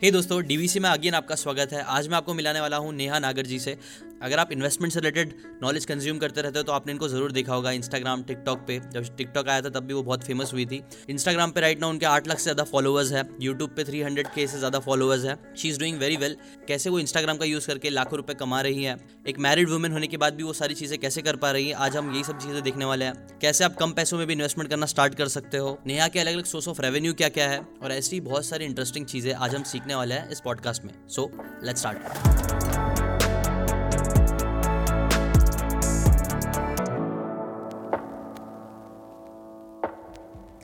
[0.00, 2.92] हे hey दोस्तों DVC में again आपका स्वागत है। आज मैं आपको मिलाने वाला हूँ
[2.94, 3.76] नेहा नागर जी से।
[4.22, 7.54] अगर आप इन्वेस्टमेंट से रिलेटेड नॉलेज कंज्यूम करते रहते हो तो आपने इनको ज़रूर देखा
[7.54, 10.82] होगा इंस्टाग्राम टिकटॉक पे। जब टिकटॉक आया था, तब भी वो बहुत फ़ेमस हुई थी।
[11.10, 14.28] इंस्टाग्राम पे राइट ना उनके आठ लाख से ज़्यादा फॉलोअर्स है। यूट्यूब पे थ्री हंड्रेड
[14.34, 16.36] के से ज़्यादा फॉलोअर्स है। She is doing very well
[16.68, 18.96] कैसे वो इंस्टाग्राम का यूज़ करके लाखों रुपये कमा रही है?
[19.28, 21.74] एक मैरिड वुमेन होने के बाद भी वो सारी चीज़ें कैसे कर पा रही है?
[21.74, 24.70] आज हम यही सब चीज़ें देखने वाले हैं। कैसे आप कम पैसों में भी इन्वेस्टमेंट
[24.70, 25.78] करना स्टार्ट कर सकते हो?
[25.86, 27.60] नेहा के अलग अलग सोर्स ऑफ़ रेवेन्यू क्या क्या है?
[27.82, 31.30] और ऐसी बहुत सारी इंटरेस्टिंग चीज़ें आज हम सीखने वाले हैं इस पॉडकास्ट में। So
[31.64, 31.98] let start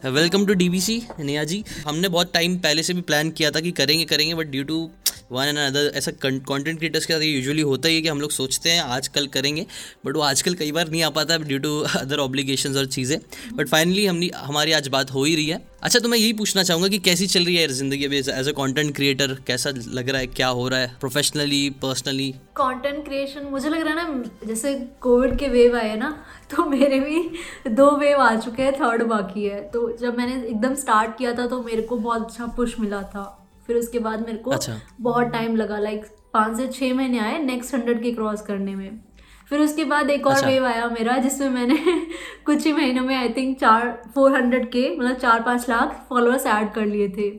[0.05, 3.71] welcome to DBC Neha ji हमने बहुत टाइम पहले से भी प्लान किया था कि
[3.71, 4.91] करेंगे करेंगे but due to
[5.31, 8.31] one and other ऐसा कंटेंट क्रिएटर्स के साथ यूजुअली होता ही है कि हम लोग
[8.33, 9.67] सोचते हैं आज कल करेंगे
[10.07, 13.19] बट वो आजकल कई बार नहीं आ पाता ड्यू टू अदर ऑब्लिगेशन और चीज़ें।
[13.55, 16.63] बट फाइनली हम हमारी आज बात हो ही रही है। अच्छा तो मैं यही पूछना
[16.63, 20.21] चाहूँगा कि कैसी चल रही है ज़िंदगी अभी एज अ कंटेंट क्रिएटर कैसा लग रहा
[20.21, 20.27] है?
[20.29, 20.95] क्या हो रहा है?
[21.01, 26.11] प्रोफेशनली पर्सनली कंटेंट क्रिएशन मुझे लग रहा है ना, जैसे कोविड के वेव आए ना
[26.51, 30.75] तो मेरे भी दो वेव आ चुके हैं थर्ड बाकी है। तो जब मैंने एकदम
[30.77, 33.25] स्टार्ट किया था तो मेरे को बहुत अच्छा पुश मिला था।
[33.67, 37.39] फिर उसके बाद मेरे को अच्छा। बहुत टाइम लगा लाइक पाँच से छः महीने आए
[37.39, 39.01] नेक्स्ट हंड्रेड के क्रॉस करने में
[39.51, 41.77] फिर उसके बाद एक और अच्छा। वेव आया मेरा जिसमें मैंने
[42.47, 46.47] कुछ ही महीनों में आई थिंक चार फोर हंड्रेड के मतलब चार पाँच लाख फॉलोअर्स
[46.47, 47.31] ऐड कर लिए थे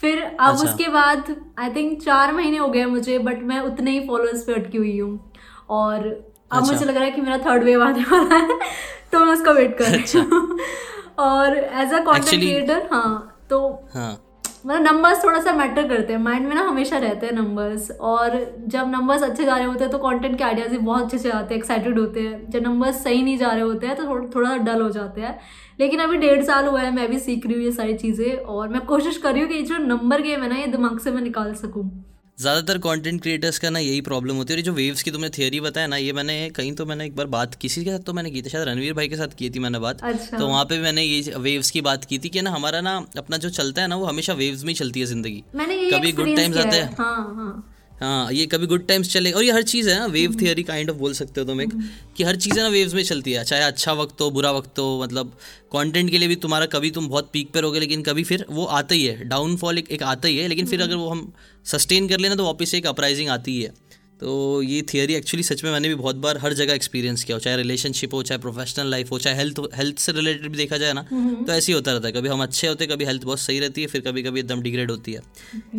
[0.00, 3.90] फिर अब अच्छा। उसके बाद आई थिंक चार महीने हो गए मुझे बट मैं उतने
[3.90, 5.32] ही फॉलोअर्स पे अटकी हुई हूँ
[5.70, 8.58] और अब अच्छा। मुझे लग रहा है कि मेरा थर्ड वेव आने वाला है
[9.12, 10.58] तो मैं उसका वेट कर रही हूँ
[11.18, 13.60] और एज अ कॉन्टेंट क्रिएटर हाँ तो
[13.94, 14.29] हाँ.
[14.64, 18.38] मतलब नंबर्स थोड़ा सा मैटर करते हैं। माइंड में ना हमेशा रहते हैं नंबर्स और
[18.68, 21.30] जब नंबर्स अच्छे जा रहे होते हैं तो कंटेंट के आइडियाज़ भी बहुत अच्छे से
[21.30, 24.28] आते हैं एक्साइटेड होते हैं। जब नंबर्स सही नहीं जा रहे होते हैं तो थोड़ा
[24.34, 25.38] थोड़ा सा डल हो जाते हैं।
[25.80, 28.68] लेकिन अभी डेढ़ साल हुआ है, मैं भी सीख रही हूँ ये सारी चीज़ें। और
[28.68, 31.22] मैं कोशिश कर रही हूँ कि जो नंबर गेम है ना, ये दिमाग से मैं
[31.22, 31.90] निकाल सकूँ।
[32.40, 35.60] ज़्यादातर कंटेंट क्रिएटर्स का ना यही प्रॉब्लम होती है। और जो वेव्स की तुमने थियोरी
[35.60, 38.30] बताया ना ये मैंने कहीं तो मैंने एक बार बात किसी के साथ तो मैंने
[38.30, 40.76] की थी शायद रणवीर भाई के साथ की थी मैंने बात। अच्छा। तो वहाँ पे
[40.76, 43.82] भी मैंने ये वेव्स की बात की थी कि ना हमारा ना अपना जो चलता
[43.82, 47.69] है ना वो हमेशा वेव्स में चलती है ज़िंदगी। कभी गुड टाइम्स आते हैं।
[48.00, 50.90] हाँ, ये कभी गुड टाइम्स चले और ये हर चीज़ है ना वेव थियोरी काइंड
[50.90, 51.70] ऑफ़ बोल सकते हो तुम एक
[52.16, 54.78] कि हर चीज़ है ना वेव्स में चलती है चाहे अच्छा वक्त हो बुरा वक्त
[54.78, 55.36] हो मतलब
[55.72, 58.64] कंटेंट के लिए भी तुम्हारा कभी तुम बहुत पीक पर होगे लेकिन कभी फिर वो
[58.64, 61.32] आता ही है डाउनफॉल एक, एक आता ही है लेकिन फिर अगर वो हम
[61.66, 63.72] सस्टेन कर लेना तो वापस एक अपराइजिंग आती ही है।
[64.20, 67.40] तो ये थियोरी एक्चुअली सच में मैंने भी बहुत बार हर जगह एक्सपीरियंस किया हो
[67.40, 70.92] चाहे रिलेशनशिप हो चाहे प्रोफेशनल लाइफ हो चाहे हेल्थ हेल्थ से रिलेटेड भी देखा जाए
[70.92, 73.40] ना तो ऐसे ही होता रहता है। कभी हम अच्छे होते हैं कभी हेल्थ बहुत
[73.40, 75.20] सही रहती है फिर कभी कभी एकदम डिग्रेड होती है।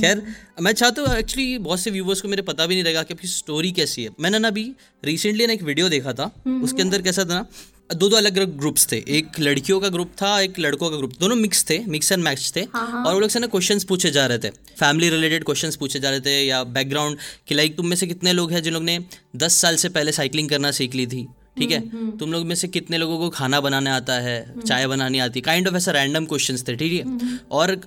[0.01, 0.23] खैर
[0.61, 3.27] मैं चाहता हूँ एक्चुअली बहुत से व्यूवर्स को मेरे पता भी नहीं रहेगा कि आपकी
[3.27, 4.71] स्टोरी कैसी है। मैंने ना अभी
[5.05, 6.31] रिसेंटली ना एक वीडियो देखा था
[6.63, 7.45] उसके अंदर कैसा था ना
[7.89, 11.13] दो दो अलग अलग ग्रुप्स थे। एक लड़कियों का ग्रुप था एक लड़कों का ग्रुप
[11.19, 13.79] दोनों मिक्स थे मिक्स एंड मैच थे। हाँ, हाँ। और वो लोग से ना क्वेश्चन
[13.89, 14.49] पूछे जा रहे थे।
[14.79, 18.33] फैमिली रिलेटेड क्वेश्चन पूछे जा रहे थे या बैकग्राउंड कि लाइक तुम में से कितने
[18.33, 18.99] लोग हैं जिन लोग ने
[19.35, 21.27] दस साल से पहले साइकिलिंग करना सीख ली थी
[21.57, 21.79] ठीक है?
[21.79, 24.87] हम्म, हम्म। तुम लोग में से कितने लोगों को खाना बनाने आता है हम्म। चाय
[24.87, 27.39] बनानी आती काइंड ऑफ़ ऐसा रैंडम क्वेश्चन थे ठीक है?
[27.51, 27.79] और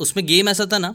[0.00, 0.94] उसमें गेम ऐसा था ना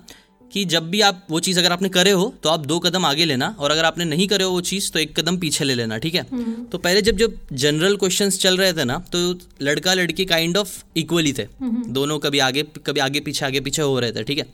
[0.53, 3.25] कि जब भी आप वो चीज़ अगर आपने करे हो तो आप दो कदम आगे
[3.25, 5.97] लेना और अगर आपने नहीं करे हो वो चीज़ तो एक कदम पीछे ले लेना
[5.97, 9.19] ठीक है हम्म। तो पहले जब जब जनरल क्वेश्चन चल रहे थे ना तो
[9.61, 13.81] लड़का लड़की काइंड ऑफ़ इक्वली थे हम्म। दोनों कभी आगे कभी आगे पीछे आगे पीछे
[13.81, 14.45] हो रहे थे ठीक है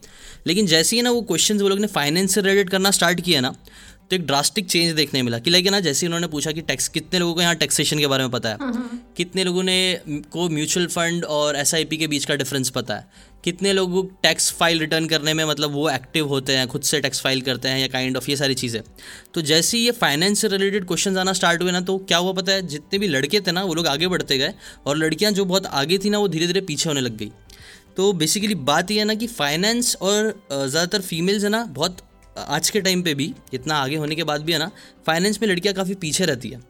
[0.47, 3.41] लेकिन जैसे ही ना वो क्वेश्चन वो लोग ने फाइनेंस से रिलेटेड करना स्टार्ट किया
[3.41, 3.53] ना
[4.11, 7.19] तो एक ड्रास्टिक चेंज देखने मिला कि लाइक ना जैसे उन्होंने पूछा कि टैक्स कितने
[7.19, 8.57] लोगों को यहाँ टैक्सेशन के बारे में पता है?
[8.57, 9.99] हाँ, हाँ। कितने लोगों ने
[10.31, 13.07] को म्यूचुअल फंड और एसआईपी के बीच का डिफरेंस पता है?
[13.43, 17.21] कितने लोग टैक्स फ़ाइल रिटर्न करने में मतलब वो एक्टिव होते हैं खुद से टैक्स
[17.21, 18.81] फ़ाइल करते हैं या काइंड ऑफ़ ये सारी चीज़ें?
[19.33, 22.33] तो जैसे ही ये फाइनेंस से रिलेटेड क्वेश्चन आना स्टार्ट हुए ना तो क्या हुआ
[22.33, 22.67] पता है?
[22.67, 24.53] जितने भी लड़के थे ना वो लोग आगे बढ़ते गए
[24.85, 27.31] और लड़कियाँ जो बहुत आगे थी ना वो धीरे धीरे पीछे होने लग गई।
[27.97, 31.97] तो बेसिकली बात यह है ना कि फाइनेंस और ज़्यादातर फीमेल्स है ना बहुत
[32.37, 34.71] आज के टाइम पे भी इतना आगे होने के बाद भी है ना
[35.07, 36.63] फाइनेंस में लड़कियाँ काफ़ी पीछे रहती हैं।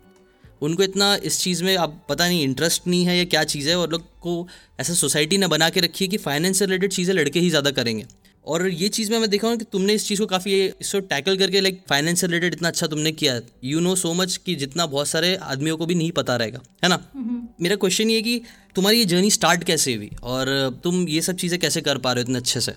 [0.62, 3.76] उनको इतना इस चीज़ में अब पता नहीं इंटरेस्ट नहीं है या क्या चीज़ है
[3.78, 4.48] और लोग को
[4.80, 7.72] ऐसा सोसाइटी ने बना के रखी है कि फाइनेंस से रिलेटेड चीज़ें लड़के ही ज़्यादा
[7.72, 8.06] करेंगे।
[8.48, 11.38] और ये चीज़ में मैं देखा हूँ कि तुमने इस चीज़ को काफ़ी इसको टैकल
[11.38, 14.86] करके लाइक फाइनेंस से रिलेटेड इतना अच्छा तुमने किया यू नो सो मच कि जितना
[14.86, 17.00] बहुत सारे आदमियों को भी नहीं पता रहेगा है ना?
[17.62, 18.42] मेरा क्वेश्चन ये कि
[18.76, 20.12] तुम्हारी ये जर्नी स्टार्ट कैसे हुई?
[20.24, 22.76] और तुम ये सब चीज़ें कैसे कर पा रहे हो इतने अच्छे से?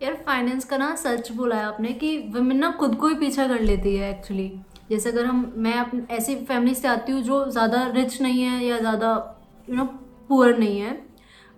[0.00, 3.46] यार फाइनेंस का ना सच बोला है आपने कि वुमेन ना खुद को ही पीछा
[3.48, 4.50] कर लेती है एक्चुअली
[4.90, 8.64] जैसे अगर हम मैं अपनी ऐसी फैमिली से आती हूँ जो ज़्यादा रिच नहीं है
[8.64, 9.12] या ज़्यादा
[9.68, 9.84] यू नो
[10.30, 10.94] पुअर नहीं है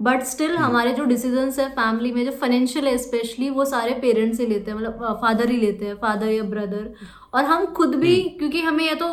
[0.00, 3.94] बट स्टिल हम्म। हमारे जो डिसीजंस है फैमिली में जो फाइनेंशियल है स्पेशली वो सारे
[4.00, 6.92] पेरेंट्स ही लेते हैं मतलब फादर ही लेते हैं फादर या ब्रदर
[7.34, 9.08] और हम खुद भी हम्म। क्योंकि हमें या तो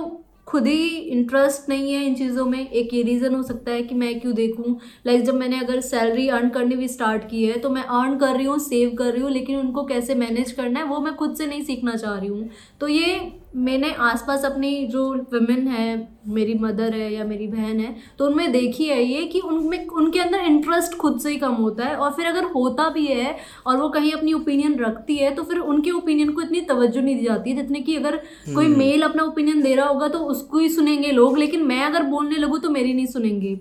[0.47, 3.95] खुद ही इंटरेस्ट नहीं है इन चीज़ों में। एक ये रीज़न हो सकता है कि
[3.95, 4.77] मैं क्यों देखूँ?
[5.07, 8.35] लाइक जब मैंने अगर सैलरी अर्न करनी भी स्टार्ट की है तो मैं अर्न कर
[8.35, 11.35] रही हूँ सेव कर रही हूँ, लेकिन उनको कैसे मैनेज करना है, वो मैं खुद
[11.35, 12.49] से नहीं सीखना चाह रही हूँ।
[12.81, 13.15] तो ये
[13.55, 15.03] मैंने आसपास अपनी जो
[15.33, 15.85] वुमेन है
[16.27, 20.19] मेरी मदर है या मेरी बहन है तो उनमें देखी है ये कि उनमें उनके
[20.19, 23.35] अंदर इंटरेस्ट खुद से ही कम होता है और फिर अगर होता भी है
[23.67, 27.15] और वो कहीं अपनी ओपिनियन रखती है तो फिर उनके ओपिनियन को इतनी तवज्जो नहीं
[27.15, 28.17] दी जाती है जितने कि अगर
[28.47, 31.83] कोई मेल हम्म। अपना ओपिनियन दे रहा होगा तो उसको ही सुनेंगे लोग लेकिन मैं
[31.83, 33.55] अगर बोलने लगूँ तो मेरी नहीं सुनेंगे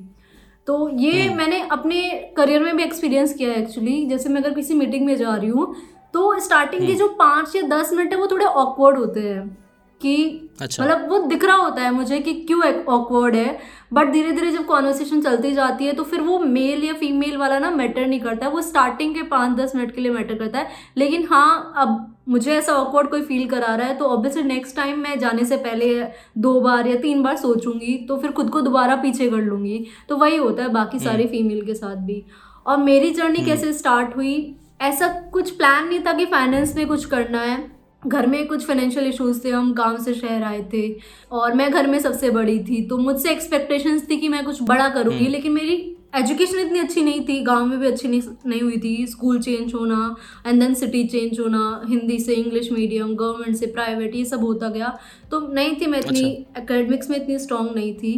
[0.67, 4.55] तो ये हम्म। मैंने अपने करियर में भी एक्सपीरियंस किया है एक्चुअली जैसे मैं अगर
[4.55, 5.75] किसी मीटिंग में जा रही हूँ
[6.15, 9.64] तो स्टार्टिंग के हम्म। जो पाँच या दस मिनट है वो थोड़े ऑकवर्ड होते हैं
[10.05, 13.59] कि अच्छा। मतलब वो दिख रहा होता है मुझे कि क्यों ऑकवर्ड है।
[13.93, 17.59] बट धीरे धीरे जब कॉन्वर्सेशन चलती जाती है तो फिर वो मेल या फीमेल वाला
[17.59, 20.59] ना मैटर नहीं करता है। वो स्टार्टिंग के पाँच दस मिनट के लिए मैटर करता
[20.59, 24.77] है। लेकिन हाँ अब मुझे ऐसा ऑकवर्ड कोई फील करा रहा है तो ऑब्वियसली नेक्स्ट
[24.77, 25.93] टाइम मैं जाने से पहले
[26.39, 30.17] दो बार या तीन बार सोचूँगी तो फिर खुद को दोबारा पीछे कर लूँगी। तो
[30.17, 32.25] वही होता है बाकी हम्म। सारी फीमेल के साथ भी।
[32.67, 34.35] और मेरी जर्नी हम्म। कैसे स्टार्ट हुई
[34.81, 37.74] ऐसा कुछ प्लान नहीं था कि फाइनेंस में कुछ करना है।
[38.07, 40.89] घर में कुछ फाइनेंशियल इश्यूज़ थे हम गाँव से शहर आए थे
[41.33, 44.89] और मैं घर में सबसे बड़ी थी तो मुझसे एक्सपेक्टेशंस थी कि मैं कुछ बड़ा
[44.89, 45.77] करूँगी हम्म। लेकिन मेरी
[46.17, 49.75] एजुकेशन इतनी अच्छी नहीं थी गाँव में भी अच्छी नहीं नहीं हुई थी स्कूल चेंज
[49.75, 50.15] होना
[50.47, 54.69] एंड देन सिटी चेंज होना हिंदी से इंग्लिश मीडियम गवर्नमेंट से प्राइवेट ये सब होता
[54.69, 54.97] गया
[55.31, 56.23] तो नहीं थी मैं इतनी
[56.59, 58.15] एकेडमिक्स अच्छा। में इतनी स्ट्रांग नहीं थी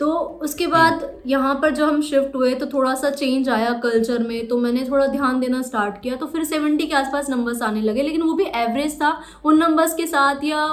[0.00, 0.10] तो
[0.42, 4.22] उसके हम्म। बाद यहाँ पर जब हम शिफ्ट हुए तो थोड़ा सा चेंज आया कल्चर
[4.22, 7.80] में तो मैंने थोड़ा ध्यान देना स्टार्ट किया तो फिर सेवेंटी के आसपास नंबर्स आने
[7.80, 10.66] लगे लेकिन वो भी एवरेज था उन नंबर्स के साथ या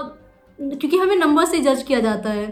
[0.60, 2.48] क्योंकि हमें नंबर से जज किया जाता है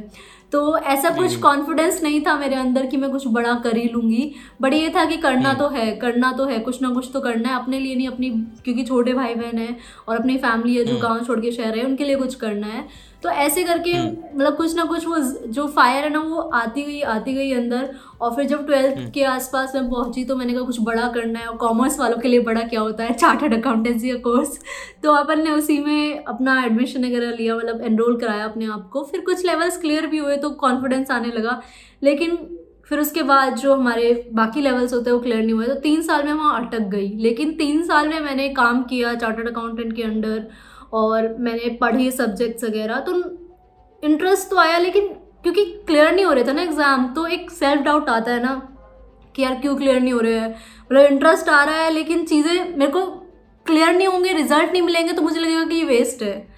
[0.51, 4.33] तो ऐसा कुछ कॉन्फिडेंस नहीं था मेरे अंदर कि मैं कुछ बड़ा कर ही लूँगी
[4.61, 7.19] बट ये था कि करना हम्म। तो है करना तो है कुछ ना कुछ तो
[7.21, 8.29] करना है अपने लिए नहीं अपनी
[8.63, 9.77] क्योंकि छोटे भाई बहन हैं
[10.07, 12.67] और अपनी फैमिली है जो हम्म। गाँव छोड़ के शहर है उनके लिए कुछ करना
[12.67, 12.85] है
[13.23, 15.17] तो ऐसे करके हम्म। मतलब कुछ ना कुछ वो
[15.49, 17.89] जो फायर है ना वो आती गई आती गई अंदर।
[18.21, 21.39] और फिर जब ट्वेल्थ हम्म। के आसपास मैं पहुँची तो मैंने कहा कुछ बड़ा करना
[21.39, 23.13] है। और कॉमर्स वालों के लिए बड़ा क्या होता है?
[23.13, 24.59] चार्टर्ड अकाउंटेंसी का कोर्स
[25.03, 29.03] तो अपन ने उसी में अपना एडमिशन वगैरह लिया मतलब एनरोल कराया अपने आप को।
[29.03, 31.61] फिर कुछ लेवल्स क्लियर भी हुए तो कॉन्फिडेंस आने लगा।
[32.03, 32.37] लेकिन
[32.89, 36.01] फिर उसके बाद जो हमारे बाकी लेवल्स होते हैं वो क्लियर नहीं हुए। तो तीन
[36.01, 40.03] साल में वहाँ अटक गई। लेकिन तीन साल में मैंने काम किया चार्टर्ड अकाउंटेंट के
[40.03, 40.45] अंडर।
[40.93, 43.13] और मैंने पढ़ी सब्जेक्ट्स वगैरह तो
[44.03, 45.07] इंटरेस्ट तो आया, लेकिन
[45.43, 48.55] क्योंकि क्लियर नहीं हो रहे थे ना एग्ज़ाम तो एक सेल्फ डाउट आता है ना
[49.35, 50.49] कि यार क्यों क्लियर नहीं हो रहे हैं?
[50.49, 53.05] मतलब इंटरेस्ट आ रहा है, लेकिन चीज़ें मेरे को
[53.65, 56.52] क्लियर नहीं होंगे रिज़ल्ट नहीं मिलेंगे तो मुझे लगेगा कि ये वेस्ट है।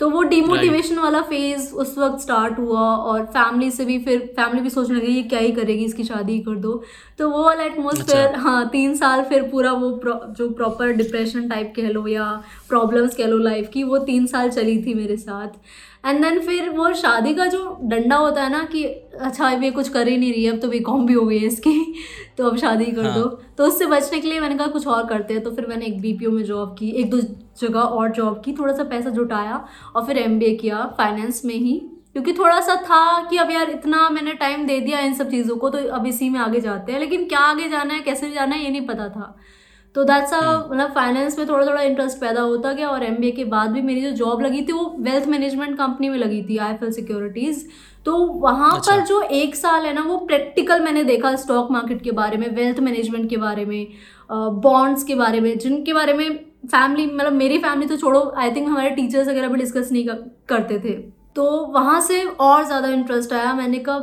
[0.00, 4.60] तो वो डिमोटिवेशन वाला फ़ेज़ उस वक्त स्टार्ट हुआ और फैमिली से भी फिर फैमिली
[4.62, 6.82] भी सोचने लगी ये क्या ही करेगी इसकी शादी कर दो।
[7.18, 11.48] तो वो वाला एटमोसफेयर अच्छा। हाँ तीन साल फिर पूरा वो प्रो, जो प्रॉपर डिप्रेशन
[11.48, 12.30] टाइप कह लो या
[12.68, 15.58] प्रॉब्लम्स कह लो लाइफ की वो तीन साल चली थी मेरे साथ।
[16.04, 19.70] एंड देन फिर वो शादी का जो डंडा होता है ना कि अच्छा अब ये
[19.70, 21.94] कुछ कर ही नहीं रही है अब तो बी कॉम भी हो गई है इसकी
[22.38, 23.14] तो अब शादी कर हाँ.
[23.14, 23.24] दो।
[23.58, 26.00] तो उससे बचने के लिए मैंने कहा कुछ और करते हैं। तो फिर मैंने एक
[26.00, 27.20] बीपीओ में जॉब की एक दो
[27.60, 29.64] जगह और जॉब की थोड़ा सा पैसा जुटाया
[29.96, 31.78] और फिर एमबीए किया फाइनेंस में ही।
[32.12, 35.56] क्योंकि थोड़ा सा था कि अब यार इतना मैंने टाइम दे दिया इन सब चीज़ों
[35.56, 38.54] को तो अब इसी में आगे जाते हैं। लेकिन क्या आगे जाना है कैसे जाना
[38.54, 39.34] है ये नहीं पता था।
[39.94, 40.40] तो दैट्स अ
[40.70, 44.02] मतलब फाइनेंस में थोड़ा थोड़ा इंटरेस्ट पैदा होता गया और एम के बाद भी मेरी
[44.02, 47.64] जो जॉब लगी थी वो वेल्थ मैनेजमेंट कंपनी में लगी थी आई सिक्योरिटीज़
[48.06, 52.02] तो वहाँ अच्छा। पर जो एक साल है ना वो प्रैक्टिकल मैंने देखा स्टॉक मार्केट
[52.02, 53.86] के बारे में वेल्थ मैनेजमेंट के बारे में
[54.62, 56.28] बॉन्ड्स के बारे में जिनके बारे में
[56.66, 60.06] फैमिली मतलब मेरी फैमिली तो छोड़ो आई थिंक हमारे टीचर्स वगैरह भी डिस्कस नहीं
[60.48, 60.92] करते थे।
[61.36, 63.98] तो वहाँ से और ज़्यादा इंटरेस्ट आया। मैंने कहा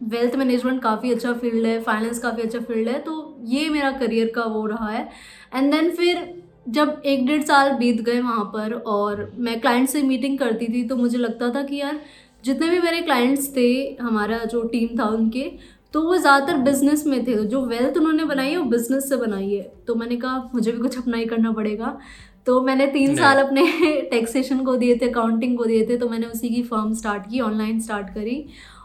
[0.00, 3.14] वेल्थ मैनेजमेंट काफ़ी अच्छा फ़ील्ड है फाइनेंस काफ़ी अच्छा फ़ील्ड है तो
[3.46, 5.08] ये मेरा करियर का वो रहा है।
[5.54, 6.26] एंड देन फिर
[6.68, 10.82] जब एक डेढ़ साल बीत गए वहाँ पर और मैं क्लाइंट से मीटिंग करती थी
[10.88, 12.00] तो मुझे लगता था कि यार
[12.44, 13.68] जितने भी मेरे क्लाइंट्स थे
[14.00, 15.50] हमारा जो टीम था उनके
[15.94, 19.52] तो वो ज़्यादातर बिज़नेस में थे। जो वेल्थ उन्होंने बनाई है वो बिज़नेस से बनाई
[19.52, 21.98] है। तो मैंने कहा मुझे भी कुछ अपना ही करना पड़ेगा।
[22.46, 23.62] तो मैंने तीन साल अपने
[24.10, 27.40] टैक्सेशन को दिए थे अकाउंटिंग को दिए थे तो मैंने उसी की फर्म स्टार्ट की
[27.40, 28.44] ऑनलाइन स्टार्ट करी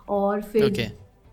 [0.10, 0.64] और फिर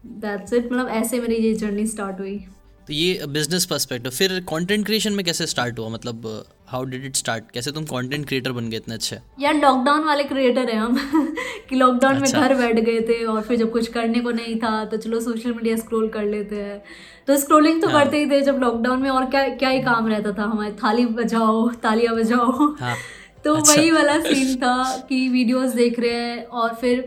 [0.06, 2.46] दैट्स इट मतलब ऐसे मेरी ये जर्नी स्टार्ट हुई।
[2.86, 5.88] तो ये बिज़नेस पर्सपेक्टिव फिर कंटेंट क्रिएशन में कैसे स्टार्ट हुआ?
[5.88, 9.18] मतलब हाउ डिड इट स्टार्ट कैसे तुम कंटेंट क्रिएटर बन गए इतने अच्छे?
[9.40, 10.96] यार लॉकडाउन वाले क्रिएटर हैं हम।
[11.70, 14.56] कि लॉकडाउन अच्छा। में घर बैठ गए थे और फिर जब कुछ करने को नहीं
[14.56, 16.82] था तो चलो सोशल मीडिया स्क्रॉल कर लेते हैं।
[17.26, 18.04] तो स्क्रॉलिंग तो हाँ.
[18.04, 20.42] करते ही थे जब लॉकडाउन में और क्या क्या ही काम रहता था?
[20.42, 22.96] हमारे थाली बजाओ तालियाँ बजाओ। हाँ.
[23.44, 27.00] तो अच्छा। वही वाला सीन था कि वीडियोस देख रहे हैं और फिर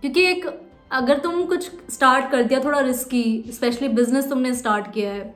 [0.00, 0.63] क्योंकि एक
[0.94, 5.34] अगर तुम कुछ स्टार्ट कर दिया, थोड़ा रिस्की स्पेशली बिज़नेस तुमने स्टार्ट किया है,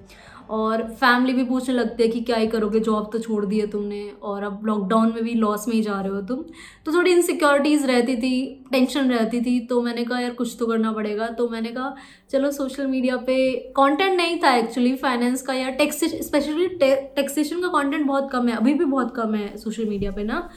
[0.50, 3.66] और फैमिली भी पूछने लगते हैं कि क्या ही करोगे जॉब तो छोड़ दी है
[3.66, 6.42] तुमने, और अब लॉकडाउन में भी लॉस में ही जा रहे हो तुम।
[6.86, 10.92] तो थोड़ी इनसिक्योरिटीज़ रहती थी टेंशन रहती थी तो मैंने कहा, यार, कुछ तो करना
[10.92, 11.94] पड़ेगा। तो मैंने कहा,
[12.30, 17.68] चलो सोशल मीडिया पे कंटेंट नहीं था एक्चुअली फाइनेंस का या टैक्स स्पेशली टैक्सेशन का
[17.70, 20.48] कंटेंट बहुत कम है, अभी भी बहुत कम है सोशल मीडिया पे ना।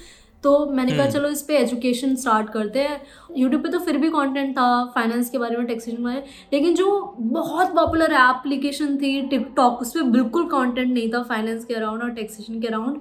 [0.43, 3.01] तो मैंने कहा हम्म। चलो इस पर एजुकेशन स्टार्ट करते हैं।
[3.37, 6.23] यूट्यूब पे तो फिर भी कंटेंट था फाइनेंस के बारे में टैक्सेशन के बारे में।
[6.53, 11.73] लेकिन जो बहुत पॉपुलर एप्लीकेशन थी टिकटॉक उस पर बिल्कुल कंटेंट नहीं था फाइनेंस के
[11.73, 12.99] अराउंड और टैक्सेशन के अराउंड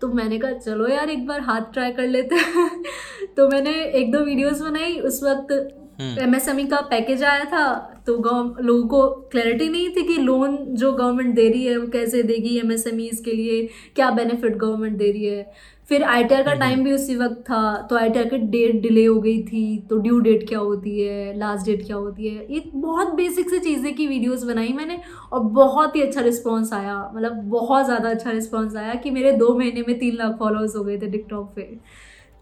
[0.00, 2.70] तो मैंने कहा चलो यार एक बार हाथ ट्राई कर लेते हैं।
[3.36, 7.44] तो मैंने एक दो वीडियोस बनाई। उस वक्त एम एस एम ई का पैकेज आया
[7.44, 7.64] था
[8.06, 8.14] तो
[8.62, 12.56] लोगों को क्लैरिटी नहीं थी कि लोन जो गवर्नमेंट दे रही है वो कैसे देगी
[12.58, 15.52] एम एस एम ईज के लिए क्या बेनिफिट गवर्नमेंट दे रही है।
[15.90, 18.24] फिर आई टी आर का टाइम हम्म। भी उसी वक्त था तो आई टी आर
[18.24, 21.96] की डेट डिले हो गई थी तो ड्यू डेट क्या होती है लास्ट डेट क्या
[21.96, 25.00] होती है ये बहुत बेसिक से चीज़ें की वीडियोस बनाई मैंने
[25.32, 29.54] और बहुत ही अच्छा रिस्पॉन्स आया मतलब बहुत ज़्यादा अच्छा रिस्पॉन्स आया कि मेरे दो
[29.58, 31.68] महीने में तीन लाख फॉलोअर्स हो गए थे टिकटॉक पे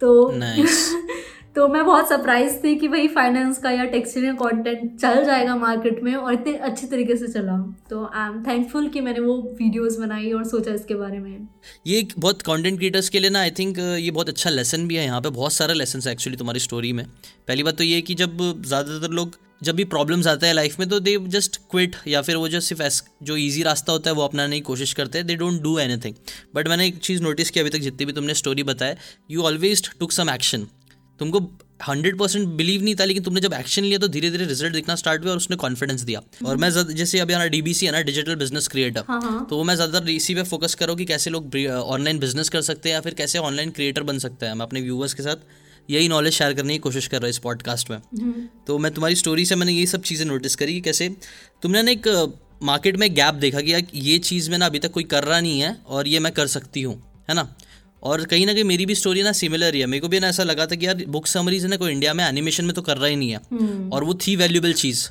[0.01, 0.83] तो nice.
[1.59, 6.03] तो मैं बहुत सरप्राइज़ थी कि भाई फाइनेंस का या टेक्सटाइल कंटेंट चल जाएगा मार्केट
[6.03, 7.57] में और इतने अच्छे तरीके से चला।
[7.91, 11.49] तो आई एम थैंकफुल कि मैंने वो वीडियोस बनाई और सोचा इसके बारे में।
[11.87, 15.05] ये बहुत कंटेंट क्रिएटर्स के लिए ना आई थिंक ये बहुत अच्छा लेसन भी है
[15.05, 17.05] यहाँ पे, बहुत सारे लेसन है एक्चुअली तुम्हारी स्टोरी में।
[17.49, 20.89] पहली बात तो ये कि जब ज़्यादातर लोग, जब भी प्रॉब्लम्स आते हैं लाइफ में
[20.89, 24.23] तो दे जस्ट क्विट या फिर वो जो सिर्फ़ जो इजी रास्ता होता है, वो
[24.23, 26.15] अपनाने की कोशिश करते हैं। They don't do anything
[26.55, 28.97] but मैंने एक चीज़ नोटिस की, अभी तक जितनी भी तुमने स्टोरी बताया
[29.31, 30.67] you always took some action
[31.21, 31.41] तुमको
[31.83, 34.95] हंड्रेड परसेंट बिलीव नहीं था लेकिन तुमने जब एक्शन लिया तो धीरे धीरे रिज़ल्ट दिखना
[34.97, 38.35] स्टार्ट हुआ और उसने कॉन्फिडेंस दिया। और मैं जैसे अभी हमारा डीबीसी है ना डिजिटल
[38.37, 39.01] बिज़नेस क्रिएटर
[39.45, 42.89] तो वो मैं ज़्यादातर इसी पे फोकस करूँ कि कैसे लोग ऑनलाइन बिज़नेस कर सकते
[42.89, 45.47] हैं या फिर कैसे ऑनलाइन क्रिएटर बन सकते हैं। मैं अपने व्यूवर्स के साथ
[45.89, 48.93] यही नॉलेज शेयर करने की कोशिश कर रहा हूँ इस पॉडकास्ट में। हम्म। तो मैं
[48.95, 51.09] तुम्हारी स्टोरी से मैंने ये सब चीज़ें नोटिस करी कि कैसे
[51.63, 52.09] तुमने ना एक
[52.63, 55.61] मार्केट में गैप देखा कि ये चीज़ में ना अभी तक कोई कर रहा नहीं
[55.61, 57.49] है और ये मैं कर सकती हूँ है ना?
[58.03, 60.29] और कहीं ना कहीं मेरी भी स्टोरी ना सिमिलर ही है। मेरे को भी ना
[60.29, 62.97] ऐसा लगा था कि यार बुक समरीज ना कोई इंडिया में एनिमेशन में तो कर
[62.97, 65.09] रहा ही नहीं है। हम्म। और वो थी वैल्यूबल चीज़।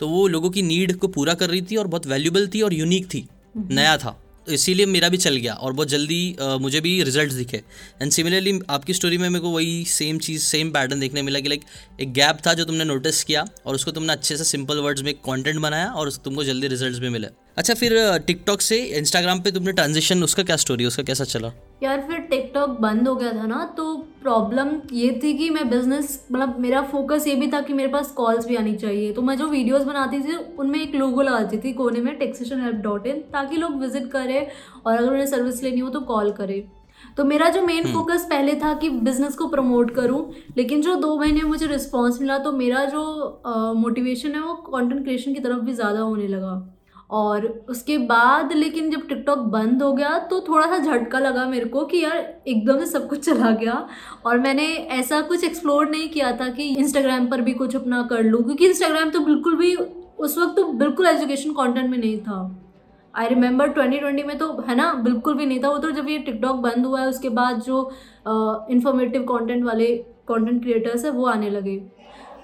[0.00, 2.74] तो वो लोगों की नीड को पूरा कर रही थी और बहुत वैल्यूबल थी और
[2.74, 6.56] यूनिक थी। हम्म। नया था। तो इसीलिए मेरा भी चल गया और बहुत जल्दी आ,
[6.56, 7.62] मुझे भी रिज़ल्ट दिखे।
[8.02, 11.48] एंड सिमिलरली आपकी स्टोरी में मेरे को वही सेम चीज़ सेम पैटर्न देखने मिला कि
[11.48, 11.60] लाइक
[12.00, 15.14] एक गैप था जो तुमने नोटिस किया और उसको तुमने अच्छे से सिंपल वर्ड्स में
[15.14, 17.28] कंटेंट बनाया और तुमको जल्दी रिजल्ट्स भी मिले।
[17.60, 17.92] अच्छा फिर
[18.26, 21.50] टिकटॉक से इंस्टाग्राम पे तुमने ट्रांजिशन उसका क्या स्टोरी उसका कैसा चला?
[21.82, 23.84] यार फिर टिकटॉक बंद हो गया था ना तो
[24.22, 28.10] प्रॉब्लम ये थी कि मैं बिज़नेस मतलब मेरा फोकस ये भी था कि मेरे पास
[28.16, 31.72] कॉल्स भी आनी चाहिए। तो मैं जो वीडियोस बनाती थी उनमें एक लोगो लगाती थी
[31.74, 34.46] कोने में टेक्सेशन हेल्प डॉट इन ताकि लोग विज़िट करें
[34.86, 36.62] और अगर उन्हें सर्विस लेनी हो तो कॉल करें।
[37.16, 40.26] तो मेरा जो मेन फोकस हम्म। पहले था कि बिज़नेस को प्रमोट करूँ
[40.56, 45.34] लेकिन जो दो महीने मुझे रिस्पॉन्स मिला तो मेरा जो मोटिवेशन है वो कंटेंट क्रिएशन
[45.34, 46.58] की तरफ़ भी ज़्यादा होने लगा।
[47.10, 51.66] और उसके बाद लेकिन जब टिकटॉक बंद हो गया तो थोड़ा सा झटका लगा मेरे
[51.66, 52.16] को कि यार
[52.48, 53.86] एकदम से सब कुछ चला गया।
[54.26, 58.22] और मैंने ऐसा कुछ एक्सप्लोर नहीं किया था कि इंस्टाग्राम पर भी कुछ अपना कर
[58.22, 62.40] लूँ, क्योंकि इंस्टाग्राम तो बिल्कुल भी उस वक्त तो बिल्कुल एजुकेशन कंटेंट में नहीं था।
[63.14, 66.08] आई रिमेंबर ट्वेंटी ट्वेंटी में तो है ना, बिल्कुल भी नहीं था। वो तो जब
[66.08, 67.90] ये टिकटॉक बंद हुआ है, उसके बाद जो
[68.70, 69.86] इन्फॉर्मेटिव कंटेंट वाले
[70.28, 71.82] कंटेंट क्रिएटर्स है, वो आने लगे।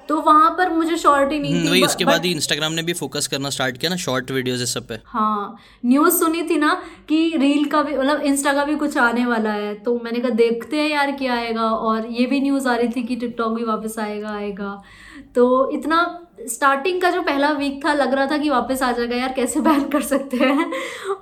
[0.08, 2.82] तो वहाँ पर मुझे शॉर्ट ही नहीं हम्म, थी वही उसके बाद ही इंस्टाग्राम ने
[2.82, 6.56] भी फोकस करना स्टार्ट किया ना शॉर्ट वीडियोस इस सब पे। हाँ न्यूज़ सुनी थी
[6.58, 6.72] ना
[7.08, 10.30] कि रील का भी मतलब इंस्टा का भी कुछ आने वाला है तो मैंने कहा
[10.36, 13.64] देखते हैं यार क्या आएगा और ये भी न्यूज़ आ रही थी कि टिकटॉक भी
[13.64, 14.82] वापस आएगा आएगा।
[15.34, 15.98] तो इतना
[16.38, 19.60] स्टार्टिंग का जो पहला वीक था लग रहा था कि वापस आ जाएगा यार कैसे
[19.60, 20.70] बैन कर सकते हैं?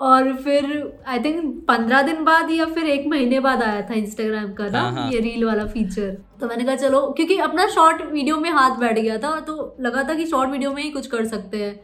[0.00, 0.66] और फिर
[1.06, 4.80] आई थिंक पंद्रह दिन बाद या फिर एक महीने बाद आया था इंस्टाग्राम का ना
[4.80, 8.50] हाँ, हाँ। ये रील वाला फीचर तो मैंने कहा चलो क्योंकि अपना शॉर्ट वीडियो में
[8.52, 11.62] हाथ बैठ गया था तो लगा था कि शॉर्ट वीडियो में ही कुछ कर सकते
[11.62, 11.75] हैं।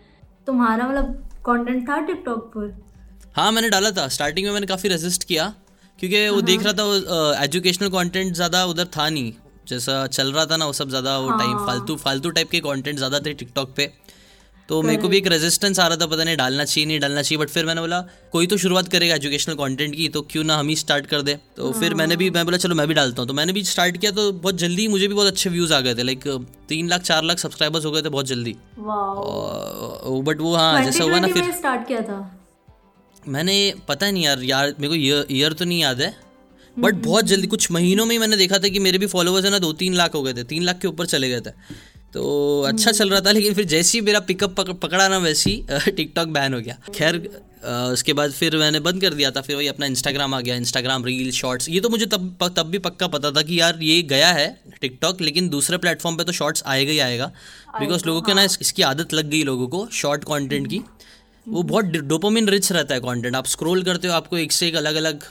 [0.47, 1.15] तुम्हारा मतलब
[1.47, 2.75] कंटेंट था टिकटॉक पर?
[3.37, 5.53] हाँ मैंने डाला था। स्टार्टिंग में मैंने काफ़ी रेजिस्ट किया
[5.99, 9.33] क्योंकि वो हाँ, देख रहा था एजुकेशनल कंटेंट ज़्यादा उधर था नहीं।
[9.71, 12.61] जैसा चल रहा था ना वो सब ज़्यादा वो टाइम हाँ। फालतू फालतू टाइप के
[12.63, 13.93] कंटेंट ज़्यादा थे टिकटॉक पे।
[14.69, 17.23] तो मेरे को भी एक रेजिस्टेंस आ रहा था पता नहीं डालना चाहिए नहीं डालना
[17.23, 18.01] चाहिए बट फिर मैंने बोला
[18.33, 21.35] कोई तो शुरुआत करेगा एजुकेशनल कंटेंट की तो क्यों ना हम ही स्टार्ट कर दे?
[21.57, 23.97] तो फिर मैंने भी मैं बोला चलो मैं भी डालता हूँ। तो मैंने भी स्टार्ट
[23.97, 26.29] किया तो बहुत जल्दी मुझे भी बहुत अच्छे व्यूज़ आ गए थे लाइक
[26.69, 28.57] तीन लाख चार लाख सब्सक्राइबर्स हो गए थे बहुत जल्दी।
[30.23, 32.21] बट वो हाँ जैसा हुआ ना फिर स्टार्ट किया था।
[33.29, 33.57] मैंने
[33.89, 36.15] पता नहीं यार यार मेरे को ईयर तो नहीं याद है
[36.81, 39.51] बट बहुत जल्दी कुछ महीनों में ही मैंने देखा था कि मेरे भी फॉलोअर्स है
[39.51, 41.51] ना दो तीन लाख हो गए थे तीन लाख के ऊपर चले गए थे।
[42.15, 42.23] तो
[42.69, 46.29] अच्छा चल रहा था लेकिन फिर जैसे ही मेरा पिकअप पकड़ा ना वैसे ही टिकटॉक
[46.29, 47.17] बैन हो गया। खैर
[47.65, 51.05] उसके बाद फिर मैंने बंद कर दिया था फिर वही अपना इंस्टाग्राम आ गया इंस्टाग्राम
[51.05, 54.33] रील शॉर्ट्स ये तो मुझे तब तब भी पक्का पता था कि यार ये गया
[54.33, 54.49] है
[54.81, 57.27] टिकटॉक लेकिन दूसरे प्लेटफॉर्म पे तो शॉर्ट्स आएगा ही आएगा।
[57.81, 60.81] बिकॉज़ लोगों के ना हाँ। इसकी आदत लग गई लोगों को शॉर्ट कॉन्टेंट की।
[61.47, 64.75] वो बहुत डोपोमिन रिच रहता है कंटेंट आप स्क्रॉल करते हो आपको एक से एक
[64.75, 65.25] अलग अलग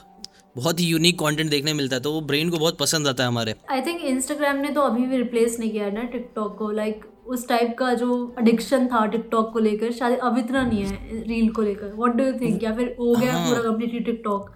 [0.56, 3.28] बहुत ही यूनिक कंटेंट देखने मिलता है तो वो ब्रेन को बहुत पसंद आता है
[3.28, 6.72] हमारे। आई थिंक इंस्टाग्राम ने तो अभी भी रिप्लेस नहीं किया है ना टिकटॉक को
[6.72, 10.84] लाइक like, उस टाइप का जो एडिक्शन था टिकटॉक को लेकर शायद अब इतना नहीं
[10.84, 14.00] है रील को लेकर। व्हाट डू यू थिंक या फिर हो गया हाँ। पूरा कम्प्लीटली
[14.00, 14.50] टिकटॉक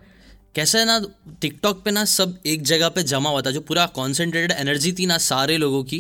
[0.56, 1.00] कैसा है ना
[1.42, 5.06] टिकटॉक पे ना सब एक जगह पे जमा हुआ था जो पूरा कॉन्सेंट्रेटेड एनर्जी थी
[5.06, 6.00] ना सारे लोगों की।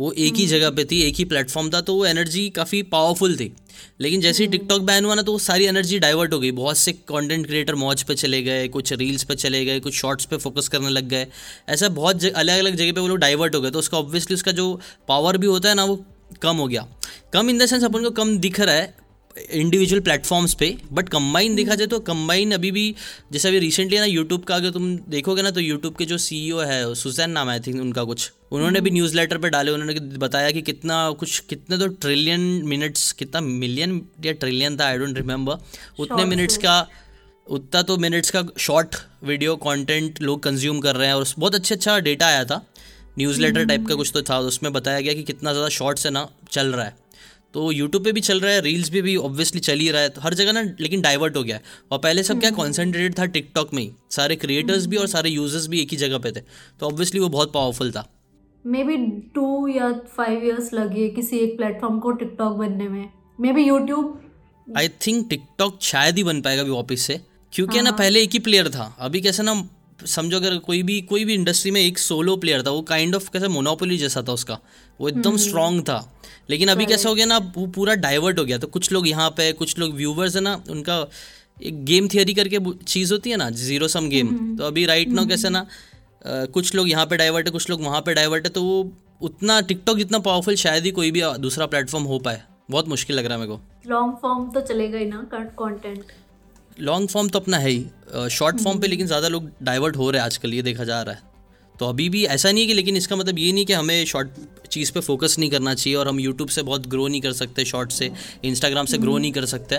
[0.00, 3.36] वो एक ही जगह पे थी एक ही प्लेटफॉर्म था तो वो एनर्जी काफ़ी पावरफुल
[3.36, 3.52] थी।
[4.00, 6.78] लेकिन जैसे ही टिकटॉक बैन हुआ ना तो वो सारी एनर्जी डाइवर्ट हो गई। बहुत
[6.78, 10.36] से कंटेंट क्रिएटर मौज पे चले गए कुछ रील्स पे चले गए कुछ शॉर्ट्स पे
[10.36, 11.26] फोकस करने लग गए।
[11.68, 14.52] ऐसा बहुत अलग अलग जगह पे वो लोग डाइवर्ट हो गए तो उसका ऑब्वियसली उसका
[14.52, 16.04] जो पावर भी होता है ना वो
[16.42, 16.86] कम हो गया।
[17.32, 18.94] कम इन द सेंस अपन को कम दिख रहा है
[19.50, 22.94] इंडिविजुअल प्लेटफॉर्म्स पे बट कंबाइन देखा जाए तो कंबाइन अभी भी
[23.32, 26.60] जैसे अभी रिसेंटली ना यूट्यूब का अगर तुम देखोगे ना तो यूट्यूब के जो सीईओ
[26.60, 30.50] है सुजैन नाम आई थिंक उनका कुछ उन्होंने भी न्यूज़ लेटर पे डाले उन्होंने बताया
[30.50, 35.52] कि कितना कुछ कितने तो ट्रिलियन मिनट्स कितना मिलियन या ट्रिलियन था आई डोंट रिमेंबर
[35.98, 36.88] उतने मिनट्स का
[37.50, 41.74] उतना तो मिनट्स का शॉर्ट वीडियो कंटेंट लोग कंज्यूम कर रहे हैं और बहुत अच्छा
[41.74, 42.66] अच्छा डेटा आया था
[43.18, 46.12] न्यूज़ लेटर टाइप का कुछ तो था उसमें बताया गया कि कितना ज़्यादा शॉर्ट्स है
[46.12, 46.96] ना चल रहा है।
[47.54, 50.08] तो यूट्यूब पे भी चल रहा है रील्स पे भी ऑब्वियसली चल ही रहा है
[50.08, 53.24] तो हर जगह ना लेकिन डाइवर्ट हो गया है। और पहले सब क्या कॉन्सेंट्रेटेड था
[53.28, 56.40] टिकटॉक में ही सारे क्रिएटर्स भी और सारे यूज़र्स भी एक ही जगह पे थे
[56.80, 58.06] तो ऑब्वियसली वो बहुत पावरफुल था।
[58.64, 58.96] मे बी
[59.34, 63.08] टू या फाइव ईयर्स लगे किसी एक प्लेटफॉर्म को टिकटॉक बनने में।
[63.52, 64.20] Maybe YouTube
[64.66, 67.20] I think TikTok शायद ही बन पाएगा अभी वापस से
[67.52, 69.54] क्योंकि हाँ। ना। पहले एक ही प्लेयर था अभी कैसे ना
[70.06, 73.28] समझो अगर कोई भी कोई भी इंडस्ट्री में एक सोलो प्लेयर था वो काइंड ऑफ़
[73.32, 74.58] कैसे मोनोपोली जैसा था उसका
[75.00, 76.12] वो एकदम स्ट्रांग हम्म। था।
[76.50, 79.28] लेकिन अभी कैसा हो गया ना वो पूरा डाइवर्ट हो गया। तो कुछ लोग यहाँ
[79.30, 81.06] पे कुछ लोग व्यूवर्स है ना उनका
[81.62, 85.26] एक गेम थियरी करके चीज़ होती है ना ज़ीरो सम गेम तो अभी राइट नाउ
[85.26, 85.66] कैसे ना
[86.26, 88.90] कुछ लोग यहाँ पे डाइवर्ट है कुछ लोग वहाँ पे डाइवर्ट है तो वो
[89.22, 93.26] उतना टिकटॉक जितना पावरफुल शायद ही कोई भी दूसरा प्लेटफॉर्म हो पाए। बहुत मुश्किल लग
[93.26, 96.12] रहा है मेरे को। लॉन्ग फॉर्म तो चलेगा ही ना कंटेंट
[96.80, 100.20] लॉन्ग फॉर्म तो अपना है ही शॉर्ट फॉर्म पे लेकिन ज़्यादा लोग डाइवर्ट हो रहे
[100.20, 101.28] हैं आजकल ये देखा जा रहा है।
[101.74, 104.28] तो अभी भी ऐसा नहीं है कि लेकिन इसका मतलब ये नहीं कि हमें शॉर्ट
[104.70, 107.64] चीज़ पे फोकस नहीं करना चाहिए और हम यूट्यूब से बहुत ग्रो नहीं कर सकते
[107.64, 108.10] शॉर्ट से
[108.44, 109.78] इंस्टाग्राम से ग्रो नहीं कर सकते।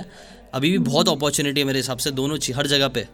[0.53, 3.08] अभी भी बहुत अपॉर्चुनिटी है मेरे हिसाब से दोनों हर जगह पे।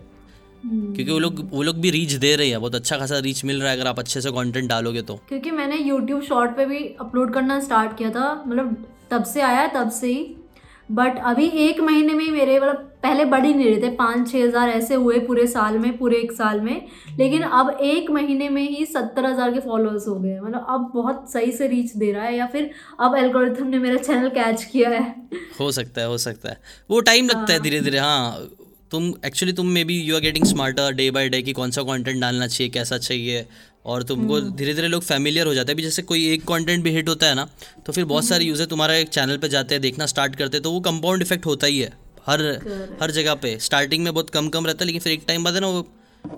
[0.64, 3.62] क्योंकि वो लोग वो लोग भी रीच दे रहे हैं बहुत अच्छा खासा रीच मिल
[3.62, 6.80] रहा है अगर आप अच्छे से कंटेंट डालोगे तो। क्योंकि मैंने यूट्यूब शॉर्ट पे भी
[7.02, 10.24] अपलोड करना स्टार्ट किया था मतलब तब से आया तब से ही।
[10.90, 14.44] बट अभी एक महीने में मेरे मतलब पहले बढ़ ही नहीं रहे थे। पाँच छः
[14.44, 16.86] हज़ार ऐसे हुए पूरे साल में पूरे एक साल में।
[17.18, 21.32] लेकिन अब एक महीने में ही सत्तर हज़ार के फॉलोअर्स हो गए मतलब अब बहुत
[21.32, 22.70] सही से रीच दे रहा है या फिर
[23.00, 25.16] अब एल्गोरिथम ने मेरा चैनल कैच किया है।
[25.60, 26.58] हो सकता है हो सकता है।
[26.90, 28.48] वो टाइम लगता है हाँ। धीरे धीरे हाँ।
[28.92, 32.22] तुम एक्चुअली तुम maybe you are getting smarter day by day कि कौन सा कंटेंट
[32.22, 33.46] डालना चाहिए कैसा चाहिए
[33.86, 36.84] और तुमको हम्म। धीरे धीरे लोग फैमिलियर हो जाते हैं। अभी जैसे कोई एक कंटेंट
[36.84, 37.48] भी हिट होता है ना
[37.86, 40.58] तो फिर बहुत सारे यूज़र हम्म। तुम्हारा एक चैनल पे जाते हैं देखना स्टार्ट करते
[40.58, 41.92] हैं तो वो कंपाउंड इफ़ेक्ट होता ही है
[42.28, 42.42] हर
[43.02, 45.54] हर जगह पे। स्टार्टिंग में बहुत कम कम रहता है लेकिन फिर एक टाइम बाद
[45.54, 45.88] है ना वो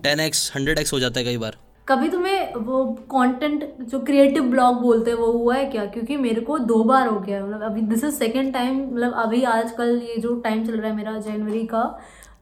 [0.04, 1.58] टेन एक्स हंड्रेड एक्स हो जाता है कई बार।
[1.88, 5.86] कभी तुम्हें वो कंटेंट जो क्रिएटिव ब्लॉग बोलते हैं वो हुआ है क्या?
[5.88, 9.44] क्योंकि मेरे को दो बार हो गया मतलब अभी दिस इज़ सेकेंड टाइम मतलब अभी
[9.54, 11.84] आजकल ये जो टाइम चल रहा है मेरा जनवरी का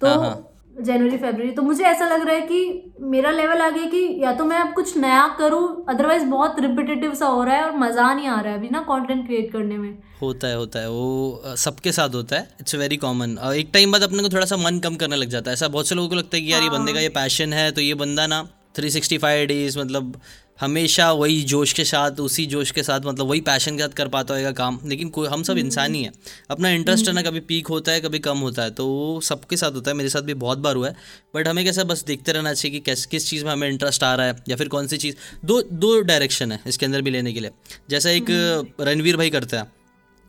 [0.01, 0.43] तो हाँ, हाँ।
[0.81, 2.57] जनवरी फेबररी तो मुझे ऐसा लग रहा है कि
[3.03, 7.13] मेरा लेवल आ गया कि या तो मैं अब कुछ नया करूँ अदरवाइज़ बहुत रिपीटेटिव
[7.13, 9.77] सा हो रहा है और मज़ा नहीं आ रहा है अभी ना कंटेंट क्रिएट करने
[9.77, 13.91] में। होता है होता है। वो सबके साथ होता है। इट्स वेरी कॉमन एक टाइम
[13.91, 16.09] बाद अपने को थोड़ा सा मन कम करने लग जाता है। ऐसा बहुत से लोगों
[16.09, 18.41] को लगता है कि यार ये बंदे का ये पैशन है तो ये बंदा ना
[18.77, 20.19] थ्री सिक्सटी फाइव डेज़ मतलब
[20.61, 24.07] हमेशा वही जोश के साथ उसी जोश के साथ मतलब वही पैशन के साथ कर
[24.07, 26.11] पाता होगा काम। लेकिन कोई हम सब हम्म। इंसान ही है।
[26.49, 29.57] अपना इंटरेस्ट है ना कभी पीक होता है कभी कम होता है तो वो सबके
[29.57, 30.95] साथ होता है। मेरे साथ भी बहुत बार हुआ है।
[31.35, 34.13] बट हमें कैसा बस देखते रहना चाहिए कि किस किस चीज़ में हमें इंटरेस्ट आ
[34.15, 35.15] रहा है या फिर कौन सी चीज़।
[35.45, 37.51] दो दो डायरेक्शन है इसके अंदर भी लेने के लिए।
[37.89, 39.71] जैसा एक हम्म। रणवीर भाई करते हैं।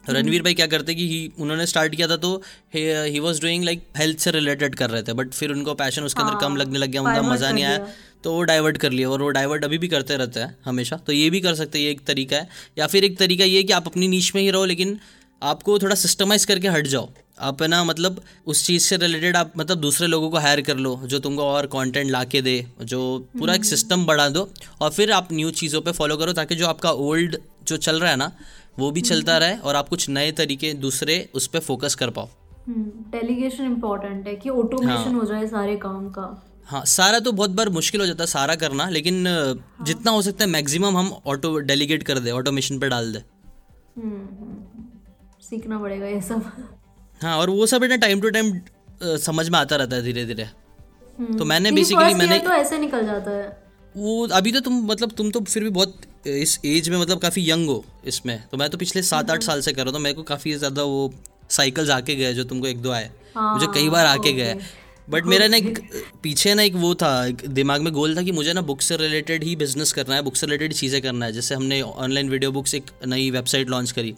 [0.05, 2.31] रणवीर भाई क्या करते कि ही उन्होंने स्टार्ट किया था तो
[2.75, 6.23] he was doing like health से रिलेटेड कर रहे थे बट फिर उनको पैशन उसके
[6.23, 7.87] अंदर कम हाँ, लगने लग गया उनका मज़ा नहीं आया।
[8.25, 11.13] तो वो डाइवर्ट कर लिया और वो डाइवर्ट अभी भी करते रहते हैं हमेशा तो
[11.13, 13.73] ये भी कर सकते हैं ये एक तरीका है या फिर एक तरीका ये कि
[13.73, 14.99] आप अपनी नीच में ही रहो लेकिन
[15.43, 17.09] आपको थोड़ा सिस्टमाइज करके हट जाओ
[17.41, 20.77] आप है ना मतलब उस चीज़ से रिलेटेड आप मतलब दूसरे लोगों को हायर कर
[20.77, 23.03] लो जो तुमको और कंटेंट ला के दे जो
[23.39, 24.49] पूरा एक सिस्टम हम्म। बढ़ा दो
[24.81, 28.11] और फिर आप न्यू चीज़ों पे फॉलो करो ताकि जो आपका ओल्ड जो चल रहा
[28.11, 28.31] है ना
[28.79, 32.11] वो भी चलता हम्म। रहे और आप कुछ नए तरीके दूसरे उस पर फोकस कर
[32.11, 32.29] पाओ
[32.69, 35.13] डेलीगेशन हम्म, इम्पोर्टेंट है कि ऑटोमेशन हाँ.
[35.13, 36.27] हो जाए सारे काम का
[36.69, 40.23] हाँ सारा तो बहुत बार मुश्किल हो जाता है सारा करना लेकिन हाँ। जितना हो
[40.23, 43.23] सकता है मैक्सिमम हम ऑटो डेलीगेट कर दे ऑटोमेशन पे डाल दे।
[45.43, 46.51] सीखना पड़ेगा ये सब।
[47.21, 48.53] हाँ और वो सब इतना टाइम टू टाइम
[49.19, 50.49] समझ में आता रहता है धीरे धीरे
[51.39, 53.47] तो मैंने बेसिकली मैंने तो ऐसे निकल जाता है।
[53.95, 57.51] वो अभी तो तुम मतलब तुम तो फिर भी बहुत इस एज में मतलब काफ़ी
[57.51, 59.93] यंग हो इसमें। तो मैं तो पिछले सात आठ हम्म। साल से कर रहा हूँ
[59.93, 61.13] तो मेरे को काफ़ी ज़्यादा वो
[61.51, 64.55] साइकिल्स आके गए जो तुमको एक दो आए। मुझे कई बार आके गए
[65.09, 65.79] बट मेरा ना एक
[66.23, 68.97] पीछे ना एक वो था एक दिमाग में गोल था कि मुझे ना बुक से
[68.97, 72.53] रिलेटेड ही बिज़नेस करना है बुक से रिलेटेड चीज़ें करना है। जैसे हमने ऑनलाइन वीडियो
[72.53, 74.15] बुक्स एक नई वेबसाइट लॉन्च करी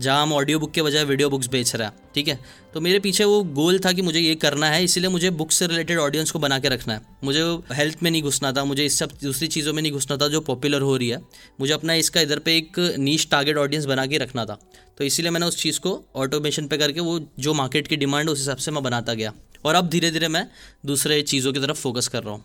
[0.00, 2.38] जहाँ हम ऑडियो बुक के बजाय वीडियो बुक्स बेच रहा है ठीक है?
[2.74, 5.66] तो मेरे पीछे वो गोल था कि मुझे ये करना है इसीलिए मुझे बुक से
[5.66, 8.98] रिलेटेड ऑडियंस को बना के रखना है। मुझे हेल्थ में नहीं घुसना था मुझे इस
[8.98, 11.20] सब दूसरी चीज़ों में नहीं घुसना था जो पॉपुलर हो रही है।
[11.60, 14.58] मुझे अपना इसका इधर पे एक नीच टारगेट ऑडियंस बना के रखना था।
[14.98, 18.38] तो इसीलिए मैंने उस चीज़ को ऑटोमेशन पे करके वो जो मार्केट की डिमांड उस
[18.38, 19.32] हिसाब से मैं बनाता गया।
[19.64, 20.46] और अब धीरे धीरे मैं
[20.86, 22.44] दूसरे चीज़ों की तरफ़ फोकस कर रहा हूँ।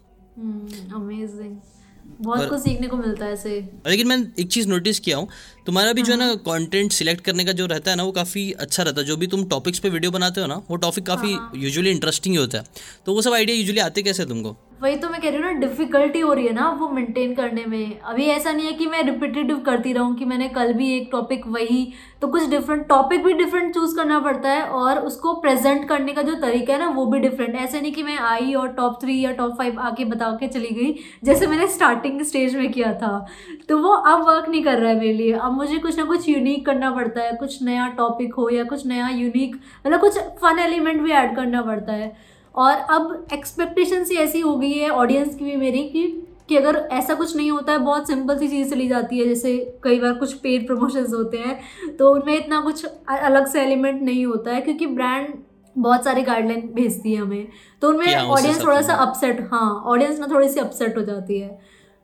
[0.96, 5.18] अमेजिंग हम्म, बहुत कुछ सीखने को मिलता है ऐसे। लेकिन मैं एक चीज़ नोटिस किया
[5.18, 5.28] हूँ
[5.66, 8.12] तुम्हारा भी हाँ। जो है ना कंटेंट सिलेक्ट करने का जो रहता है ना वो
[8.12, 11.06] काफ़ी अच्छा रहता है। जो भी तुम टॉपिक्स पे वीडियो बनाते हो ना वो टॉपिक
[11.06, 12.64] काफ़ी यूजुअली इंटरेस्टिंग ही होता है।
[13.06, 14.56] तो वो सब आइडिया यूजुअली आते कैसे तुमको?
[14.82, 17.64] वही तो मैं कह रही हूँ ना डिफिकल्टी हो रही है ना वो मेंटेन करने
[17.66, 21.08] में। अभी ऐसा नहीं है कि मैं रिपीटेटिव करती रहूँ कि मैंने कल भी एक
[21.12, 25.88] टॉपिक वही तो कुछ डिफरेंट टॉपिक भी डिफरेंट चूज़ करना पड़ता है और उसको प्रेजेंट
[25.90, 28.68] करने का जो तरीका है ना, वो भी डिफरेंट ऐसे नहीं कि मैं आई और
[28.74, 32.72] टॉप थ्री या टॉप फाइव आके बता के चली गई, जैसे मैंने स्टार्टिंग स्टेज में
[32.72, 33.26] किया था।
[33.70, 36.30] तो वो अब वर्क नहीं कर रहा है मेरे लिए। अब मुझे कुछ ना कुछ
[36.30, 40.60] यूनिक करना पड़ता है, कुछ नया टॉपिक हो या कुछ नया यूनिक मतलब कुछ फन
[40.60, 42.16] एलिमेंट भी ऐड करना पड़ता है।
[42.58, 46.08] और अब एक्सपेक्टेशन ही ऐसी हो गई है ऑडियंस की भी मेरी कि
[46.50, 49.58] कि अगर ऐसा कुछ नहीं होता है बहुत सिंपल सी चीज़ चली जाती है जैसे
[49.84, 51.60] कई बार कुछ पेड प्रमोशंस होते हैं
[51.98, 55.34] तो उनमें इतना कुछ अलग से एलिमेंट नहीं होता है क्योंकि ब्रांड
[55.76, 57.48] बहुत सारी गाइडलाइन भेजती है हमें
[57.82, 61.50] तो उनमें ऑडियंस थोड़ा सा अपसेट हाँ ऑडियंस ना थोड़ी सी अपसेट हो जाती है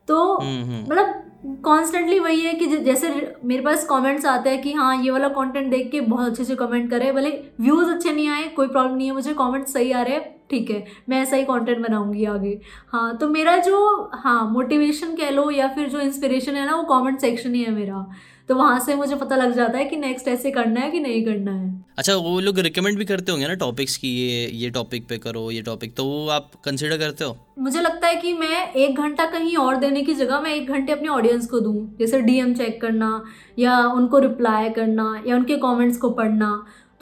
[0.07, 3.09] तो हम्म, हम्म। मतलब कॉन्स्टेंटली वही है कि जैसे
[3.43, 6.55] मेरे पास कमेंट्स आते हैं कि हाँ ये वाला कंटेंट देख के बहुत अच्छे से
[6.55, 7.29] कमेंट करे भले
[7.61, 10.69] व्यूज़ अच्छे नहीं आए कोई प्रॉब्लम नहीं है मुझे कमेंट सही आ रहे हैं ठीक
[10.71, 12.59] है मैं ऐसा ही कंटेंट बनाऊँगी आगे।
[12.91, 16.83] हाँ तो मेरा जो हाँ मोटिवेशन कह लो या फिर जो इंस्पिरेशन है ना वो
[16.91, 18.05] कमेंट सेक्शन ही है मेरा।
[18.49, 21.23] तो वहाँ से मुझे पता लग जाता है कि नेक्स्ट ऐसे करना है कि नहीं
[21.25, 25.07] करना है। अच्छा वो लोग रिकमेंड भी करते होंगे ना टॉपिक्स की ये ये टॉपिक
[25.09, 27.37] पे करो ये टॉपिक तो वो आप कंसिडर करते हो?
[27.59, 30.93] मुझे लगता है कि मैं एक घंटा कहीं और देने की जगह मैं एक घंटे
[30.93, 33.23] अपने ऑडियंस को दूँ। जैसे डीएम चेक करना
[33.59, 36.53] या उनको रिप्लाई करना या उनके कॉमेंट्स को पढ़ना।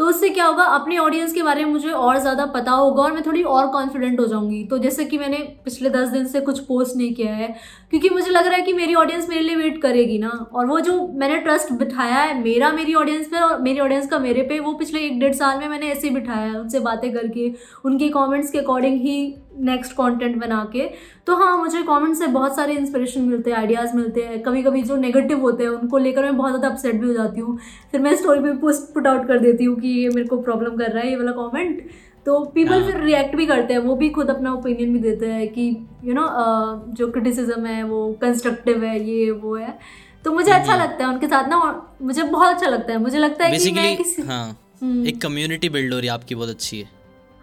[0.01, 3.11] तो उससे क्या होगा, अपने ऑडियंस के बारे में मुझे और ज़्यादा पता होगा और
[3.13, 6.59] मैं थोड़ी और कॉन्फिडेंट हो जाऊँगी। तो जैसे कि मैंने पिछले दस दिन से कुछ
[6.59, 7.47] पोस्ट नहीं किया है,
[7.89, 10.79] क्योंकि मुझे लग रहा है कि मेरी ऑडियंस मेरे लिए वेट करेगी ना। और वो
[10.79, 14.59] जो मैंने ट्रस्ट बिठाया है, मेरा मेरी ऑडियंस पर और मेरी ऑडियंस का मेरे पे,
[14.59, 17.51] वो पिछले एक डेढ़ साल में मैंने ऐसे ही बिठाया है, उनसे बातें करके,
[17.85, 20.89] उनके कॉमेंट्स के अकॉर्डिंग ही नेक्स्ट कंटेंट बना के
[21.27, 24.81] तो हाँ मुझे कमेंट से बहुत सारे इंस्पिरेशन मिलते हैं आइडियाज़ मिलते हैं कभी कभी
[24.81, 27.57] जो नेगेटिव होते हैं उनको लेकर मैं बहुत ज़्यादा अपसेट भी हो जाती हूँ
[27.91, 30.77] फिर मैं स्टोरी पे पोस्ट पुट आउट कर देती हूँ कि ये मेरे को प्रॉब्लम
[30.77, 31.89] कर रहा है ये वाला कॉमेंट
[32.25, 35.27] तो पीपल हाँ। फिर रिएक्ट भी करते हैं वो भी खुद अपना ओपिनियन भी देते
[35.27, 35.67] हैं कि
[36.03, 39.77] यू you नो know, जो क्रिटिसिज्म है वो कंस्ट्रक्टिव है ये वो है
[40.25, 41.59] तो मुझे अच्छा। लगता है उनके साथ ना
[42.01, 45.69] मुझे बहुत अच्छा लगता है मुझे लगता है कि मैं किसी हाँ, हम्म। एक कम्युनिटी
[45.69, 46.89] बिल्ड हो रही है आपकी बहुत अच्छी है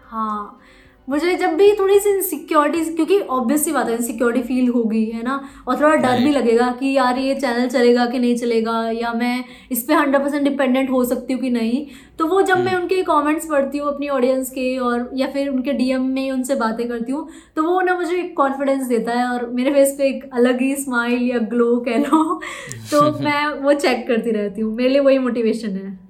[0.05, 0.59] हाँ
[1.09, 5.21] मुझे जब भी थोड़ी सी इनसिक्योरिटी क्योंकि ऑब्वियस सी बात है इनसिक्योरिटी फील होगी है
[5.23, 5.39] ना?
[5.67, 9.43] और थोड़ा डर भी लगेगा कि यार ये चैनल चलेगा कि नहीं चलेगा या मैं
[9.71, 11.85] इस पर हंड्रेड परसेंट डिपेंडेंट हो सकती हूँ कि नहीं?
[12.19, 15.49] तो वो जब मैं हम्म। उनके कमेंट्स पढ़ती हूँ अपनी ऑडियंस के और या फिर
[15.49, 19.25] उनके डीएम में उनसे बातें करती हूँ तो वो ना मुझे एक कॉन्फिडेंस देता है
[19.27, 22.23] और मेरे फेस पे एक अलग ही स्माइल या ग्लो कह लो
[22.91, 26.08] तो मैं वो चेक करती रहती हूँ मेरे लिए वही मोटिवेशन है।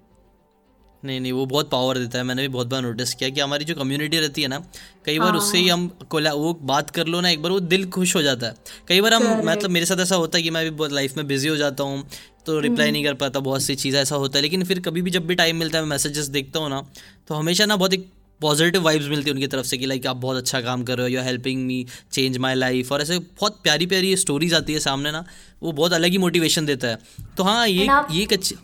[1.03, 3.65] नहीं नहीं वो बहुत पावर देता है। मैंने भी बहुत बार नोटिस किया कि हमारी
[3.65, 4.59] जो कम्युनिटी रहती है ना
[5.05, 7.89] कई बार उससे ही हम कोला वो बात कर लो ना एक बार वो दिल
[7.89, 8.55] खुश हो जाता है।
[8.87, 11.25] कई बार हम मतलब मेरे साथ ऐसा होता है कि मैं भी बहुत लाइफ में
[11.27, 12.03] बिज़ी हो जाता हूँ
[12.45, 15.01] तो रिप्लाई हम्म। नहीं कर पाता बहुत सी चीज़ ऐसा होता है। लेकिन फिर कभी
[15.01, 16.81] भी जब भी टाइम मिलता है मैं मैसेजेस देखता हूँ ना
[17.27, 18.07] तो हमेशा ना बहुत एक
[18.41, 21.07] पॉजिटिव वाइब्स मिलती है उनकी तरफ़ से कि लाइक आप बहुत अच्छा काम कर रहे
[21.07, 24.79] हो you helping me change my life और ऐसे बहुत प्यारी प्यारी स्टोरीज आती है
[24.79, 25.23] सामने ना
[25.63, 26.97] वो बहुत अलग ही मोटिवेशन देता है।
[27.37, 28.55] तो हाँ ये ये एक अच्छी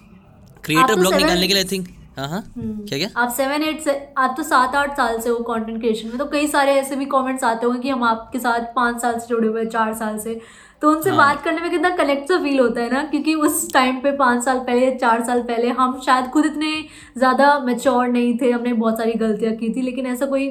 [0.64, 3.82] क्रिएटर ब्लॉग निकालने के लिए आई थिंक हाँ, हाँ। हम्म। क्या क्या आप सेवन एट
[3.82, 6.96] से आप तो सात आठ साल से हो कंटेंट क्रिएशन में तो कई सारे ऐसे
[6.96, 9.94] भी कमेंट्स आते होंगे कि हम आपके साथ पाँच साल से जुड़े हुए हैं चार
[9.94, 10.40] साल से
[10.82, 11.18] तो उनसे हाँ.
[11.18, 14.44] बात करने में कितना कनेक्ट सा फील होता है ना क्योंकि उस टाइम पे पाँच
[14.44, 16.72] साल पहले चार साल पहले हम शायद खुद इतने
[17.18, 20.48] ज़्यादा मेच्योर नहीं थे हमने बहुत सारी गलतियाँ की थी लेकिन ऐसा कोई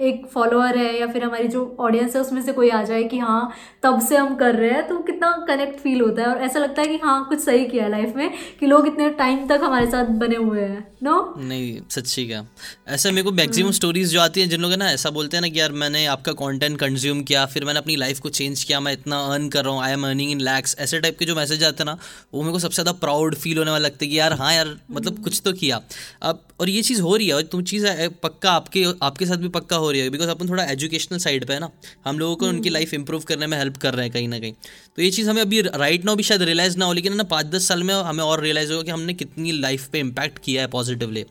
[0.00, 3.18] एक फॉलोअर है या फिर हमारी जो ऑडियंस है उसमें से कोई आ जाए कि
[3.18, 6.58] हाँ तब से हम कर रहे हैं तो कितना कनेक्ट फील होता है और ऐसा
[6.58, 9.60] लगता है कि हाँ कुछ सही किया है लाइफ में कि लोग इतने टाइम तक
[9.64, 12.44] हमारे साथ बने हुए हैं नो नहीं सच्ची क्या
[12.88, 15.48] ऐसे मेरे को मैक्सिमम स्टोरीज। जो आती हैं जिन लोग ना ऐसा बोलते हैं ना
[15.48, 18.92] कि यार मैंने आपका कॉन्टेंट कंज्यूम किया फिर मैंने अपनी लाइफ को चेंज किया मैं
[18.92, 21.64] इतना अर्न कर रहा हूँ I am earning in lakhs ऐसे टाइप के जो मैसेज
[21.64, 21.96] आते हैं ना
[22.34, 24.76] वो मेरे को सबसे ज़्यादा प्राउड फील होने वाला लगता है कि यार हाँ यार
[24.90, 25.80] मतलब हम्म। कुछ तो किया
[26.22, 27.86] अब और ये चीज़ हो रही है और तुम चीज़
[28.22, 31.52] पक्का आपके आपके साथ भी पक्का हो रही है बिकॉज़ अपन थोड़ा एजुकेशनल साइड पे
[31.52, 31.70] है ना
[32.06, 34.38] हम लोगों को उनकी लाइफ हम्म। इंप्रूव करने में हेल्प कर रहे हैं कहीं ना
[34.38, 34.52] कहीं।
[34.96, 37.46] तो ये चीज़ हमें अभी राइट नाउ भी शायद रियलाइज़ ना हो लेकिन ना पाँच
[37.46, 40.68] दस साल में हमें और रियलाइज़ होगा कि हमने कितनी लाइफ पे इम्पैक्ट किया है
[40.68, 41.24] पॉजिटिवली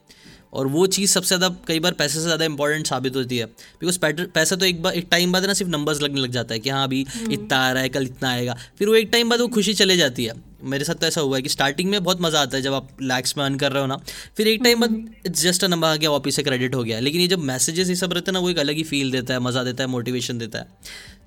[0.53, 3.99] और वो चीज़ सबसे ज़्यादा कई बार पैसे से ज़्यादा इंपॉर्टेंट साबित होती है। बिकॉज़
[4.33, 6.69] पैसा तो एक बार एक टाइम बाद ना सिर्फ़ नंबर्स लगने लग जाता है कि
[6.69, 9.41] हाँ अभी हम्म। इतना आ रहा है कल इतना आएगा। फिर वो एक टाइम बाद
[9.41, 12.21] वो खुशी चले जाती है। मेरे साथ तो ऐसा हुआ है कि स्टार्टिंग में बहुत
[12.21, 13.97] मज़ा आता है जब आप लैक्स में अर्न कर रहे हो ना।
[14.37, 16.99] फिर एक टाइम बाद इट्स जस्ट अ नंबर आ गया वापिस से क्रेडिट हो गया।
[16.99, 19.33] लेकिन ये जब मैसेजेस ये सब रहते हैं ना वो एक अलग ही फील देता
[19.33, 20.67] है मज़ा देता है मोटिवेशन देता है।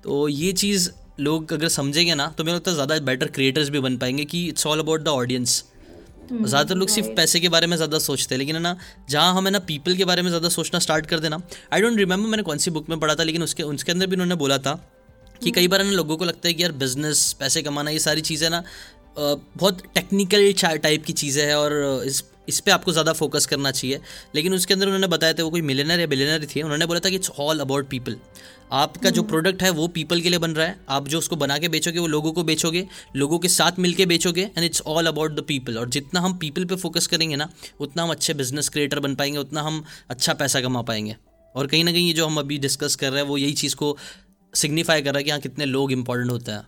[0.03, 3.79] तो ये चीज़ लोग अगर समझेंगे ना तो मेरे लगता है ज़्यादा बेटर क्रिएटर्स भी
[3.79, 5.63] बन पाएँगे कि it's all about the audience
[6.23, 8.75] ज़्यादातर लोग सिर्फ़ पैसे के बारे में ज़्यादा सोचते हैं लेकिन है ना
[9.09, 11.41] जहाँ हमें ना पीपल के बारे में ज़्यादा सोचना स्टार्ट कर देना।
[11.73, 14.15] आई डोंट रिमेंबर मैंने कौन सी बुक में पढ़ा था लेकिन उसके उसके अंदर भी
[14.15, 14.73] उन्होंने बोला था
[15.43, 18.21] कि कई बार ना लोगों को लगता है कि यार बिज़नेस पैसे कमाना ये सारी
[18.21, 18.63] चीज़ें ना
[19.17, 23.99] बहुत टेक्निकल टाइप की चीज़ें हैं और इस इस पर आपको ज़्यादा फोकस करना चाहिए।
[24.35, 27.09] लेकिन उसके अंदर उन्होंने बताया था वो कोई मिलेनर या बिलेनर थी। उन्होंने बोला था
[27.09, 28.17] कि इट्स ऑल अबाउट पीपल
[28.73, 31.35] आपका जो प्रोडक्ट हम्म। है वो पीपल के लिए बन रहा है। आप जो उसको
[31.35, 35.07] बना के बेचोगे वो लोगों को बेचोगे लोगों के साथ मिलके बेचोगे and it's all
[35.07, 37.49] about the people और जितना हम पीपल पे फोकस करेंगे ना
[37.79, 41.15] उतना हम अच्छे बिज़नेस क्रिएटर बन पाएँगे उतना हम अच्छा पैसा कमा पाएँगे।
[41.55, 43.75] और कहीं ना कहीं ये जो हम अभी डिस्कस कर रहे हैं वो यही चीज़
[43.75, 43.95] को
[44.53, 46.67] सिग्निफाई कर रहा है कि हाँ कितने लोग इंपॉर्टेंट होते हैं।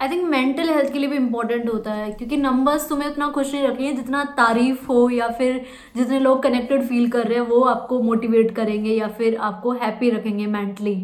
[0.00, 3.52] आई थिंक मेंटल हेल्थ के लिए भी इम्पोर्टेंट होता है क्योंकि नंबर्स तुम्हें उतना खुश
[3.54, 5.60] नहीं रखेंगे जितना तारीफ़ हो या फिर
[5.96, 10.10] जितने लोग कनेक्टेड फील कर रहे हैं वो आपको मोटिवेट करेंगे या फिर आपको हैप्पी
[10.10, 10.94] रखेंगे मेंटली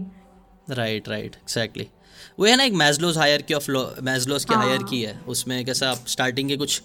[0.70, 1.88] राइट राइट एक्जैक्टली
[2.38, 3.70] वो है ना एक मैजलोज हायर की ऑफ़
[4.04, 6.80] मैजलोज की हायर की है। उसमें कैसा आप स्टार्टिंग के कुछ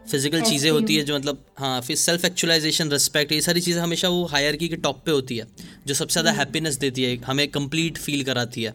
[0.00, 4.08] फ़िज़िकल चीज़ें होती है जो मतलब हाँ फिर सेल्फ एक्चुअलाइजेशन रिस्पेक्ट ये सारी चीज़ें हमेशा
[4.08, 5.46] वो हायर की के टॉप पे होती है
[5.86, 8.74] जो सबसे ज़्यादा हैप्पीनेस हम्म। देती है हमें कंप्लीट फील कराती है।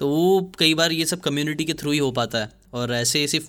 [0.00, 3.26] तो वो कई बार ये सब कम्युनिटी के थ्रू ही हो पाता है। और ऐसे
[3.28, 3.46] सिर्फ़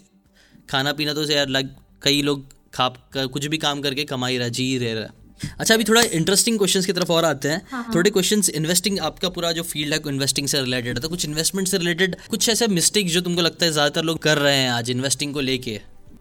[0.69, 4.47] खाना पीना तो यार लग कई लोग खा कुछ भी काम करके कमा ही रहा
[4.49, 7.95] जी रह रहा। अच्छा अभी थोड़ा इंटरेस्टिंग क्वेश्चंस की तरफ़ और आते हैं। हाँ, हाँ।
[7.95, 11.67] थोड़े क्वेश्चंस इन्वेस्टिंग आपका पूरा जो फ़ील्ड है इन्वेस्टिंग से रिलेटेड है। तो कुछ इन्वेस्टमेंट
[11.67, 14.89] से रिलेटेड कुछ ऐसे मिस्टेक जो तुमको लगता है ज़्यादातर लोग कर रहे हैं आज
[14.91, 15.79] इन्वेस्टिंग को लेके?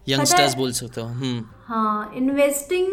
[0.09, 2.87] यंगस्टर्स बोल सकते हो हम्म। हाँ इन्वेस्टिंग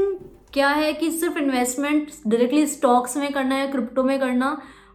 [0.52, 4.50] क्या है कि सिर्फ़ इन्वेस्टमेंट डायरेक्टली स्टॉक्स में करना है क्रिप्टो में करना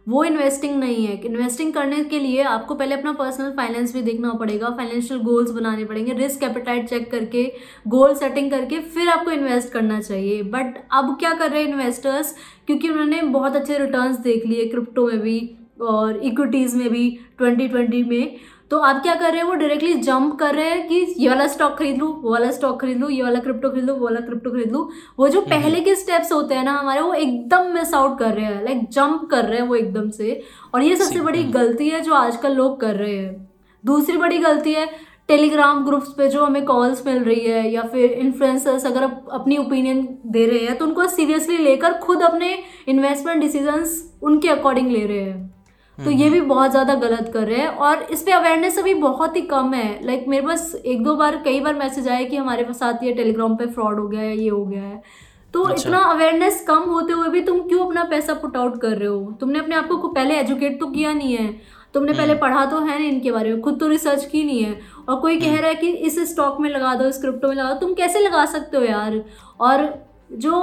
[0.06, 4.32] वो इन्वेस्टिंग नहीं है। इन्वेस्टिंग करने के लिए आपको पहले अपना पर्सनल फाइनेंस भी देखना
[4.32, 7.44] पड़ेगा फाइनेंशियल गोल्स बनाने पड़ेंगे रिस्क कैपिटाइट चेक करके
[7.88, 12.34] गोल सेटिंग करके फिर आपको इन्वेस्ट करना चाहिए। बट अब क्या कर रहे हैं इन्वेस्टर्स
[12.66, 15.38] क्योंकि उन्होंने बहुत अच्छे रिटर्न्स देख लिए क्रिप्टो में भी
[15.82, 18.36] और इक्विटीज़ में भी ट्वेंटी ट्वेंटी में।
[18.70, 19.46] तो आप क्या कर रहे हैं?
[19.48, 22.80] वो डायरेक्टली जंप कर रहे हैं कि ये वाला स्टॉक खरीद लूँ वो वाला स्टॉक
[22.80, 25.80] खरीद लूँ ये वाला क्रिप्टो खरीद लूँ वो वाला क्रिप्टो खरीद लूँ। वो जो पहले
[25.80, 29.28] के स्टेप्स होते हैं ना हमारे वो एकदम मिस आउट कर रहे हैं लाइक जंप
[29.30, 30.40] कर रहे हैं वो एकदम से।
[30.74, 33.48] और ये सबसे बड़ी गलती है जो आजकल लोग कर रहे हैं।
[33.84, 34.88] दूसरी बड़ी गलती है
[35.28, 40.06] टेलीग्राम ग्रुप्स पे जो हमें कॉल्स मिल रही है या फिर इन्फ्लुएंसर्स अगर अपनी ओपिनियन
[40.26, 42.56] दे रहे हैं तो उनको सीरियसली लेकर खुद अपने
[42.88, 45.55] इन्वेस्टमेंट डिसीजंस उनके अकॉर्डिंग ले रहे हैं।
[45.98, 49.36] तो ये भी बहुत ज़्यादा गलत कर रहे हैं और इस पर अवेयरनेस अभी बहुत
[49.36, 52.36] ही कम है लाइक like, मेरे पास एक दो बार कई बार मैसेज आया कि
[52.36, 55.02] हमारे साथ ये टेलीग्राम पे फ्रॉड हो गया है ये हो गया है
[55.54, 58.96] तो अच्छा। इतना अवेयरनेस कम होते हुए भी तुम क्यों अपना पैसा पुट आउट कर
[58.96, 61.48] रहे हो तुमने अपने आप को पहले एजुकेट तो किया नहीं है
[61.94, 64.62] तुमने पहले हम्म। पढ़ा तो है नहीं इनके बारे में खुद तो रिसर्च की नहीं
[64.62, 64.78] है
[65.08, 67.54] और कोई कह हम्म। रहा है कि इस स्टॉक में लगा दो इस क्रिप्टो में
[67.54, 69.22] लगा दो तुम कैसे लगा सकते हो यार
[69.60, 69.86] और
[70.34, 70.60] जो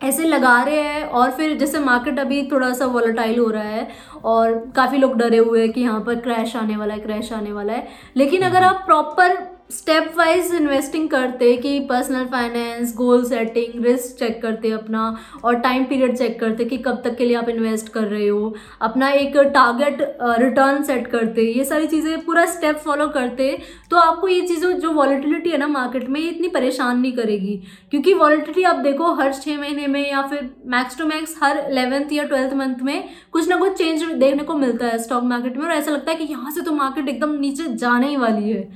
[0.00, 3.88] ऐसे लगा रहे हैं और फिर जैसे मार्केट अभी थोड़ा सा वॉलेटाइल हो रहा है
[4.24, 7.52] और काफ़ी लोग डरे हुए हैं कि यहाँ पर क्रैश आने वाला है क्रैश आने
[7.52, 9.36] वाला है। लेकिन अगर आप प्रॉपर
[9.70, 15.02] स्टेप वाइज इन्वेस्टिंग करते कि personal finance goal setting risk check करते अपना
[15.44, 18.54] और टाइम पीरियड चेक करते कि कब तक के लिए आप इन्वेस्ट कर रहे हो।
[18.82, 20.00] अपना एक टारगेट
[20.40, 23.56] रिटर्न सेट करते ये सारी चीज़ें पूरा स्टेप फॉलो करते
[23.90, 27.56] तो आपको ये चीज़ों, जो वॉलिटिलिटी है ना मार्केट में, ये इतनी परेशान नहीं करेगी।
[27.90, 32.12] क्योंकि वॉलिटिलिटी आप देखो हर छः महीने में या फिर मैक्स टू मैक्स हर इलेवेंथ
[32.12, 35.64] या ट्वेल्थ मंथ में कुछ ना कुछ चेंज देखने को मिलता है स्टॉक मार्केट में
[35.64, 38.68] और ऐसा लगता है कि यहाँ से तो मार्केट एकदम नीचे जाने ही वाली है।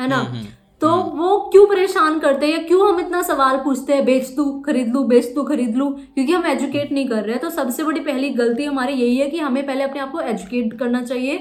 [0.00, 0.16] है ना?
[0.16, 0.46] हम्म, हम्म,
[0.80, 2.52] तो हम्म। वो क्यों परेशान करते हैं?
[2.52, 5.90] या क्यों हम इतना सवाल पूछते हैं बेच तू खरीद लू बेच तू खरीद लू?
[5.90, 9.30] क्योंकि हम एजुकेट नहीं कर रहे हैं। तो सबसे बड़ी पहली गलती हमारी यही है
[9.30, 11.34] कि हमें पहले अपने आप को एजुकेट करना चाहिए।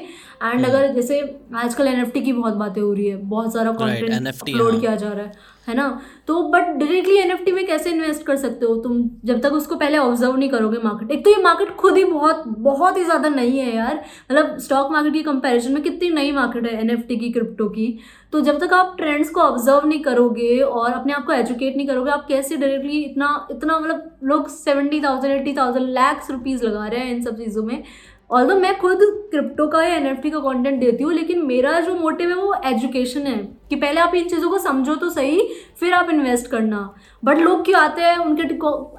[0.44, 4.72] एंड अगर जैसे आजकल एनएफटी की बहुत बातें हो रही है बहुत सारा कॉन्टेंट अपलोड
[4.72, 5.32] हाँ। किया जा रहा है।
[5.70, 5.88] है ना?
[6.28, 9.02] तो बट डायरेक्टली एनएफटी में कैसे इन्वेस्ट कर सकते हो तुम?
[9.26, 12.44] जब तक उसको पहले ऑब्ज़र्व नहीं करोगे मार्केट एक तो ये मार्केट खुद ही बहुत
[12.60, 16.66] बहुत ही ज़्यादा नई है यार। मतलब स्टॉक मार्केट की कंपैरिजन में कितनी नई मार्केट
[16.66, 17.88] है एनएफटी की क्रिप्टो की।
[18.34, 21.88] तो जब तक आप ट्रेंड्स को ऑब्ज़र्व नहीं करोगे और अपने आप को एजुकेट नहीं
[21.88, 26.88] करोगे, आप कैसे डायरेक्टली इतना इतना मतलब लोग seventy thousand eighty thousand lakhs rupees लगा
[26.88, 27.84] रहे हैं इन सब चीज़ों में।
[28.30, 29.00] ऑल मैं खुद
[29.32, 33.22] क्रिप्टो का या एनएफटी का कॉन्टेंट देती हूँ, लेकिन मेरा जो मोटिव है वो एजुकेशन
[33.22, 33.38] है।
[33.70, 35.42] कि पहले आप इन चीज़ों को समझो तो सही
[35.80, 36.80] फिर आप इन्वेस्ट करना।
[37.24, 38.18] बट लोग क्यों आते हैं?
[38.18, 38.44] उनके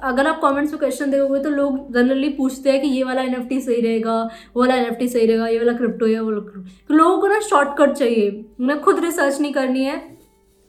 [0.07, 3.59] अगर आप कमेंट्स में क्वेश्चन देखोगे तो लोग जनरली पूछते हैं कि ये वाला एनएफटी
[3.61, 4.21] सही रहेगा
[4.55, 7.93] वो वाला एनएफटी सही रहेगा ये वाला क्रिप्टो है वो तो लोगों को ना शॉर्टकट
[7.93, 8.29] चाहिए।
[8.59, 9.95] उन्हें खुद रिसर्च नहीं करनी है।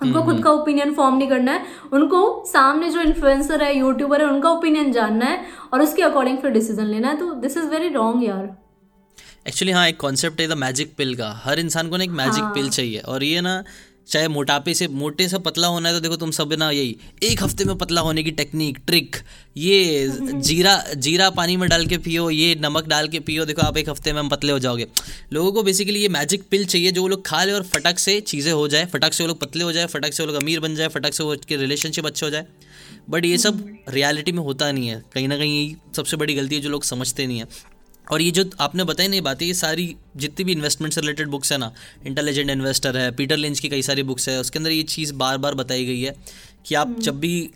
[0.00, 4.20] उनको हम्म, खुद का ओपिनियन फॉर्म नहीं करना है। उनको सामने जो इन्फ्लुएंसर है यूट्यूबर
[4.20, 7.66] है उनका ओपिनियन जानना है और उसके अकॉर्डिंग फिर डिसीज़न लेना है। तो दिस इज़
[7.66, 8.50] वेरी रॉन्ग यार।
[9.48, 12.42] एक्चुअली हाँ एक कॉन्सेप्ट है द मैजिक पिल का। हर इंसान को ना एक मैजिक
[12.42, 12.52] हाँ.
[12.54, 13.62] पिल चाहिए। और ये ना
[14.08, 17.42] चाहे मोटापे से मोटे से पतला होना है तो देखो तुम सब ना यही एक
[17.42, 19.16] हफ़्ते में पतला होने की टेक्निक ट्रिक
[19.56, 23.76] ये जीरा जीरा पानी में डाल के पियो ये नमक डाल के पियो देखो आप
[23.76, 24.86] एक हफ़्ते में हम पतले हो जाओगे।
[25.32, 28.20] लोगों को बेसिकली ये मैजिक पिल चाहिए जो वो लोग खा ले और फटक से
[28.22, 30.60] चीज़ें हो जाए फटक से वो लोग पतले हो जाए फटक से वो लोग अमीर
[30.60, 32.46] बन जाए फटक से वो के रिलेशनशिप अच्छे हो जाए।
[33.10, 36.60] बट ये सब रियलिटी में होता नहीं है कहीं ना कहीं सबसे बड़ी गलती है
[36.60, 37.46] जो लोग समझते नहीं है।
[38.12, 41.52] और ये जो आपने बताई नहीं बातें ये सारी जितनी भी इन्वेस्टमेंट से रिलेटेड बुक्स
[41.52, 41.72] है ना
[42.06, 45.38] इंटेलिजेंट इन्वेस्टर है पीटर लिंच की कई सारी बुक्स है उसके अंदर ये चीज़ बार
[45.38, 46.14] बार बताई गई है
[46.66, 47.50] कि आप जब भी आ,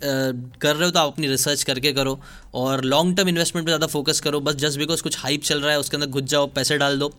[0.60, 2.18] कर रहे हो तो आप अपनी रिसर्च करके करो
[2.54, 5.72] और लॉन्ग टर्म इन्वेस्टमेंट पर ज़्यादा फोकस करो बस जस्ट बिकॉज़ कुछ हाइप चल रहा
[5.72, 7.12] है उसके अंदर घुस जाओ पैसे डाल दो।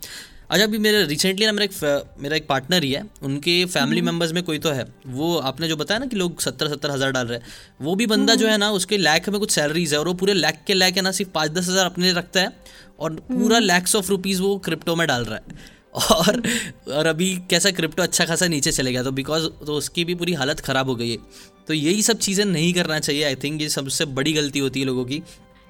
[0.50, 4.32] अच्छा अभी मेरे रिसेंटली ना मेरा एक मेरा एक पार्टनर ही है उनके फैमिली मेंबर्स
[4.34, 7.28] में कोई तो है। वो आपने जो बताया ना कि लोग सत्तर सत्तर हज़ार डाल
[7.28, 7.46] रहे हैं
[7.82, 10.34] वो भी बंदा जो है ना उसके लैक में कुछ सैलरीज है और वो पूरे
[10.34, 12.52] लैक के लैक है ना सिर्फ़ पाँच दस हज़ार अपने रखता है
[13.00, 16.42] और पूरा लैक्स ऑफ़ रुपीज़ वो क्रिप्टो में डाल रहा है। और
[16.94, 20.34] और अभी कैसा क्रिप्टो अच्छा खासा नीचे चले गया तो बिकॉज़ तो उसकी भी पूरी
[20.34, 21.18] हालत ख़राब हो गई है।
[21.68, 24.86] तो यही सब चीज़ें नहीं करना चाहिए आई थिंक ये सबसे बड़ी गलती होती है
[24.86, 25.22] लोगों की।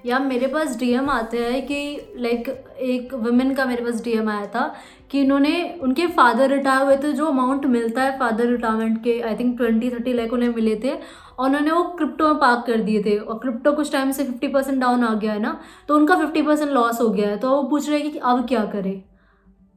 [0.07, 1.77] या मेरे पास डीएम आते हैं कि
[2.17, 2.49] लाइक
[2.81, 4.73] एक वुमेन का मेरे पास डीएम आया था
[5.11, 9.35] कि इन्होंने, उनके फादर रिटायर हुए थे, जो अमाउंट मिलता है फादर रिटायरमेंट के I
[9.35, 10.91] think twenty thirty lakh उन्हें मिले थे,
[11.39, 14.47] और उन्होंने वो क्रिप्टो में पार्क कर दिए थे, और क्रिप्टो कुछ टाइम से फिफ्टी
[14.47, 17.51] परसेंट डाउन आ गया है ना तो उनका फिफ्टी परसेंट लॉस हो गया है तो
[17.51, 19.03] वो पूछ रहे हैं कि अब क्या करें?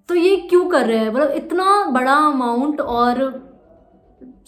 [0.09, 1.13] तो ये क्यों कर रहे हैं?
[1.13, 3.23] मतलब इतना बड़ा अमाउंट और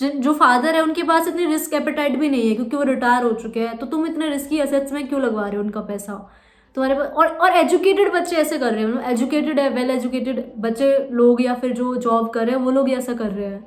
[0.00, 3.33] जो फादर है, उनके पास इतनी रिस्क एपेटाइट भी नहीं है, क्योंकि वो रिटायर हो
[3.33, 6.14] चुके हैं। तो तुम इतने रिस्की एसेट्स में क्यों लगवा रहे हो उनका पैसा?
[6.76, 10.52] तुम्हारे पास और और एजुकेटेड बच्चे ऐसे कर रहे हैं। मतलब एजुकेटेड है वेल एजुकेटेड
[10.59, 13.66] बच्चे लोग या फिर जो जॉब कर रहे हैं, वो लोग ऐसा कर रहे हैं।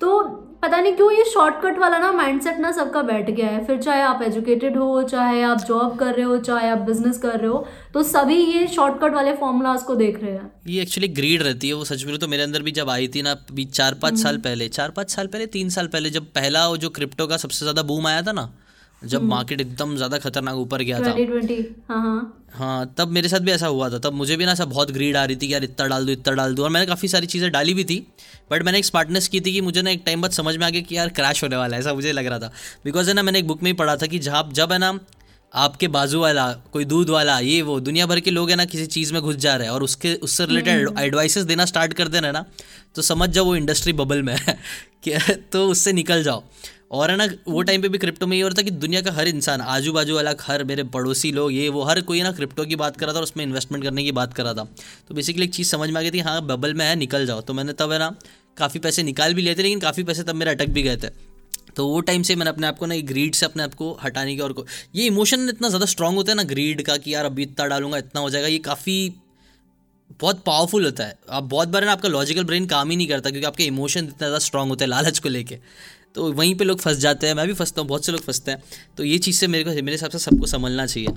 [0.00, 0.22] तो
[0.64, 4.02] पता नहीं क्यों ये शॉर्टकट वाला ना माइंडसेट ना सबका बैठ गया है फिर चाहे
[4.02, 7.64] आप एजुकेटेड हो चाहे आप जॉब कर रहे हो चाहे आप बिज़नेस कर रहे हो
[7.94, 11.74] तो सभी ये शॉर्टकट वाले फॉर्मूलाज को देख रहे हैं ये एक्चुअली ग्रीड रहती है
[11.74, 14.34] वो सच में तो मेरे अंदर भी जब आई थी ना अभी चार पाँच साल
[14.34, 17.36] हम्म। पहले चार पाँच साल पहले तीन साल पहले जब पहला वो जो क्रिप्टो का
[17.38, 18.50] सबसे ज़्यादा बूम आया था ना
[19.06, 21.10] जब मार्केट हम्म। एकदम ज़्यादा खतरनाक ऊपर गया था।
[21.90, 24.64] हाँ, हाँ। हाँ तब मेरे साथ भी ऐसा हुआ था। तब मुझे भी ना ऐसा
[24.64, 26.86] बहुत ग्रीड आ रही थी कि यार इतना डाल दो इतना डाल दो। और मैंने
[26.86, 27.98] काफ़ी सारी चीज़ें डाली भी थी
[28.50, 30.70] बट मैंने एक स्मार्टनेस की थी कि मुझे ना एक टाइम बाद समझ में आ
[30.70, 32.52] गया कि यार क्रैश होने वाला है ऐसा मुझे लग रहा था।
[32.84, 34.98] बिकॉज़ है ना मैंने एक बुक में ही पढ़ा था कि जहाँ जब है ना
[35.54, 38.86] आपके बाजू वाला कोई दूध वाला ये वो दुनिया भर के लोग है ना किसी
[38.86, 42.08] चीज़ में घुस जा रहे हैं और उसके उससे रिलेटेड एडवाइसेस हम्म। देना स्टार्ट कर
[42.08, 42.44] देना ना
[42.94, 44.58] तो समझ जाओ वो इंडस्ट्री बबल में है।
[45.52, 46.42] तो उससे निकल जाओ।
[46.94, 49.00] और है ना वो टाइम पे भी क्रिप्टो में ये हो रहा था कि दुनिया
[49.02, 52.32] का हर इंसान आजू बाजू वाला हर मेरे पड़ोसी लोग ये वो हर कोई ना
[52.32, 54.64] क्रिप्टो की बात कर रहा था और उसमें इन्वेस्टमेंट करने की बात कर रहा था।
[55.08, 57.40] तो बेसिकली एक चीज़ समझ में आ गई थी हाँ बबल में है निकल जाओ।
[57.40, 58.14] तो मैंने तब है ना
[58.56, 61.08] काफ़ी पैसे निकाल भी लिए थे लेकिन काफ़ी पैसे तब मेरे अटक भी गए थे।
[61.76, 64.34] तो वो टाइम से मैंने अपने आप को ना ग्रीड से अपने आप को हटाने
[64.34, 67.24] की और को ये इमोशन इतना ज़्यादा स्ट्रांग होता है ना ग्रीड का कि यार
[67.24, 68.96] अभी इतना डालूँगा इतना हो जाएगा ये काफ़ी
[70.20, 73.30] बहुत पावरफुल होता है। आप बहुत बार ना आपका लॉजिकल ब्रेन काम ही नहीं करता
[73.30, 75.58] क्योंकि आपके इमोशन इतना ज़्यादा स्ट्रांग होते हैं लालच को लेके।
[76.14, 78.50] तो वहीं पे लोग फंस जाते हैं मैं भी फंसता हूँ बहुत से लोग फंसते
[78.50, 78.62] हैं।
[78.96, 81.08] तो ये चीज़ से मेरे को मेरे हिसाब से सबको समझना चाहिए।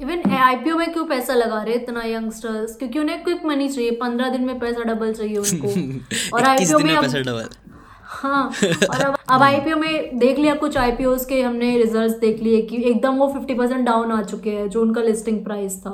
[0.00, 4.28] इवन आईपीओ में क्यों पैसा लगा रहे इतना यंगस्टर्स क्योंकि उन्हें क्विक मनी चाहिए पंद्रह
[4.28, 5.68] दिन में पैसा डबल चाहिए उनको।
[6.36, 7.48] और आईपीओ में पैसा डबल
[8.08, 8.44] हाँ
[8.90, 12.76] और अब अब आईपीओ में देख लिया कुछ आईपीओ के हमने रिजल्ट्स देख लिए कि
[12.90, 15.90] एकदम वो फिफ्टी परसेंट डाउन आ चुके हैं जो उनका लिस्टिंग प्राइस था।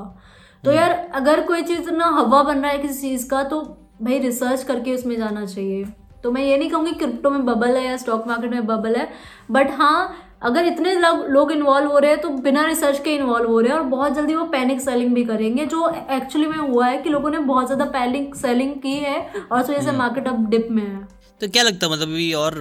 [0.65, 3.61] तो हम्म। यार अगर कोई चीज़ ना हवा बन रहा है किसी चीज़ का तो
[4.03, 5.85] भाई रिसर्च करके उसमें जाना चाहिए।
[6.25, 9.09] तो मैं ये नहीं कहूँगी क्रिप्टो में बबल है या स्टॉक मार्केट में बबल है
[9.51, 9.97] बट हाँ
[10.43, 10.95] अगर इतने
[11.29, 14.15] लोग इन्वॉल्व हो रहे हैं तो बिना रिसर्च के इन्वॉल्व हो रहे हैं और बहुत
[14.15, 17.67] जल्दी वो पैनिक सेलिंग भी करेंगे जो एक्चुअली में हुआ है कि लोगों ने बहुत
[17.67, 21.07] ज़्यादा पैनिक सेलिंग की है और उस वजह से मार्केट अब डिप में है
[21.41, 22.59] तो क्या लगता है मतलब अभी और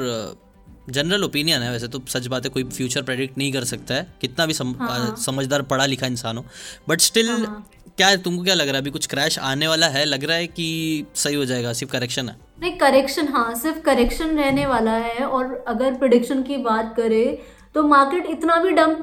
[0.90, 4.08] जनरल ओपिनियन है वैसे तो सच बात है कोई फ्यूचर प्रेडिक्ट नहीं कर सकता है
[4.22, 5.16] कितना भी सम, हाँ.
[5.18, 6.46] समझदार पढ़ा लिखा इंसान हो
[6.90, 7.66] बट स्टिल हाँ.
[7.98, 8.82] क्या तुमको क्या लग रहा है?
[8.82, 10.06] अभी कुछ क्रैश आने वाला है?
[10.06, 11.74] लग रहा है कि सही हो जाएगा?
[11.74, 12.36] सिर्फ़ करेक्शन है?
[12.62, 17.38] नहीं करेक्शन हाँ सिर्फ़ करेक्शन रहने वाला है और अगर प्रोडिक्शन की बात करें
[17.76, 19.00] तो मार्केट इतना भी डंप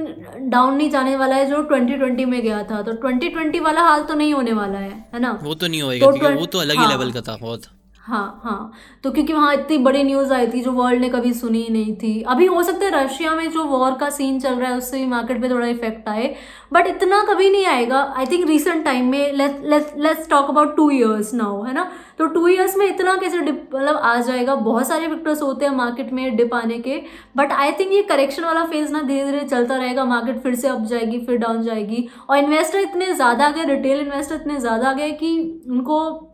[0.50, 4.14] डाउन नहीं जाने वाला है जो 2020 में गया था। तो 2020 वाला हाल तो
[4.14, 5.38] नहीं होने वाला है है ना?
[5.42, 7.62] वो तो नहीं होएगा तो वो तो अलग ही हाँ, लेवल का था बहुत।
[8.08, 8.72] हाँ हाँ।
[9.04, 11.94] तो क्योंकि वहाँ इतनी बड़ी न्यूज़ आई थी, जो वर्ल्ड ने कभी सुनी ही नहीं
[11.96, 14.98] थी। अभी हो सकता है रशिया में जो वॉर का सीन चल रहा है, उससे
[14.98, 16.34] भी मार्केट पे थोड़ा इफ़ेक्ट आए।
[16.72, 21.32] बट इतना कभी नहीं आएगा। आई थिंक रिसेंट टाइम में let's talk about two years
[21.34, 21.90] now है ना?
[22.18, 24.54] तो टू ईयर्स में इतना कैसे डिप मतलब आ जाएगा?
[24.54, 27.00] बहुत सारे फैक्टर्स होते हैं मार्केट में डिप आने के।
[27.36, 30.68] बट आई थिंक ये करेक्शन वाला फ़ेज़ ना धीरे धीरे चलता रहेगा। मार्केट फिर से
[30.68, 34.88] अप जाएगी, फिर डाउन जाएगी। और इन्वेस्टर इतने ज़्यादा आ गए रिटेल इन्वेस्टर इतने ज़्यादा
[34.88, 35.36] आ गए कि
[35.70, 36.27] उनको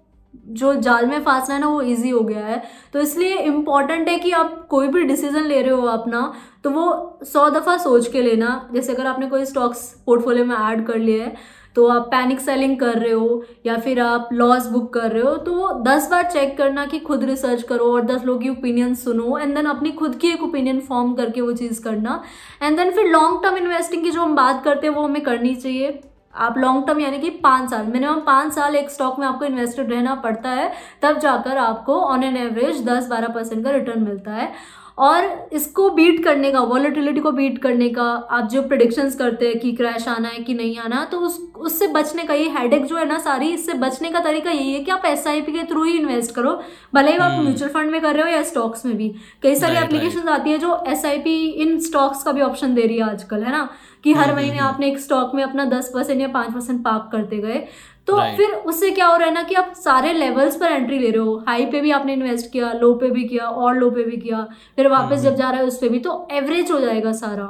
[0.49, 2.63] जो जाल में फांसना है ना, वो इजी हो गया है।
[2.93, 6.33] तो इसलिए इंपॉर्टेंट है कि आप कोई भी डिसीज़न ले रहे हो अपना
[6.65, 10.87] तो वो सौ दफ़ा सोच के लेना। जैसे अगर आपने कोई स्टॉक्स पोर्टफोलियो में ऐड
[10.87, 14.93] कर लिया है तो आप पैनिक सेलिंग कर रहे हो, या फिर आप लॉस बुक
[14.95, 18.25] कर रहे हो तो वो दस बार चेक करना कि खुद रिसर्च करो और दस
[18.25, 21.83] लोग की ओपिनियन सुनो एंड देन अपनी खुद की एक ओपिनियन फॉर्म करके वो चीज़
[21.85, 22.23] करना।
[22.63, 25.55] एंड देन फिर लॉन्ग टर्म इन्वेस्टिंग की जो हम बात करते हैं, वो हमें करनी
[25.55, 26.01] चाहिए।
[26.37, 29.91] आप लॉन्ग टर्म यानी कि पाँच साल मिनिमम पाँच साल एक स्टॉक में आपको इन्वेस्टेड
[29.93, 30.73] रहना पड़ता है,
[31.03, 34.53] तब जाकर आपको ऑन एन एवरेज दस बारह परसेंट का रिटर्न मिलता है।
[34.99, 39.59] और इसको बीट करने का वॉलिटिलिटी को बीट करने का आप जो प्रडिक्शंस करते हैं
[39.59, 42.97] कि क्रैश आना है कि नहीं आना तो उस उससे बचने का ये हेडेक जो
[42.97, 45.99] है ना सारी इससे बचने का तरीका यही है कि आप एसआईपी के थ्रू ही
[45.99, 46.63] इन्वेस्ट करो।
[46.95, 49.55] भले ही आप म्यूचुअल हम्म। फंड में कर रहे हो या स्टॉक्स में भी। कई
[49.55, 53.43] सारी एप्लीकेशन आती है जो एसआईपी इन स्टॉक्स का भी ऑप्शन दे रही है आजकल
[53.45, 53.69] है ना?
[54.05, 56.85] कि हर हम्म, महीने हम्म, आपने एक स्टॉक में अपना दस परसेंट या पाँच परसेंट
[56.85, 57.67] पार्क करते गए।
[58.09, 58.37] तो right.
[58.37, 61.21] फिर उससे क्या हो रहा है ना कि आप सारे लेवल्स पर एंट्री ले रहे
[61.21, 64.17] हो। हाई पे भी आपने इन्वेस्ट किया लो पे भी किया और लो पे भी
[64.17, 64.47] किया।
[64.77, 67.47] फिर वापस जब जा रहा है उस पर भी तो एवरेज हो जाएगा सारा।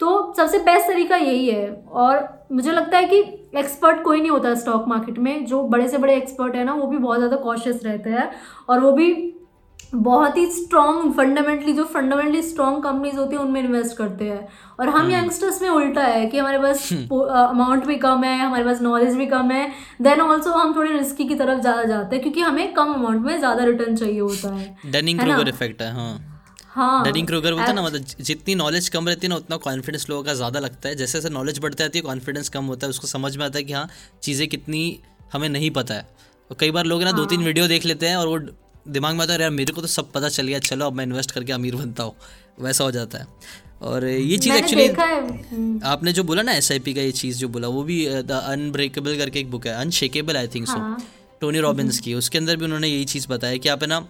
[0.00, 3.18] तो सबसे बेस्ट तरीका यही है। और मुझे लगता है कि
[3.58, 6.86] एक्सपर्ट कोई नहीं होता स्टॉक मार्केट में। जो बड़े से बड़े एक्सपर्ट है ना वो
[6.86, 8.30] भी बहुत ज़्यादा कॉशियस रहते हैं।
[8.68, 9.12] और वो भी
[9.92, 14.46] बहुत ही स्ट्रॉन्ग फंडामेंटली जो फंडामेंटली स्ट्रॉन्ग कंपनीज़ होती है उनमें इन्वेस्ट करते हैं
[14.80, 18.38] और हम यंगस्टर्स हम्म। में उल्टा है कि हमारे पास अमाउंट हम्म। भी कम है
[18.38, 19.68] हमारे पास नॉलेज भी कम है
[20.02, 23.38] देन ऑल्सो हम थोड़े रिस्की की तरफ़ ज़्यादा जाते हैं क्योंकि हमें कम अमाउंट में
[23.38, 26.12] ज़्यादा रिटर्न चाहिए होता है डनिंग क्रूगर इफ़ेक्ट है हाँ
[26.68, 30.08] हाँ डनिंग क्रूगर बोलते हैं ना मतलब जितनी नॉलेज कम रहती है ना उतना कॉन्फिडेंस
[30.10, 32.90] लोगों का ज़्यादा लगता है जैसे जैसे नॉलेज बढ़ती जाती है कॉन्फिडेंस कम होता है
[32.90, 33.88] उसको समझ में आता है कि हाँ
[34.22, 34.82] चीज़ें कितनी
[35.32, 36.06] हमें नहीं पता है
[36.50, 38.38] कई बार लोग ना हाँ। दो तीन वीडियो। देख लेते हैं और वो
[38.86, 41.04] दिमाग में आता है यार मेरे को तो सब पता चल गया चलो अब मैं
[41.04, 42.14] इन्वेस्ट करके अमीर बनता हूँ।
[42.60, 43.26] वैसा हो जाता है।
[43.82, 47.68] और ये चीज़ एक्चुअली हम्म। आपने जो बोला ना एस का ये चीज़ जो बोला
[47.68, 50.78] वो भी द अनब्रेकेबल करके एक बुक है unshakeable I think so
[51.40, 54.06] Tony Robbins की। उसके अंदर भी उन्होंने यही चीज़ बताया कि आप है ना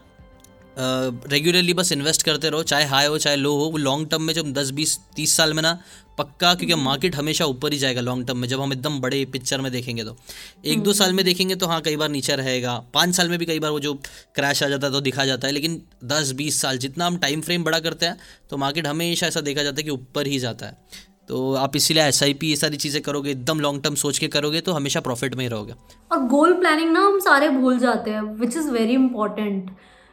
[0.78, 4.32] रेगुलरली बस इन्वेस्ट करते रहो चाहे हाई हो चाहे लो हो वो लॉन्ग टर्म में
[4.34, 5.78] जब दस बीस तीस साल में ना
[6.18, 9.60] पक्का क्योंकि मार्केट हमेशा ऊपर ही जाएगा लॉन्ग टर्म में जब हम एकदम बड़े पिक्चर
[9.60, 10.16] में देखेंगे तो।
[10.64, 13.46] एक दो साल में देखेंगे तो हाँ कई बार नीचे रहेगा। पाँच साल में भी
[13.46, 13.94] कई बार वो जो
[14.34, 17.40] क्रैश आ जाता है तो दिखा जाता है लेकिन दस बीस साल जितना हम टाइम
[17.40, 18.16] फ्रेम बड़ा करते हैं
[18.50, 22.02] तो मार्केट हमेशा ऐसा देखा जाता है कि ऊपर ही जाता है। तो आप इसीलिए
[22.02, 25.00] एस आई पी ये सारी चीज़ें करोगे एकदम लॉन्ग टर्म सोच के करोगे तो हमेशा
[25.00, 25.74] प्रॉफिट में ही रहोगे।
[26.12, 29.70] और गोल प्लानिंग ना हम सारे भूल जाते हैं विच इज़ वेरी इंपॉर्टेंट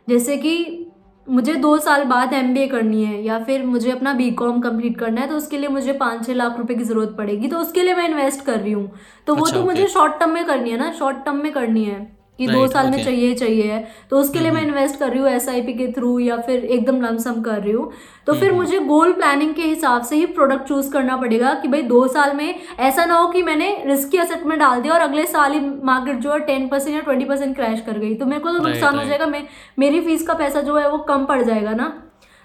[0.09, 0.85] जैसे कि
[1.27, 5.21] मुझे दो साल बाद एमबीए करनी है या फिर मुझे अपना बी कॉम कंप्लीट करना
[5.21, 7.95] है तो उसके लिए मुझे पाँच छः लाख रुपए की ज़रूरत पड़ेगी तो उसके लिए
[7.95, 8.87] मैं इन्वेस्ट कर रही हूँ।
[9.27, 11.51] तो अच्छा, वो तो तो मुझे शॉर्ट टर्म में करनी है ना शॉर्ट टर्म में
[11.51, 14.99] करनी है। कि दो साल में चाहिए चाहिए है। तो उसके लिए मैं इन्वेस्ट हम्म।
[14.99, 17.91] कर रही हूँ एसआईपी के थ्रू या फिर एकदम लमसम कर रही हूँ।
[18.27, 21.67] तो फिर हम्म, मुझे गोल प्लानिंग के हिसाब से ही प्रोडक्ट चूज़ करना पड़ेगा कि
[21.67, 25.01] भाई दो साल में ऐसा ना हो कि मैंने रिस्की असेट में डाल दिया और
[25.01, 28.25] अगले साल ही मार्केट जो है टेन परसेंट या ट्वेंटी परसेंट क्रैश कर गई। तो
[28.25, 29.43] मेरे को तो नुकसान हो जाएगा मैं
[29.79, 31.87] मेरी फ़ीस का पैसा जो है वो कम पड़ जाएगा ना।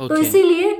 [0.00, 0.76] तो इसीलिए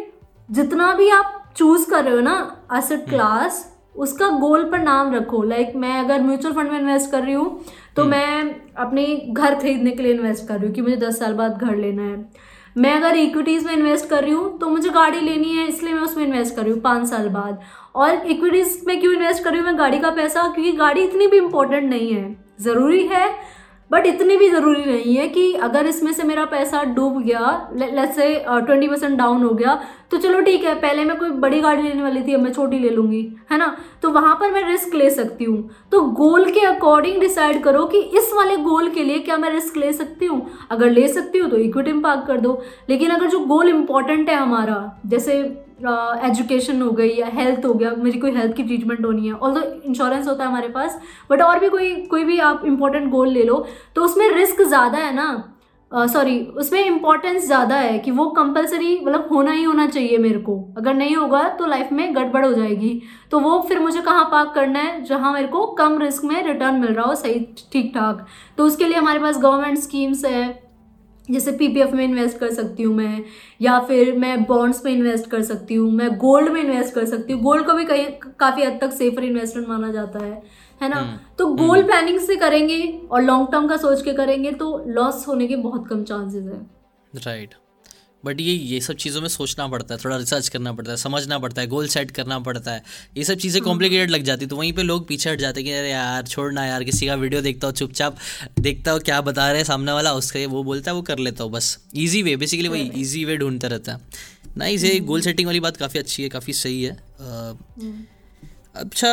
[0.49, 2.35] जितना भी आप चूज़ कर रहे हो ना
[2.71, 3.65] असेट क्लास
[3.97, 7.35] उसका गोल पर नाम रखो। लाइक like, मैं अगर म्यूचुअल फंड में इन्वेस्ट कर रही
[7.35, 7.65] हूँ
[7.97, 11.19] तो हम्म। मैं अपने घर खरीदने के लिए इन्वेस्ट कर रही हूँ कि मुझे दस
[11.19, 14.91] साल बाद घर लेना है। मैं अगर इक्विटीज़ में इन्वेस्ट कर रही हूँ तो मुझे
[14.91, 17.61] गाड़ी लेनी है इसलिए मैं उसमें इन्वेस्ट कर रही हूँ पाँच साल बाद।
[17.95, 20.43] और इक्विटीज़ में क्यों इन्वेस्ट कर रही हूँ मैं गाड़ी का पैसा?
[20.49, 23.29] क्योंकि गाड़ी इतनी भी इम्पोर्टेंट नहीं है। ज़रूरी है
[23.91, 28.17] बट इतनी भी ज़रूरी नहीं है कि अगर इसमें से मेरा पैसा डूब गया let's
[28.17, 29.75] say twenty percent down हो गया
[30.11, 32.79] तो चलो ठीक है, पहले मैं कोई बड़ी गाड़ी लेने वाली थी, अब मैं छोटी
[32.79, 33.77] ले लूँगी, है ना?
[34.03, 37.99] तो वहाँ पर मैं रिस्क ले सकती हूँ। तो गोल के अकॉर्डिंग डिसाइड करो कि
[38.19, 41.51] इस वाले गोल के लिए क्या मैं रिस्क ले सकती हूँ। अगर ले सकती हूँ
[41.51, 45.43] तो इक्विटी में पार्क कर दो। लेकिन अगर जो गोल इंपॉर्टेंट है हमारा, जैसे
[45.81, 49.63] एजुकेशन हो गई या हेल्थ हो गया मेरी कोई हेल्थ की ट्रीटमेंट होनी है। ऑल
[49.87, 51.01] इंश्योरेंस होता है हमारे पास
[51.31, 53.67] बट और भी कोई कोई भी आप इंपॉर्टेंट गोल ले लो
[53.97, 55.51] तो उसमें रिस्क ज़्यादा है ना।
[55.93, 60.39] सॉरी uh, उसमें इंपॉर्टेंस ज़्यादा है कि वो कंपलसरी मतलब होना ही होना चाहिए मेरे
[60.39, 63.01] को। अगर नहीं होगा तो लाइफ में गड़बड़ हो जाएगी।
[63.31, 66.81] तो वो फिर मुझे कहाँ पार्क करना है जहाँ मेरे को कम रिस्क में रिटर्न
[66.81, 68.27] मिल रहा हो सही ठीक ठाक
[68.59, 70.43] तो उसके लिए हमारे पास गवर्नमेंट स्कीम्स है
[71.29, 73.25] जैसे पीपीएफ में इन्वेस्ट कर सकती हूँ मैं
[73.61, 77.33] या फिर मैं बॉन्ड्स में इन्वेस्ट कर सकती हूँ मैं गोल्ड में इन्वेस्ट कर सकती
[77.33, 78.07] हूँ गोल्ड को भी कहीं
[78.41, 80.43] काफ़ी हद तक सेफर इन्वेस्टमेंट माना जाता है
[80.81, 84.13] है ना हम्म, तो गोल हम्म। प्लानिंग से करेंगे और लॉन्ग टर्म का सोच के
[84.13, 86.61] करेंगे तो लॉस होने के बहुत कम चांसेस है
[87.13, 87.64] राइट right.
[88.25, 91.39] बट ये ये सब चीज़ों में सोचना पड़ता है थोड़ा रिसर्च करना पड़ता है समझना
[91.39, 92.83] पड़ता है गोल सेट करना पड़ता है।
[93.17, 95.73] ये सब चीज़ें कॉम्प्लिकेटेड लग जाती तो वहीं पे लोग पीछे हट जाते हैं कि
[95.73, 98.17] अरे यार छोड़ना यार किसी का वीडियो देखता हूँ चुपचाप
[98.61, 101.45] देखता हूँ क्या बता रहे हैं सामने वाला उसके वो बोलता है वो कर लेता
[101.45, 104.01] हूँ बस। ईजी वे बेसिकली वही ईजी वे ढूंढता रहता है।
[104.57, 107.95] ना इसे गोल सेटिंग वाली बात काफ़ी अच्छी है काफ़ी सही है। हम्म।
[108.75, 109.09] अच्छा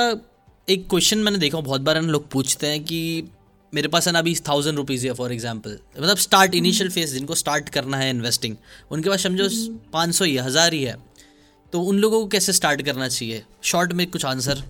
[0.68, 3.00] एक क्वेश्चन मैंने देखा बहुत बार लोग पूछते हैं कि
[3.74, 7.36] मेरे पास है ना अभी थाउज़ेंड रुपीज़ है फॉर एग्ज़ाम्पल मतलब स्टार्ट इनिशियल फ़ेज़ जिनको
[7.36, 8.56] स्टार्ट करना है इन्वेस्टिंग
[8.92, 9.48] उनके पास समझो
[9.94, 10.96] पाँच सौ ही हज़ार ही है
[11.74, 13.44] तो उन लोगों को कैसे स्टार्ट करना चाहिए?
[13.64, 14.64] शॉर्ट में कुछ आंसर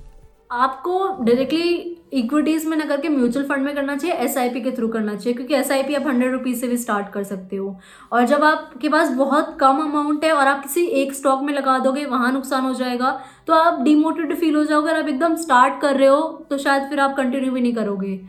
[0.52, 5.16] आपको डायरेक्टली इक्विटीज में ना करके म्यूचुअल फंड में करना चाहिए एस के थ्रू करना
[5.16, 7.76] चाहिए क्योंकि एसआईपी आप हंड्रेड रुपीज़ से भी स्टार्ट कर सकते हो।
[8.12, 11.78] और जब आपके पास बहुत कम अमाउंट है और आप किसी एक स्टॉक में लगा
[11.80, 13.12] दोगे वहाँ नुकसान हो जाएगा
[13.47, 16.89] तो आप डिमोटिवेट फील हो जाओगे अगर आप एकदम स्टार्ट कर रहे हो तो शायद
[16.89, 18.20] फिर आप कंटिन्यू भी नहीं करोगे।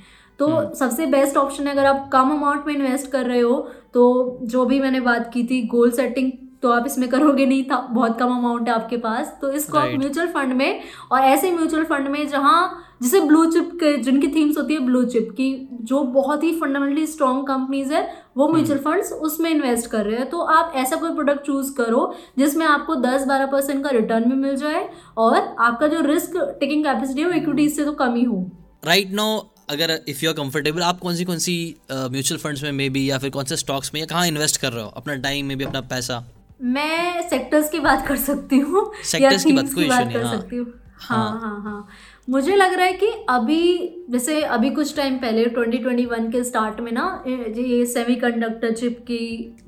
[0.43, 3.59] तो हम्म। सबसे बेस्ट ऑप्शन है अगर आप कम अमाउंट में इन्वेस्ट कर रहे हो
[3.95, 4.05] तो
[4.45, 6.31] जो भी मैंने बात की थी गोल सेटिंग
[6.63, 9.89] तो आप इसमें करोगे नहीं था बहुत कम अमाउंट है आपके पास तो इसको right.
[9.89, 10.83] आप म्यूचुअल फंड में
[11.13, 12.59] और ऐसे म्यूचुअल फंड में जहाँ
[13.03, 15.49] जैसे ब्लू चिप के जिनकी थीम्स होती है ब्लू चिप की
[15.83, 18.03] जो बहुत ही फंडामेंटली स्ट्रॉन्ग कंपनीज़ है
[18.37, 21.73] वो म्यूचुअल हम्म। फंड्स उसमें इन्वेस्ट कर रहे हैं तो आप ऐसा कोई प्रोडक्ट चूज़
[21.75, 24.89] करो जिसमें आपको 10-12 परसेंट का रिटर्न भी मिल जाए
[25.19, 28.45] और आपका जो रिस्क टेकिंग कैपेसिटी है वो इक्विटीज से तो कम ही हो
[28.85, 29.41] राइट right नाउ
[29.71, 31.55] अगर इफ़ यू आर कंफर्टेबल आप कौन सी कौन सी
[31.93, 34.73] म्यूचुअल फंड्स में मे बी या फिर कौन से स्टॉक्स में या कहाँ इन्वेस्ट कर
[34.73, 34.89] रहे हो?
[34.89, 36.25] अपना टाइम में भी अपना पैसा?
[36.63, 40.67] मैं सेक्टर्स की बात कर सकती हूँ। सेक्टर्स की बात कोई इशू हाँ। सकती हूँ।
[41.01, 41.89] हाँ। हाँ हाँ, हाँ।
[42.29, 46.91] मुझे लग रहा है कि अभी जैसे अभी कुछ टाइम पहले 2021 के स्टार्ट में
[46.93, 49.19] ना ये सेमी कंडक्टर चिप की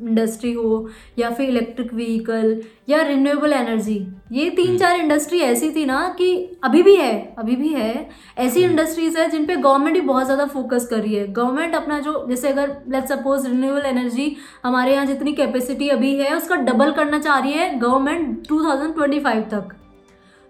[0.03, 0.89] इंडस्ट्री हो
[1.19, 3.99] या फिर इलेक्ट्रिक व्हीकल या रिन्यूएबल एनर्जी
[4.33, 6.31] ये तीन हम्म। चार इंडस्ट्री ऐसी थी ना कि
[6.65, 10.25] अभी भी है अभी भी है ऐसी इंडस्ट्रीज़ हम्म। है जिन पे गवर्नमेंट ही बहुत
[10.25, 14.35] ज़्यादा फोकस कर रही है गवर्नमेंट अपना जो जैसे अगर लेट सपोज़ रिन्यूएबल एनर्जी
[14.65, 18.63] हमारे यहाँ जितनी कैपेसिटी अभी है उसका डबल करना चाह रही है गवर्नमेंट टू
[19.49, 19.81] तक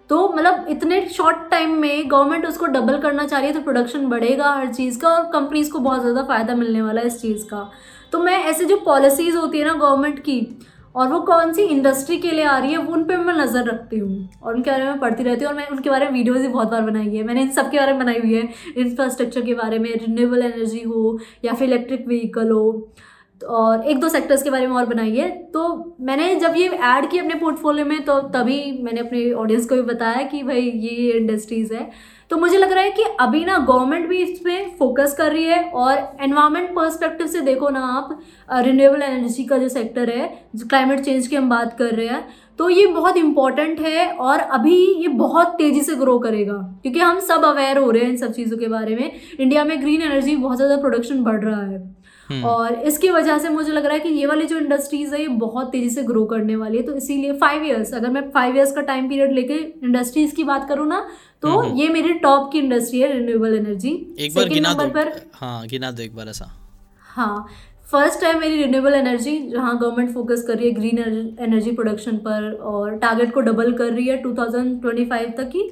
[0.09, 4.05] तो मतलब इतने शॉर्ट टाइम में गवर्नमेंट उसको डबल करना चाह रही है तो प्रोडक्शन
[4.09, 7.45] बढ़ेगा हर चीज़ का और कंपनीज़ को बहुत ज़्यादा फ़ायदा मिलने वाला है इस चीज़
[7.45, 7.69] का।
[8.13, 10.39] तो मैं ऐसे जो पॉलिसीज़ होती है ना गवर्नमेंट की
[10.95, 13.97] और वो कौन सी इंडस्ट्री के लिए आ रही है उन पर मैं नज़र रखती
[13.97, 16.47] हूँ और उनके बारे में पढ़ती रहती हूँ और मैं उनके बारे में वीडियोज़ भी
[16.47, 18.47] बहुत बार बनाई है। मैंने इन सब के बारे में बनाई हुई है।
[18.77, 22.91] इंफ्रास्ट्रक्चर के बारे में रिन्यूएबल एनर्जी हो या फिर इलेक्ट्रिक व्हीकल हो।
[23.41, 27.09] और एक दो सेक्टर्स के बारे में और बनाई है। तो मैंने जब ये ऐड
[27.11, 31.11] की अपने पोर्टफोलियो में तो तभी मैंने अपने ऑडियंस को भी बताया कि भाई ये
[31.11, 31.89] इंडस्ट्रीज़ है।
[32.31, 35.43] तो मुझे लग रहा है कि अभी ना गवर्नमेंट भी इस पर फोकस कर रही
[35.43, 38.19] है और एनवायरमेंट पर्सपेक्टिव से देखो ना आप
[38.51, 42.27] रिन्यूएबल एनर्जी का जो सेक्टर है, जो क्लाइमेट चेंज की हम बात कर रहे हैं
[42.59, 47.19] तो ये बहुत इंपॉर्टेंट है और अभी ये बहुत तेज़ी से ग्रो करेगा। क्योंकि हम
[47.21, 50.35] सब अवेयर हो रहे हैं इन सब चीज़ों के बारे में। इंडिया में ग्रीन एनर्जी
[50.35, 51.79] बहुत ज़्यादा प्रोडक्शन बढ़ रहा है।
[52.45, 55.27] और इसकी वजह से मुझे लग रहा है कि ये वाली जो इंडस्ट्रीज़ है ये
[55.39, 58.71] बहुत तेज़ी से ग्रो करने वाली है। तो इसीलिए फाइव ईयर्स अगर मैं फाइव ईयर्स
[58.71, 59.53] का टाइम पीरियड लेके
[59.83, 61.05] इंडस्ट्रीज़ की बात करूँ ना
[61.43, 64.87] तो हम्म, हम्म। ये मेरी टॉप की इंडस्ट्री है रिन्यूएबल एनर्जी एक बार गिना दो।
[64.89, 66.51] पर हाँ गिना दो एक बार ऐसा।
[67.15, 67.47] हाँ
[67.91, 70.97] फ़र्स्ट है मेरी रिन्यूएबल एनर्जी जहाँ गवर्नमेंट फोकस कर रही है ग्रीन
[71.39, 75.69] एनर्जी प्रोडक्शन पर और टारगेट को डबल कर रही है 2025 तक की।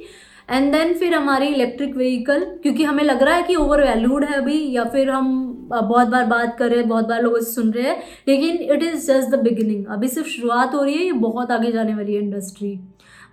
[0.50, 4.38] एंड देन फिर हमारी इलेक्ट्रिक व्हीकल क्योंकि हमें लग रहा है कि ओवर वैल्यूड है
[4.38, 7.84] अभी, या फिर हम बहुत बार बात कर रहे हैं, बहुत बार लोग सुन रहे
[7.84, 11.52] हैं, लेकिन it is just the beginning अभी सिर्फ़ शुरुआत हो रही है, ये बहुत
[11.52, 12.72] आगे जाने वाली है इंडस्ट्री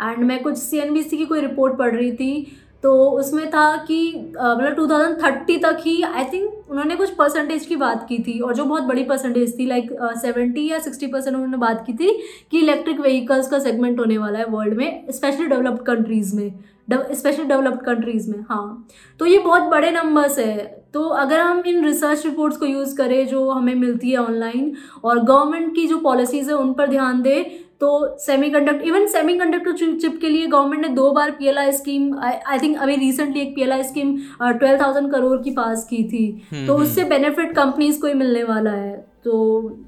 [0.03, 4.75] एंड मैं कुछ सीएनबीसी की कोई रिपोर्ट पढ़ रही थी तो उसमें था कि मतलब
[4.77, 8.55] टू थाउज़ेंड थर्टी तक ही आई थिंक उन्होंने कुछ परसेंटेज की बात की थी, और
[8.55, 9.91] जो बहुत बड़ी परसेंटेज थी लाइक
[10.23, 12.13] सेवेंटी या सिक्सटी परसेंट उन्होंने बात की थी,
[12.51, 16.53] कि इलेक्ट्रिक व्हीकल्स का सेगमेंट होने वाला है वर्ल्ड में स्पेशली डेवलप्ड कंट्रीज़ में.
[16.89, 18.87] स्पेशली डेवलप्ड कंट्रीज़ में हाँ।
[19.21, 20.57] तो ये बहुत बड़े नंबर्स है।
[20.95, 24.73] तो अगर हम इन रिसर्च रिपोर्ट्स को यूज़ करें जो हमें मिलती है ऑनलाइन
[25.05, 27.45] और गवर्नमेंट की जो पॉलिसीज़ है उन पर ध्यान दें
[27.81, 31.59] तो semi conduct even semi conductor chip के लिए गवर्नमेंट ने दो बार P L
[31.59, 35.51] I scheme I think अभी रिसेंटली एक P L I scheme twelve thousand crore की
[35.51, 39.33] पास की थी। हम्म, तो हम्म। उससे बेनिफिट कंपनीज़ को ही मिलने वाला है। तो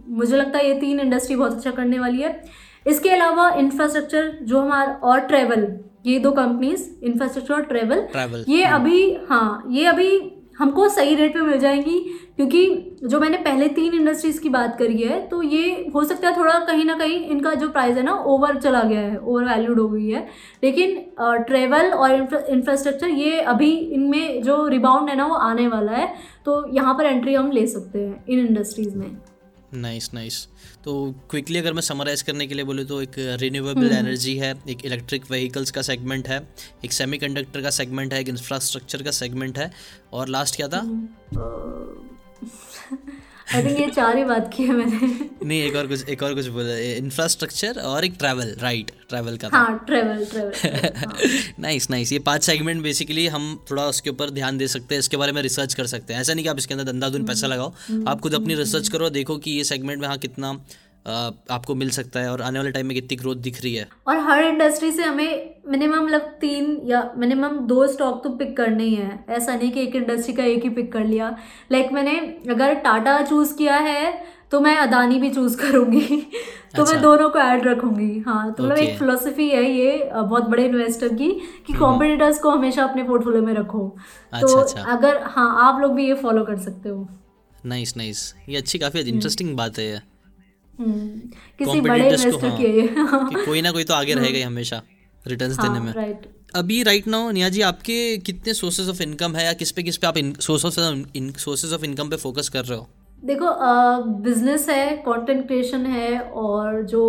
[0.09, 2.43] मुझे लगता है ये तीन इंडस्ट्री बहुत अच्छा करने वाली है।
[2.87, 5.67] इसके अलावा इंफ्रास्ट्रक्चर जो हमारा और ट्रेवल
[6.05, 8.07] ये दो कंपनीज़ इंफ्रास्ट्रक्चर और ट्रेवल
[8.49, 10.11] ये हम्म। अभी हाँ ये अभी
[10.59, 11.99] हमको सही रेट पे मिल जाएँगी
[12.37, 16.37] क्योंकि जो मैंने पहले तीन इंडस्ट्रीज़ की बात करी है तो ये हो सकता है
[16.37, 19.81] थोड़ा कहीं ना कहीं इनका जो प्राइस है ना ओवर चला गया है ओवर वैल्यूड
[19.81, 20.27] हो गई है।
[20.63, 20.95] लेकिन
[21.47, 26.15] ट्रेवल और इंफ्रास्ट्रक्चर ये अभी इनमें जो रिबाउंड है ना वो आने वाला है
[26.47, 29.11] तो यहाँ पर एंट्री हम ले सकते हैं इन इंडस्ट्रीज़ में।
[29.75, 30.47] नाइस नाइस
[30.85, 34.85] तो क्विकली अगर मैं समराइज़ करने के लिए बोलूँ तो एक रिन्यूएबल एनर्जी है एक
[34.85, 36.41] इलेक्ट्रिक व्हीकल्स का सेगमेंट है
[36.85, 39.71] एक सेमीकंडक्टर का सेगमेंट है एक इंफ्रास्ट्रक्चर का सेगमेंट है
[40.13, 40.79] और लास्ट क्या था?
[40.79, 41.09] हम्म,
[43.55, 45.09] आई थिंक ये चार ही बात की है मैंने।
[45.47, 49.49] नहीं एक और कुछ एक और कुछ बोला। इंफ्रास्ट्रक्चर और एक ट्रैवल राइट ट्रैवल का
[49.53, 54.69] हाँ ट्रैवल ट्रैवल नाइस नाइस ये पाँच सेगमेंट बेसिकली हम थोड़ा उसके ऊपर ध्यान दे
[54.69, 56.93] सकते हैं इसके बारे में रिसर्च कर सकते हैं। ऐसा नहीं कि आप इसके अंदर
[56.93, 60.01] धंधा पैसा हम्म, लगाओ। हम्म, आप खुद अपनी रिसर्च हम्म, करो देखो कि ये सेगमेंट
[60.01, 60.53] में हाँ कितना
[61.07, 64.19] आपको मिल सकता है और आने वाले टाइम में कितनी ग्रोथ दिख रही है। और
[64.19, 68.95] हर इंडस्ट्री से हमें मिनिमम मतलब तीन या मिनिमम दो स्टॉक तो पिक करने ही
[68.95, 71.37] है। ऐसा नहीं कि एक इंडस्ट्री का एक ही पिक कर लिया।
[71.73, 72.19] लाइक like मैंने
[72.53, 74.13] अगर टाटा चूज़ किया है
[74.51, 76.01] तो मैं अदानी भी चूज़ करूँगी।
[76.77, 80.49] तो अच्छा। मैं दोनों को ऐड रखूँगी। हाँ तो मतलब एक फिलोसफी है ये बहुत
[80.49, 81.31] बड़े इन्वेस्टर की
[81.67, 83.87] कि कॉम्पिटिटर्स हम्म। को हमेशा अपने पोर्टफोलियो में रखो।
[84.33, 87.09] अच्छा, तो अच्छा। अगर हाँ आप लोग भी ये फॉलो कर सकते हो।
[87.67, 90.03] नाइस नाइस ये अच्छी काफ़ी इंटरेस्टिंग। बात है
[90.81, 94.83] किसी बड़े इन्वेस्टर हाँ, कि कोई ना कोई तो आगे रहेगा ही हमेशा
[95.25, 99.37] रिटर्न्स हाँ, देने में। राइट अभी राइट नाउ निया जी आपके कितने सोर्सेज ऑफ़ इनकम
[99.37, 102.89] है या किस पे किस पे आप सोर्सेज ऑफ़ इनकम पे फोकस कर रहे हो?
[103.25, 103.55] देखो
[104.23, 107.03] बिज़नेस है कंटेंट क्रिएशन है और जो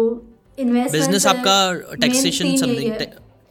[0.60, 2.94] इन्वेस्टमेंट बिज़नेस आपका टैक्सेशन समथिंग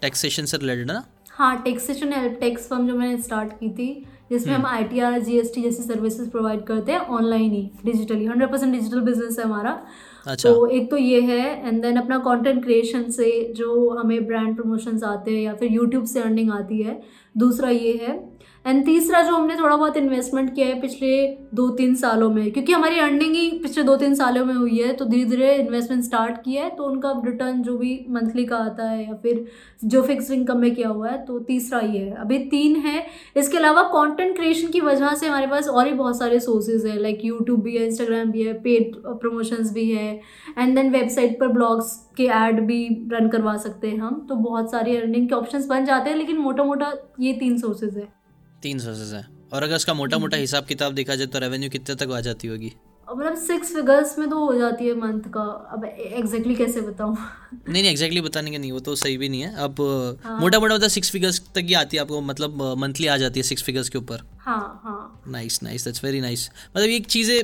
[0.01, 1.05] टैक्सेशन से रिलेटेड है ना?
[1.31, 3.89] हाँ टैक्सेशन हेल्प टैक्स फर्म जो मैंने स्टार्ट की थी
[4.33, 7.69] जिसमें हम I T R G S T जैसी सर्विसेज़ प्रोवाइड करते हैं ऑनलाइन ही
[7.85, 9.79] digitally hundred percent digital business है हमारा।
[10.27, 14.55] अच्छा। तो एक तो ये है एंड देन अपना कंटेंट क्रिएशन से जो हमें ब्रांड
[14.57, 17.01] प्रमोशंस आते हैं या फिर यूट्यूब से अर्निंग आती है
[17.35, 18.13] दूसरा ये है
[18.67, 22.73] एंड तीसरा जो हमने थोड़ा बहुत इन्वेस्टमेंट किया है पिछले दो तीन सालों में, क्योंकि
[22.73, 26.37] हमारी अर्निंग ही पिछले दो तीन सालों में हुई है तो धीरे धीरे इन्वेस्टमेंट स्टार्ट
[26.45, 29.45] किया है तो उनका रिटर्न जो भी मंथली का आता है या फिर
[29.85, 33.05] जो फिक्स इनकम में किया हुआ है तो तीसरा ये है। अभी तीन है।
[33.37, 36.99] इसके अलावा कॉन्टेंट क्रिएशन की वजह से हमारे पास और भी बहुत सारे सोर्सेज है
[36.99, 40.15] लाइक यूट्यूब भी है इंस्टाग्राम भी है पेड प्रमोशंस भी है
[40.59, 44.71] एंड देन वेबसाइट पर ब्लॉग्स के ऐड भी रन करवा सकते हैं हम तो बहुत
[44.71, 48.22] सारी अर्निंग के ऑप्शंस बन जाते हैं, लेकिन मोटा मोटा ये तीन सोर्सेज है।
[48.63, 51.95] तीन सोर्सेज से और अगर उसका मोटा मोटा हिसाब किताब देखा जाए तो रेवेन्यू कितने
[51.97, 52.73] तक आ जाती होगी?
[53.09, 55.41] मतलब सिक्स फिगर्स में तो हो जाती है मंथ का।
[55.73, 57.17] अब एग्जैक्टली कैसे बताऊँ?
[57.69, 59.81] नहीं नहीं एग्जैक्टली बताने का नहीं वो तो सही भी नहीं है। अब
[60.25, 60.39] हाँ.
[60.41, 63.45] मोटा मोटा मतलब सिक्स फिगर्स तक ही आती है आपको मतलब मंथली आ जाती है
[63.45, 67.43] सिक्स फिगर्स के ऊपर। हाँ हाँ। Nice nice that's very nice मतलब ये चीज़ें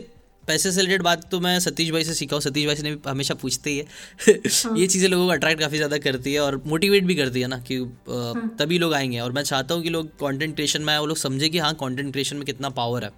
[0.48, 2.98] पैसे से रिलेटेड बात तो मैं सतीश भाई से सीखा हूँ सतीश भाई से भी
[3.06, 6.62] हमेशा पूछते ही है हाँ। ये चीज़ें लोगों को अट्रैक्ट काफ़ी ज़्यादा करती है और
[6.66, 7.76] मोटिवेट भी करती है ना कि
[8.08, 11.06] हाँ। तभी लोग आएँगे और मैं चाहता हूँ कि लोग कॉन्टेंट क्रिएशन में आए वो
[11.06, 13.10] लोग समझे कि हाँ कॉन्टेंट क्रिएशन में कितना पावर है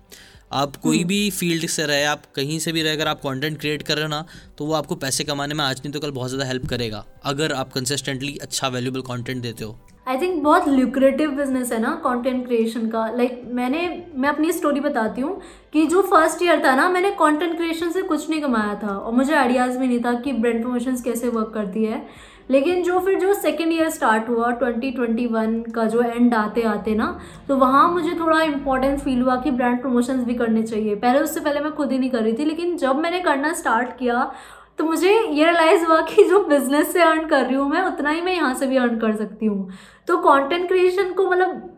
[0.51, 3.59] आप कोई हाँ। भी फ़ील्ड से रहे आप कहीं से भी रहे अगर आप कंटेंट
[3.61, 4.25] क्रिएट कर रहे हो ना
[4.59, 7.53] तो वो आपको पैसे कमाने में आज नहीं तो कल बहुत ज़्यादा हेल्प करेगा अगर
[7.53, 9.77] आप कंसिस्टेंटली अच्छा वैल्यूबल कंटेंट देते हो।
[10.07, 13.83] आई थिंक बहुत ल्यूक्रेटिव बिज़नेस है ना कंटेंट क्रिएशन का। लाइक like, मैंने
[14.15, 15.41] मैं अपनी स्टोरी बताती हूँ
[15.73, 19.13] कि जो फ़र्स्ट ईयर था ना मैंने कंटेंट क्रिएशन से कुछ नहीं कमाया था और
[19.13, 22.03] मुझे आइडियाज़ भी नहीं था कि ब्रांड प्रमोशंस कैसे वर्क करती है।
[22.51, 27.19] लेकिन जो फिर जो सेकेंड ईयर स्टार्ट हुआ 2021 का जो एंड आते आते ना
[27.49, 31.41] तो वहाँ मुझे थोड़ा इंपॉर्टेंस फील हुआ कि ब्रांड प्रमोशंस भी करने चाहिए। पहले उससे
[31.41, 34.31] पहले मैं खुद ही नहीं कर रही थी, लेकिन जब मैंने करना स्टार्ट किया
[34.79, 38.11] तो मुझे ये रियलाइज़ हुआ कि जो बिज़नेस से अर्न कर रही हूँ मैं, उतना
[38.11, 39.71] ही मैं यहाँ से भी अर्न कर सकती हूँ।
[40.09, 41.77] तो कंटेंट क्रिएशन को मतलब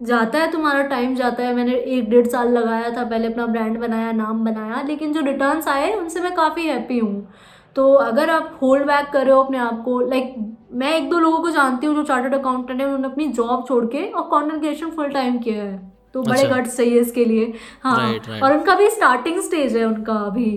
[0.00, 3.78] जाता है, तुम्हारा टाइम जाता है। मैंने एक डेढ़ साल लगाया था, पहले अपना ब्रांड
[3.78, 7.26] बनाया, नाम बनाया, लेकिन जो रिटर्न्स आए, उनसे मैं काफ़ी हैप्पी हूँ।
[7.76, 10.34] तो अगर आप होल्ड बैक कर रहे हो अपने आप को लाइक
[10.72, 13.84] मैं एक दो लोगों को जानती हूँ जो चार्टर्ड अकाउंटेंट है उन्होंने अपनी जॉब छोड़
[13.86, 15.78] के और कॉन्टेंट क्रिएशन फुल टाइम किया है
[16.14, 17.52] तो बड़े गट्स अच्छा। चाहिए इसके लिए
[17.82, 18.42] हाँ right, right.
[18.42, 20.50] और उनका भी स्टार्टिंग स्टेज है उनका अभी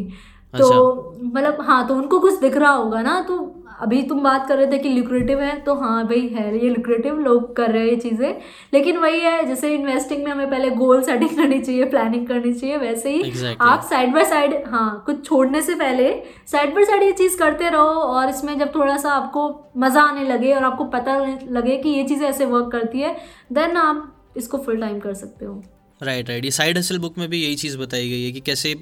[0.54, 3.38] तो अच्छा। मतलब हाँ तो उनको कुछ दिख रहा होगा ना तो
[3.82, 7.20] अभी तुम बात कर रहे थे कि लिक्रेटिव है तो हाँ भाई है ये लिक्रेटिव
[7.20, 8.42] लोग कर रहे हैं ये चीज़ें।
[8.74, 12.78] लेकिन वही है जैसे इन्वेस्टिंग में हमें पहले गोल सेटिंग करनी चाहिए प्लानिंग करनी चाहिए
[12.78, 13.62] वैसे ही exactly.
[13.62, 16.12] आप साइड बाय साइड हाँ कुछ छोड़ने से पहले
[16.48, 20.24] साइड बाय साइड ये चीज़ करते रहो और इसमें जब थोड़ा सा आपको मज़ा आने
[20.24, 21.18] लगे और आपको पता
[21.50, 23.16] लगे कि ये चीज़ें ऐसे वर्क करती है
[23.52, 25.64] देन आप इसको फुल टाइम कर सकते हो।
[26.02, 28.76] राइट राइट ये साइड हसल बुक में भी यही चीज़ बताई गई है कि कैसे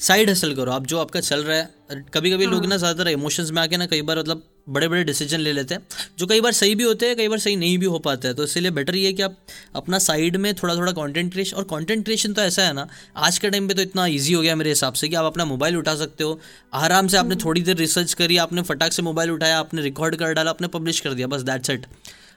[0.00, 2.52] साइड हसल करो आप जो आपका चल रहा है कभी कभी हाँ.
[2.52, 5.74] लोग ना ज़्यादातर इमोशंस में आके ना कई बार मतलब बड़े बड़े डिसीज़न ले लेते
[5.74, 5.82] हैं
[6.18, 8.36] जो कई बार सही भी होते हैं कई बार सही नहीं भी हो पाते हैं
[8.36, 9.36] तो इसलिए बेटर ये है कि आप
[9.76, 12.86] अपना साइड में थोड़ा थोड़ा कंटेंट क्रिएशन और कंटेंट क्रिएशन तो ऐसा है ना
[13.18, 15.44] आज के टाइम पे तो इतना ईजी हो गया मेरे हिसाब से कि आप अपना
[15.46, 16.38] मोबाइल उठा सकते हो
[16.76, 20.16] आराम से आपने हम्म। थोड़ी देर रिसर्च करी आपने फटाक से मोबाइल उठाया आपने रिकॉर्ड
[20.16, 21.86] कर डाला आपने पब्लिश कर दिया बस दैट्स इट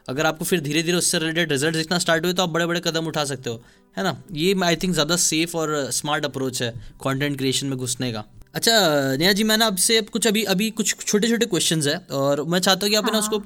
[0.07, 2.79] अगर आपको फिर धीरे धीरे उससे रिलेटेड रिज़ल्ट दिखना स्टार्ट हुए तो आप बड़े बड़े
[2.85, 3.61] कदम उठा सकते हो।
[3.97, 4.21] है ना?
[4.33, 6.71] ये आई थिंक ज़्यादा सेफ़ और स्मार्ट अप्रोच है
[7.03, 8.23] कंटेंट क्रिएशन में घुसने का।
[8.55, 8.71] अच्छा
[9.17, 12.59] नेहा जी मैंने आपसे अब कुछ अभी अभी कुछ छोटे छोटे क्वेश्चन है और मैं
[12.59, 13.41] चाहता हूँ कि आप ना उसको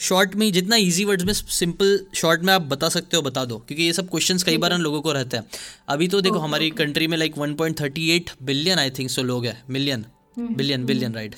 [0.00, 3.58] शॉर्ट में जितना इजी वर्ड्स में सिंपल शॉर्ट में आप बता सकते हो बता दो।
[3.58, 5.44] क्योंकि ये सब क्वेश्चंस कई बार लोगों को रहते हैं।
[5.88, 10.04] अभी तो देखो हमारी कंट्री में like 1.38 billion I think so लोग हैं। मिलियन
[10.36, 11.34] बिलियन बिलियन राइट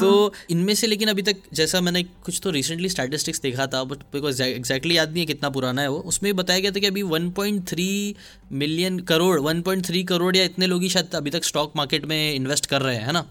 [0.00, 4.02] तो इनमें से लेकिन अभी तक जैसा मैंने कुछ तो रिसेंटली स्टैटिस्टिक्स देखा था बट
[4.12, 7.02] बिकॉज़ एग्जैक्टली याद नहीं है कितना पुराना है वो उसमें बताया गया था कि अभी
[7.02, 8.14] 1.3
[8.54, 12.66] मिलियन करोड़ 1.3 करोड़ या इतने लोग ही शायद अभी तक स्टॉक मार्केट में इन्वेस्ट
[12.66, 13.24] कर रहे हैं है ना?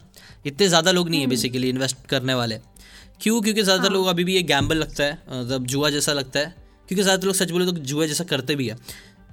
[0.46, 2.60] इतने ज़्यादा लोग नहीं है बेसिकली हम्म। इन्वेस्ट करने वाले।
[3.22, 3.42] क्यों?
[3.42, 6.54] क्योंकि ज़्यादातर हाँ। लोग अभी भी ये गैम्बल लगता है मतलब जुआ जैसा लगता है।
[6.88, 8.76] क्योंकि ज़्यादातर लोग सच बोले तो जुआ जैसा करते भी है।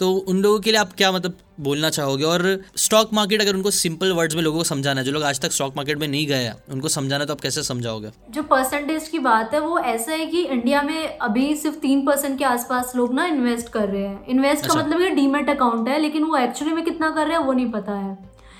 [0.00, 2.24] तो उन लोगों के लिए आप क्या मतलब बोलना चाहोगे?
[2.24, 2.42] और
[2.76, 5.52] स्टॉक मार्केट अगर उनको सिंपल वर्ड्स में लोगों को समझाना है जो लोग आज तक
[5.52, 8.10] स्टॉक मार्केट में नहीं गए उनको समझाना तो आप कैसे समझाओगे?
[8.30, 12.38] जो परसेंटेज की बात है वो ऐसा है कि इंडिया में अभी सिर्फ़ तीन परसेंट
[12.38, 15.88] के आसपास लोग ना इन्वेस्ट कर रहे हैं। इन्वेस्ट अच्छा। का मतलब ये डीमेट अकाउंट
[15.88, 18.12] है लेकिन वो एक्चुअली में कितना कर रहे हैं वो नहीं पता है।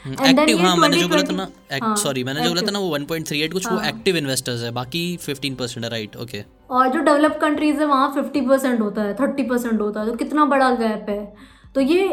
[0.07, 2.79] एक्टिव हम्म, हाँ मैंने जो बोला था ना सॉरी हाँ, मैंने जो बोला था ना
[2.79, 6.43] वो 1.38 कुछ वो एक्टिव हाँ। इन्वेस्टर्स है बाकी 15 परसेंट है राइट ओके
[6.73, 10.17] और जो डेवलप कंट्रीज़ है वहाँ 50 परसेंट होता है 30 परसेंट होता है तो
[10.17, 11.35] कितना बड़ा गैप है?
[11.75, 12.09] तो ये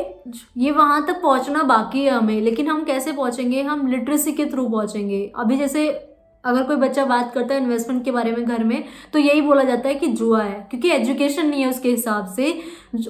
[0.57, 3.61] ये वहाँ तक पहुँचना बाकी है हमें लेकिन हम कैसे पहुँचेंगे?
[3.61, 5.87] हम लिटरेसी के थ्रू पहुँचेंगे। अभी जैसे
[6.43, 8.83] अगर कोई बच्चा बात करता है इन्वेस्टमेंट के बारे में घर में
[9.13, 12.51] तो यही बोला जाता है कि जुआ है क्योंकि एजुकेशन नहीं है उसके हिसाब से।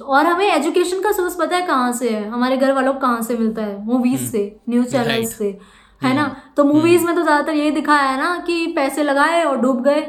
[0.00, 2.28] और हमें एजुकेशन का सोर्स पता है कहाँ से है?
[2.28, 3.84] हमारे घर वालों को कहाँ से मिलता है?
[3.84, 5.58] Movies hmm. से न्यूज़ चैनल से
[6.02, 6.22] है ना?
[6.22, 9.60] हम्म। तो मूवीज़ हम्म। में तो ज़्यादातर यही दिखाया है ना कि पैसे लगाए और
[9.60, 10.00] डूब गए।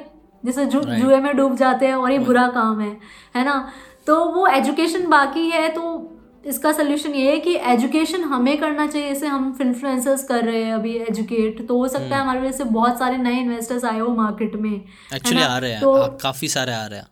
[0.44, 1.00] जैसे जु, right.
[1.00, 2.98] जुए में डूब जाते हैं और ये बुरा काम है
[3.36, 3.72] है ना?
[4.08, 6.08] तो वो एजुकेशन बाकी है तो
[6.46, 10.74] इसका सोल्यूशन ये है कि एजुकेशन हमें करना चाहिए। जैसे हम इन्फ्लुएंसर्स कर रहे हैं
[10.74, 14.00] अभी एजुकेट तो हो सकता है हम्म। हमारे वजह से बहुत सारे नए इन्वेस्टर्स आए
[14.00, 17.08] हो मार्केट में एक्चुअली आ रहे हैं तो काफ़ी सारे आ रहे हैं।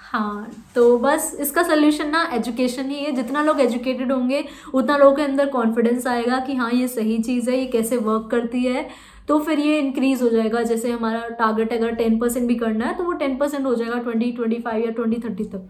[0.00, 4.44] हाँ तो बस इसका सोल्यूशन ना एजुकेशन ही है। जितना लोग एजुकेटेड होंगे
[4.74, 8.28] उतना लोगों के अंदर कॉन्फिडेंस आएगा कि हाँ ये सही चीज़ है ये कैसे वर्क
[8.30, 8.88] करती है।
[9.30, 12.96] तो फिर ये इंक्रीज हो जाएगा। जैसे हमारा टारगेट अगर टेन परसेंट भी करना है
[12.98, 15.68] तो वो टेन परसेंट हो जाएगा ट्वेंटी ट्वेंटी फाइव या ट्वेंटी थर्टी तक।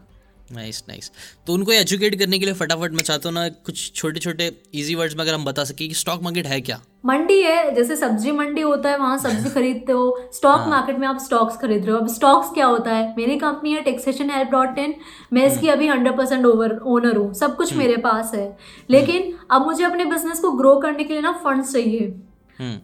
[0.53, 1.11] नाइस नाइस
[1.47, 4.95] तो उनको एजुकेट करने के लिए फटाफट मैं चाहता हूँ ना कुछ छोटे छोटे इजी
[4.95, 6.79] वर्ड्स में अगर हम बता सके कि स्टॉक मार्केट है क्या?
[7.07, 10.69] मंडी है जैसे सब्ज़ी मंडी होता है वहाँ सब्ज़ी खरीदते हो। स्टॉक हाँ.
[10.71, 13.15] मार्केट में आप स्टॉक्स खरीद रहे हो। अब स्टॉक्स क्या होता है?
[13.19, 14.95] मेरी कंपनी है टेक्सेशन हेल्प डॉट इन
[15.33, 18.57] मैं इसकी हम्म। अभी हंड्रेड परसेंट ओवर ओनर हूँ। सब कुछ हम्म। मेरे पास है।
[18.91, 22.29] लेकिन अब मुझे अपने बिज़नेस को ग्रो करने के लिए ना फंड्स चाहिए। हम्म।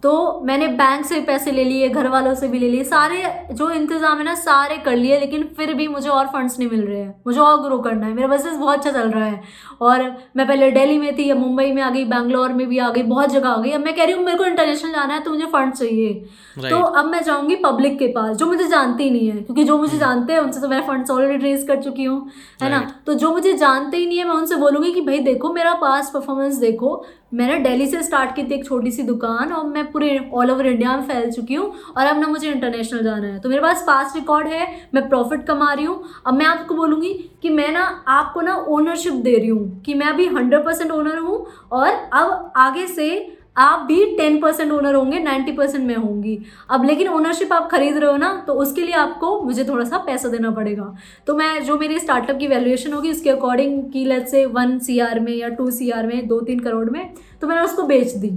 [0.02, 3.22] तो मैंने बैंक से पैसे ले लिए घर वालों से भी ले लिए सारे
[3.52, 6.80] जो इंतज़ाम है ना सारे कर लिए लेकिन फिर भी मुझे और फंड्स नहीं मिल
[6.82, 9.42] रहे हैं। मुझे और ग्रो करना है। मेरा बिज़नेस बहुत अच्छा चल रहा है।
[9.82, 10.02] और
[10.36, 13.02] मैं पहले दिल्ली में थी या मुंबई में आ गई बैंगलोर में भी आ गई
[13.04, 15.30] बहुत जगह आ गई। अब मैं कह रही हूँ मेरे को इंटरनेशनल जाना है तो
[15.30, 16.12] मुझे फंड चाहिए।
[16.60, 19.90] तो अब मैं जाऊँगी पब्लिक के पास जो मुझे जानती नहीं है क्योंकि जो मुझे
[19.90, 22.30] हम्म। जानते हैं उनसे तो मैं फंड्स ऑलरेडी रेज कर चुकी हूँ
[22.62, 22.80] है ना?
[23.06, 26.10] तो जो मुझे जानते ही नहीं है मैं उनसे बोलूँगी कि भाई देखो मेरा पास
[26.14, 30.18] परफॉर्मेंस देखो मैंने दिल्ली से स्टार्ट की थी एक छोटी सी दुकान और मैं पूरे
[30.34, 31.66] ऑल ओवर इंडिया में फैल चुकी हूँ
[31.96, 35.46] और अब ना मुझे इंटरनेशनल जाना है। तो मेरे पास पास रिकॉर्ड है, मैं प्रॉफिट
[35.46, 37.12] कमा रही हूँ। अब मैं आपको बोलूँगी
[37.42, 41.18] कि मैं ना आपको ना ओनरशिप दे रही हूँ कि मैं अभी हंड्रेड परसेंट ओनर
[41.18, 46.38] हूँ और अब आगे से आप भी टेन परसेंट ओनर होंगे नाइन्टी परसेंट में होंगी।
[46.70, 49.98] अब लेकिन ओनरशिप आप खरीद रहे हो ना तो उसके लिए आपको मुझे थोड़ा सा
[49.98, 50.94] पैसा देना पड़ेगा।
[51.26, 55.20] तो मैं, जो मेरी स्टार्टअप की वैल्यूएशन होगी, उसके अकॉर्डिंग की लेट से वन सीआर
[55.20, 58.32] में या टू सीआर में, दो तीन करोड़ में तो मैंने उसको बेच दी।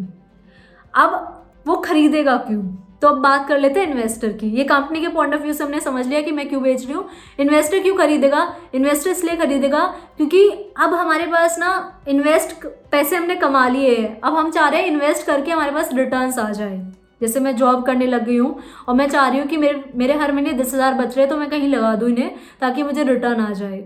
[0.93, 1.35] अब
[1.67, 2.63] वो खरीदेगा क्यों?
[3.01, 5.63] तो अब बात कर लेते हैं इन्वेस्टर की। ये कंपनी के पॉइंट ऑफ़ व्यू से
[5.63, 7.07] हमने समझ लिया कि मैं क्यों बेच रही हूँ।
[7.39, 8.47] इन्वेस्टर क्यों खरीदेगा?
[8.73, 9.85] इन्वेस्टर इसलिए खरीदेगा
[10.17, 10.47] क्योंकि
[10.77, 11.71] अब हमारे पास ना
[12.07, 15.93] इन्वेस्ट पैसे हमने कमा लिए हैं। अब हम चाह रहे हैं इन्वेस्ट करके हमारे पास
[15.93, 16.79] रिटर्न्स आ जाए।
[17.21, 20.13] जैसे मैं जॉब करने लग गई हूँ और मैं चाह रही हूँ कि मेरे मेरे
[20.15, 23.03] हर महीने दस हज़ार बच रहे हैं तो मैं कहीं लगा दूँ इन्हें ताकि मुझे
[23.03, 23.79] रिटर्न आ जाए।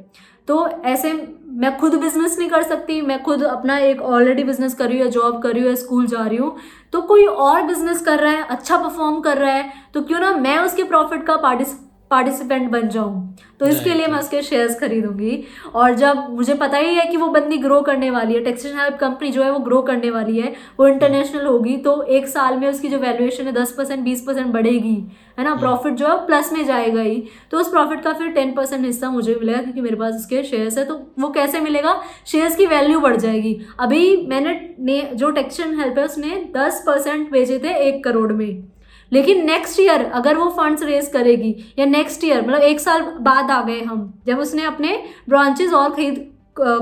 [0.48, 1.14] तो ऐसे
[1.56, 5.10] मैं खुद बिज़नेस नहीं कर सकती, मैं खुद अपना एक ऑलरेडी बिज़नेस कर रही हूँ
[5.10, 6.56] जॉब कर रही हूँ स्कूल जा रही हूँ
[6.94, 10.32] तो कोई और बिज़नेस कर रहा है अच्छा परफॉर्म कर रहा है तो क्यों ना
[10.38, 11.76] मैं उसके प्रॉफिट का पार्टिस
[12.14, 15.44] पार्टिसिपेंट बन जाऊँ। तो इसके लिए मैं उसके शेयर्स खरीदूँगी।
[15.74, 18.98] और जब मुझे पता ही है कि वो बंदी ग्रो करने वाली है टेक्सटाइल हेल्प
[19.00, 22.68] कंपनी जो है वो ग्रो करने वाली है वो इंटरनेशनल होगी तो एक साल में
[22.70, 24.96] उसकी जो वैल्यूएशन है दस परसेंट बीस परसेंट बढ़ेगी
[25.40, 25.56] है ना?
[25.56, 29.10] प्रॉफिट। जो है प्लस में जाएगा ही। तो उस प्रॉफिट का फिर टेन परसेंट हिस्सा
[29.12, 31.96] मुझे मिलेगा क्योंकि मेरे पास उसके शेयर्स है तो वो कैसे मिलेगा?
[32.26, 37.60] शेयर्स की वैल्यू बढ़ जाएगी। अभी मैंने जो टेक्सटाइल हेल्प है उसने दस परसेंट भेजे
[37.60, 38.73] थे एक करोड़ में।
[39.14, 43.52] लेकिन नेक्स्ट ईयर अगर वो फंड्स रेज करेगी, या नेक्स्ट ईयर मतलब एक साल बाद
[43.52, 44.98] आ गए हम, जब उसने अपने
[45.30, 46.30] ब्रांचेस और खरीद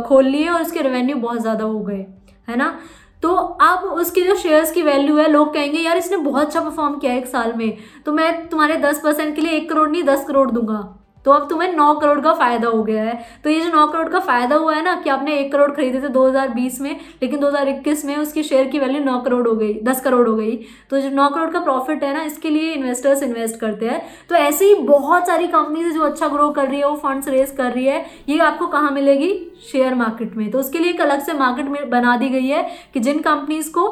[0.07, 2.05] खोल लिए और उसके रेवेन्यू बहुत ज़्यादा हो गए,
[2.47, 2.77] है ना?
[3.23, 6.97] तो अब उसके जो शेयर्स की वैल्यू है, लोग कहेंगे, यार, इसने बहुत अच्छा परफॉर्म
[6.99, 10.25] किया एक साल में तो मैं तुम्हारे दस परसेंट के लिए एक करोड़ नहीं, दस
[10.27, 10.81] करोड़ दूँगा।
[11.25, 14.07] तो अब तुम्हें नौ करोड़ का फ़ायदा हो गया है। तो ये जो नौ करोड़
[14.09, 18.05] का फ़ायदा हुआ है ना कि आपने एक करोड़ खरीदे थे 2020 में, लेकिन 2021
[18.05, 20.55] में उसकी शेयर की वैल्यू नौ करोड़ हो गई, दस करोड़ हो गई।
[20.89, 24.35] तो जो नौ करोड़ का प्रॉफिट है ना, इसके लिए इन्वेस्टर्स इन्वेस्ट करते हैं। तो
[24.35, 27.71] ऐसी ही बहुत सारी कंपनीज़ जो अच्छा ग्रो कर रही है, वो फंड्स रेज कर
[27.71, 29.33] रही है। ये आपको कहाँ मिलेगी?
[29.71, 32.99] शेयर मार्केट में। तो उसके लिए एक अलग से मार्केट बना दी गई है कि
[32.99, 33.87] जिन कंपनीज़ को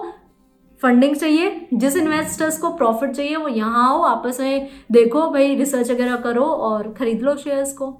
[0.84, 5.90] फंडिंग चाहिए जिस इन्वेस्टर्स को प्रॉफिट चाहिए वो यहाँ आओ आपस में देखो भाई रिसर्च
[5.92, 7.98] वगैरह करो और खरीद लो शेयर्स को।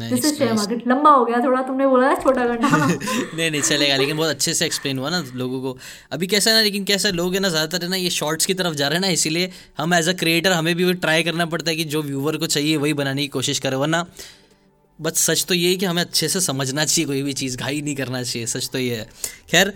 [0.00, 4.54] शेयर मार्केट लंबा हो गया थोड़ा तुमने बोला छोटा नहीं नहीं चलेगा लेकिन बहुत अच्छे
[4.54, 5.76] से एक्सप्लेन हुआ ना लोगों को।
[6.12, 8.54] अभी कैसा है ना लेकिन कैसा लोग है ना ज़्यादातर है ना ये शॉर्ट्स की
[8.54, 11.70] तरफ़ जा रहे हैं ना इसीलिए हम एज अ क्रिएटर हमें भी ट्राई करना पड़ता
[11.70, 14.04] है कि जो व्यूवर को चाहिए वही बनाने की कोशिश करें वरना
[14.98, 17.80] बट सच तो ये है कि हमें अच्छे से समझना चाहिए कोई भी चीज़ घाई
[17.82, 19.06] नहीं करना चाहिए सच तो ये है।
[19.50, 19.72] खैर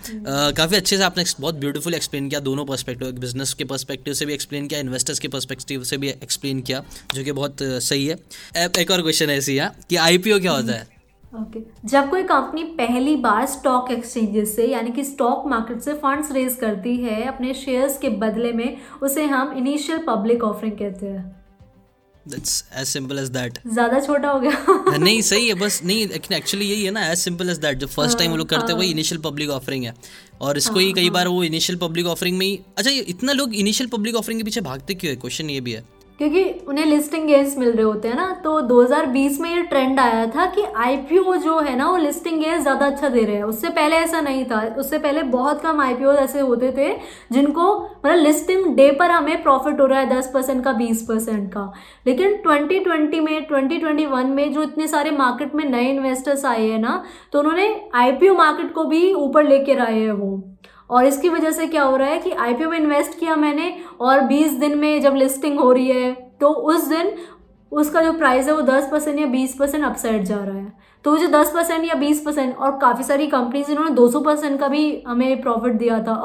[0.56, 4.32] काफ़ी अच्छे से आपने बहुत ब्यूटीफुल एक्सप्लेन किया दोनों पर्सपेक्टिव बिज़नेस के पर्सपेक्टिव से भी
[4.32, 6.82] एक्सप्लेन किया इन्वेस्टर्स के पर्सपेक्टिव से भी एक्सप्लेन किया
[7.14, 8.16] जो कि बहुत सही है।
[8.78, 10.86] एक और क्वेश्चन ऐसी है कि IPO क्या होता है?
[11.32, 11.90] Okay okay.
[11.90, 16.56] जब कोई कंपनी पहली बार स्टॉक एक्सचेंजेस से यानी कि स्टॉक मार्केट से फंड्स रेज
[16.60, 21.38] करती है अपने शेयर्स के बदले में उसे हम इनिशियल पब्लिक ऑफरिंग कहते हैं।
[22.30, 26.66] That's as simple as that ज़्यादा छोटा हो गया। नहीं सही है बस नहीं एक्चुअली
[26.66, 28.90] यही है ना एज सिंपल एज दैट जो फ़र्स्ट टाइम वो लोग करते हैं वही
[28.90, 29.94] इनिशियल पब्लिक ऑफरिंग है।
[30.40, 33.32] और इसको ही हाँ, कई हाँ। बार वो इनिशियल पब्लिक ऑफरिंग में ही अच्छा इतना
[33.32, 35.20] लोग इनिशियल पब्लिक ऑफरिंग के पीछे भागते क्यों है?
[35.20, 35.84] क्वेश्चन ये भी है।
[36.18, 40.26] क्योंकि उन्हें लिस्टिंग गेंस मिल रहे होते हैं ना तो 2020 में ये ट्रेंड आया
[40.26, 43.68] था कि आईपीओ जो है ना, वो लिस्टिंग गेंस ज़्यादा अच्छा दे रहे हैं। उससे
[43.70, 46.90] पहले ऐसा नहीं था। उससे पहले बहुत कम आईपीओ ऐसे होते थे,
[47.32, 51.48] जिनको मतलब लिस्टिंग डे पर हमें प्रॉफिट हो रहा है दस परसेंट का, बीस परसेंट
[51.52, 51.72] का।
[52.06, 57.02] लेकिन 2020 में 2021 में जो इतने सारे मार्केट में नए इन्वेस्टर्स आए हैं ना
[57.32, 60.36] तो उन्होंने आईपीओ मार्केट को भी ऊपर लेकर आए हैं वो।
[60.91, 64.20] और इसकी वजह से क्या हो रहा है कि आईपीओ में इन्वेस्ट किया मैंने और
[64.28, 67.12] 20 दिन में जब लिस्टिंग हो रही है तो उस दिन
[67.72, 70.72] उसका जो प्राइस है वो 10 परसेंट या 20 परसेंट अपसाइड जा रहा है।
[71.05, 74.68] तो जो 10 परसेंट या 20 परसेंट और काफ़ी सारी कंपनीज़ इन्होंने 200 परसेंट का
[74.68, 76.16] भी हमें प्रॉफिट दिया था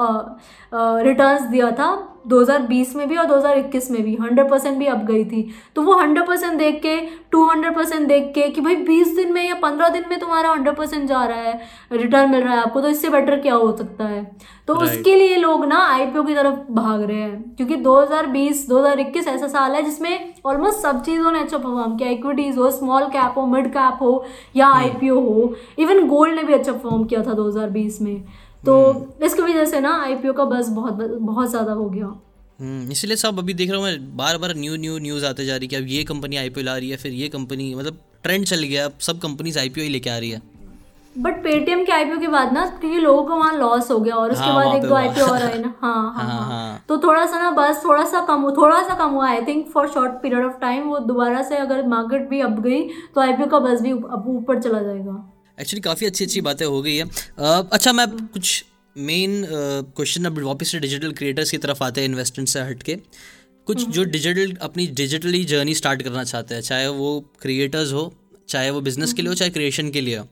[1.02, 1.90] रिटर्न्स दिया था
[2.28, 5.42] 2020 में भी और 2021 में भी 100 परसेंट भी अब गई थी
[5.76, 6.96] तो वो 100 परसेंट देख के
[7.34, 10.76] 200 परसेंट देख के कि भाई 20 दिन में या 15 दिन में तुम्हारा 100
[10.76, 11.60] परसेंट जा रहा है
[11.92, 14.24] रिटर्न मिल रहा है आपको तो इससे बेटर क्या हो सकता है
[14.68, 14.88] तो right.
[14.88, 19.74] उसके लिए लोग ना आईपीओ की तरफ़ भाग रहे हैं क्योंकि 2020 2021 ऐसा साल
[19.74, 23.68] है जिसमें ऑलमोस्ट सब चीज़ों ने अच्छा परफॉर्म किया इक्विटीज़ हो स्मॉल कैप हो मिड
[23.68, 24.24] कैप हो
[24.56, 25.24] या आईपीओ hmm.
[25.24, 28.16] हो इवन गोल्ड ने भी अच्छा परफॉर्म किया था 2020 में
[28.66, 32.06] तो हम्म। इसकी वजह से ना आईपीओ का बस बहुत बहुत ज़्यादा हो गया।
[32.60, 35.56] हम्म, इसलिए सब अभी देख रहा हूँ मैं बार बार न्यू न्यू न्यूज़ आते जा
[35.56, 38.44] रही है कि अब ये कंपनी आईपीओ ला रही है फिर ये कंपनी मतलब ट्रेंड
[38.46, 40.40] चल गया अब सब कंपनीज़ आई ही लेके आ रही है।
[41.14, 44.30] बट पेटीएम के आईपीओ के बाद ना क्योंकि लोगों को वहाँ लॉस हो गया और
[44.32, 46.96] उसके हाँ, बाद एक दो आईपीओ और आए ना। हाँ हाँ, हाँ, हाँ, हाँ। तो
[46.98, 50.12] थोड़ा सा ना बस थोड़ा सा कम थोड़ा सा कम हुआ I think for short
[50.22, 52.82] period of time वो दोबारा से अगर मार्केट भी अब गई
[53.14, 55.22] तो आईपीओ का बस भी ऊपर चला जाएगा।
[55.58, 58.64] एक्चुअली काफ़ी अच्छी अच्छी बातें हो गई है अच्छा मैं कुछ
[58.96, 62.96] मेन क्वेश्चन अब वापस से डिजिटल क्रिएटर्स की तरफ़ आते हैं इन्वेस्टमेंट से हट के
[63.66, 68.12] कुछ हम्म। जो डिजिटल अपनी डिजिटली जर्नी स्टार्ट करना चाहते हैं चाहे वो क्रिएटर्स हो
[68.48, 70.26] चाहे वो बिज़नेस के लिए हो हम्म। चाहे क्रिएशन के लिए हो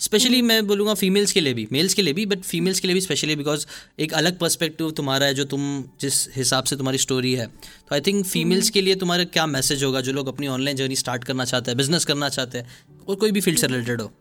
[0.00, 2.88] स्पेशली हम्म। मैं बोलूँगा फीमेल्स के लिए भी मेल्स के लिए भी बट फीमेल्स के
[2.88, 3.66] लिए भी स्पेशली बिकॉज़
[3.98, 5.66] एक अलग पर्सपेक्टिव तुम्हारा है जो तुम
[6.00, 9.84] जिस हिसाब से तुम्हारी स्टोरी है तो आई थिंक फीमेल्स के लिए तुम्हारा क्या मैसेज
[9.84, 13.16] होगा जो लोग अपनी ऑनलाइन जर्नी स्टार्ट करना चाहते हैं बिज़नेस करना चाहते हैं और
[13.16, 14.12] कोई भी फ़ील्ड से रिलेटेड हो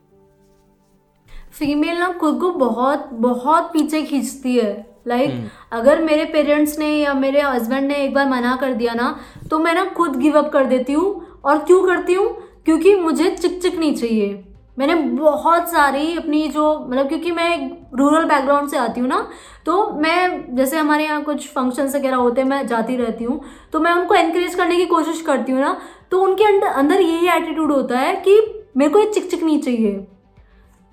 [1.54, 4.72] फीमेल ना खुद को बहुत बहुत पीछे खींचती है।
[5.08, 5.52] Like like, hmm.
[5.72, 9.16] अगर मेरे पेरेंट्स ने या मेरे हस्बैंड ने एक बार मना कर दिया ना
[9.50, 12.28] तो मैं ना खुद गिव अप कर देती हूँ। और क्यों करती हूँ?
[12.66, 14.44] क्योंकि मुझे चिक चिक नहीं चाहिए।
[14.78, 19.28] मैंने बहुत सारी अपनी जो मतलब क्योंकि मैं एक रूरल बैकग्राउंड से आती हूँ ना
[19.66, 23.40] तो मैं जैसे हमारे यहाँ कुछ फ़ंक्शंस वगैरह होते हैं मैं जाती रहती हूँ।
[23.74, 25.76] तो मैं उनको इनक्रेज करने की कोशिश करती हूँ ना
[26.12, 28.40] तो उनके अंदर अंदर यही एटीट्यूड होता है कि
[28.78, 30.08] मेरे को ये चिक चिक नहीं चाहिए।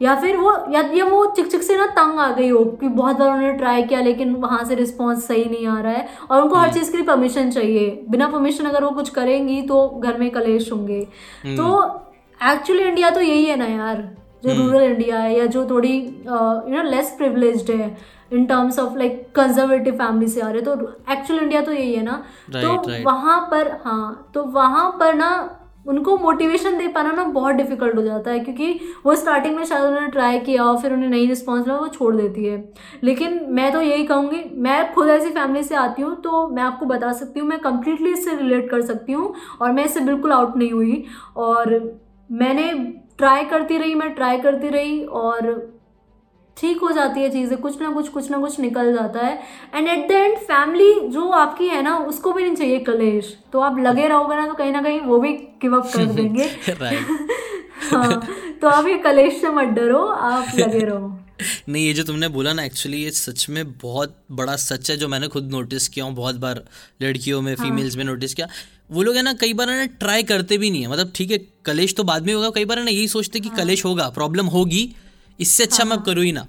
[0.00, 2.88] या फिर वो या ये वो चिक चिक से ना तंग आ गई हो कि
[2.88, 6.42] बहुत बार उन्होंने ट्राई किया लेकिन वहाँ से रिस्पॉन्स सही नहीं आ रहा है और
[6.42, 9.88] उनको हर हम्म। चीज़ के लिए परमिशन चाहिए बिना परमिशन अगर वो कुछ करेंगी तो
[9.98, 11.06] घर में कलेश होंगे
[11.44, 12.04] हम्म। तो
[12.40, 14.02] एक्चुअली इंडिया तो यही है ना यार
[14.44, 17.96] जो रूरल हम्म। इंडिया है या जो थोड़ी यू नो लेस प्रिवलेज है
[18.32, 20.74] in terms of like conservative family से आ रहे तो
[21.12, 23.04] एक्चुअल इंडिया तो यही है ना right, तो right.
[23.04, 25.30] वहाँ पर हाँ तो वहाँ पर ना
[25.86, 29.84] उनको मोटिवेशन दे पाना ना बहुत डिफ़िकल्ट हो जाता है, क्योंकि वो स्टार्टिंग में शायद
[29.84, 32.56] उन्होंने ट्राई किया और फिर उन्हें नहीं रिस्पॉन्स मिला, वो छोड़ देती है।
[33.04, 36.86] लेकिन मैं तो यही कहूँगी, मैं खुद ऐसी फैमिली से आती हूँ तो मैं आपको
[36.86, 40.56] बता सकती हूँ, मैं कम्प्लीटली इससे रिलेट कर सकती हूँ और मैं इससे बिल्कुल आउट
[40.56, 41.04] नहीं हुई।
[41.36, 41.98] और
[42.30, 42.72] मैंने
[43.18, 45.54] ट्राई करती रही, मैं ट्राई करती रही और
[46.56, 49.38] ठीक हो जाती है चीज़ें कुछ ना कुछ कुछ ना कुछ निकल जाता है।
[49.74, 53.60] And at the end family जो आपकी है ना उसको भी नहीं चाहिए कलेश। तो
[53.60, 55.32] आप लगे रहोगे ना तो कहीं ना कहीं वो भी
[55.62, 56.44] गिव अप कर देंगे।
[57.92, 58.20] हाँ
[58.60, 61.18] तो आप ये कलेश से मत डरो आप लगे रहो।
[61.68, 65.08] नहीं ये जो तुमने बोला ना एक्चुअली ये सच में बहुत बड़ा सच है जो
[65.08, 66.64] मैंने खुद नोटिस किया हूँ बहुत बार
[67.02, 67.66] लड़कियों में हाँ.
[67.66, 68.48] फीमेल्स में नोटिस किया।
[68.90, 71.38] वो लोग है ना कई बार ना ट्राई करते भी नहीं है। मतलब ठीक है
[71.64, 73.56] कलेश तो बाद में होगा कई बार ना यही सोचते कि हाँ.
[73.58, 74.84] कलेश होगा प्रॉब्लम होगी
[75.40, 76.46] इससे अच्छा हाँ। मैं करूँ ही ना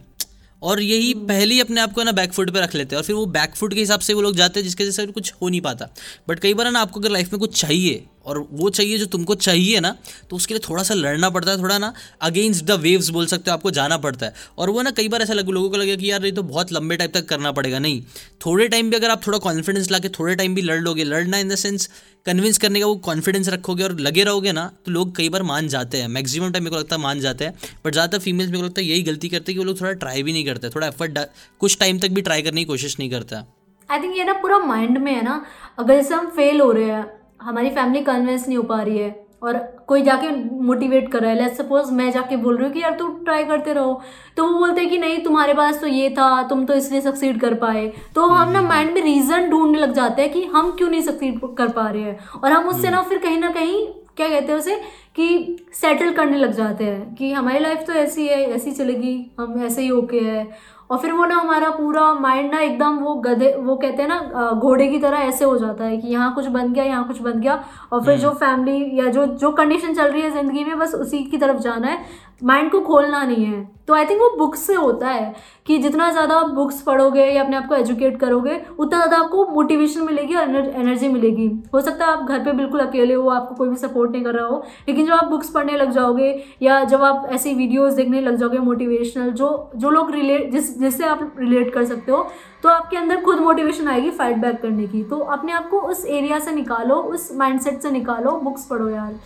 [0.61, 3.05] और यही हम्म। पहले ही अपने आप को ना बैकफुट पे रख लेते हैं और
[3.05, 5.61] फिर वो बैकफुट के हिसाब से वो लोग जाते हैं जिसके जैसे कुछ हो नहीं
[5.61, 5.89] पाता
[6.29, 9.35] बट कई बार ना आपको अगर लाइफ में कुछ चाहिए और वो चाहिए जो तुमको
[9.37, 9.95] चाहिए ना
[10.29, 13.51] तो उसके लिए थोड़ा सा लड़ना पड़ता है, थोड़ा ना अगेंस्ट द वेव्स बोल सकते
[13.51, 15.95] हो आपको, जाना पड़ता है। और वो ना कई बार ऐसा लगे, लोगों को लगे
[15.97, 18.01] कि यार ये तो बहुत लंबे टाइम तक करना पड़ेगा। नहीं,
[18.45, 21.37] थोड़े टाइम भी अगर आप थोड़ा कॉन्फिडेंस ला के थोड़े टाइम भी लड़ लोगे, लड़ना
[21.37, 21.89] इन द सेंस
[22.25, 25.67] कन्विंस करने का वो कॉन्फिडेंस रखोगे और लगे रहोगे ना तो लोग कई बार मान
[25.67, 27.53] जाते हैं। मैक्सिमम टाइम मेरे को लगता है मान जाते हैं
[27.85, 29.91] बट ज़्यादातर फीमेल्स मेरे को लगता है यही गलती करते हैं कि वो लोग थोड़ा
[29.95, 31.19] ट्राई भी नहीं करते, थोड़ा एफर्ट
[31.61, 33.45] कुछ टाइम तक भी ट्राई करने की कोशिश नहीं करता।
[33.89, 35.43] आई थिंक ये ना पूरा माइंड में है ना,
[35.79, 37.03] अगर जैसे हम फेल हो रहे हैं
[37.47, 40.29] हमारी फैमिली कन्विंस नहीं हो पा रही है और कोई जाके
[40.63, 43.43] मोटिवेट कर रहा है। लेट्स सपोज़ मैं जाके बोल रही हूँ कि यार तू ट्राई
[43.45, 44.01] करते रहो।
[44.37, 47.39] तो वो बोलते हैं कि नहीं तुम्हारे पास तो ये था तुम तो इसलिए सक्सीड
[47.41, 50.89] कर पाए। तो हम ना माइंड में रीज़न ढूँढने लग जाते हैं कि हम क्यों
[50.89, 53.85] नहीं सक्सीड कर पा रहे हैं। और हम उससे ना फिर कहीं ना कहीं
[54.17, 54.75] क्या कहते हैं उसे
[55.15, 59.61] कि सेटल करने लग जाते हैं कि हमारी लाइफ तो ऐसी है ऐसी चलेगी हम
[59.65, 60.47] ऐसे ही ओके है।
[60.89, 64.51] और फिर वो ना हमारा पूरा माइंड ना एकदम वो गधे वो कहते हैं ना
[64.53, 67.39] घोड़े की तरह ऐसे हो जाता है कि यहाँ कुछ बन गया यहाँ कुछ बन
[67.39, 70.77] गया और फिर जो फैमिली हम्म। या जो जो कंडीशन चल रही है ज़िंदगी में
[70.79, 74.29] बस उसी की तरफ़ जाना है माइंड को खोलना नहीं है। तो आई थिंक वो
[74.37, 75.33] बुक्स से होता है
[75.67, 79.45] कि जितना ज़्यादा आप बुक्स पढ़ोगे या अपने आप को एजुकेट करोगे, उतना ज़्यादा आपको
[79.47, 83.55] मोटिवेशन मिलेगी और एनर्जी मिलेगी। हो सकता है आप घर पे बिल्कुल अकेले हो, आपको
[83.55, 86.83] कोई भी सपोर्ट नहीं कर रहा हो, लेकिन जब आप बुक्स पढ़ने लग जाओगे या
[86.85, 91.35] जब आप ऐसी वीडियोज़ देखने लग जाओगे मोटिवेशनल जो जो लोग रिलेट जिस, जिससे आप
[91.39, 92.27] रिलेट कर सकते हो
[92.63, 96.05] तो आपके अंदर खुद मोटिवेशन आएगी फाइट बैक करने की। तो अपने आप को उस
[96.05, 99.19] एरिया से निकालो, उस माइंडसेट से निकालो बुक्स पढ़ो यार।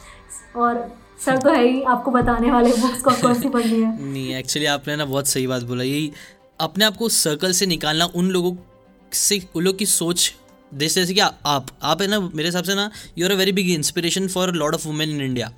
[0.56, 0.86] और
[1.22, 4.02] सर तो है ही, आपको बताने वाले बुक्स कौन कौन सी पढ़नी है?
[4.04, 6.12] नहीं एक्चुअली आपने ना बहुत सही बात बोला। यही
[6.60, 8.56] अपने आप को सर्कल से निकालना, उन लोगों
[9.12, 10.34] से, उन लोग की सोच,
[10.72, 13.52] जैसे जैसे कि आप आप है ना, मेरे हिसाब से ना you are a very
[13.52, 15.52] big inspiration for lot of women in India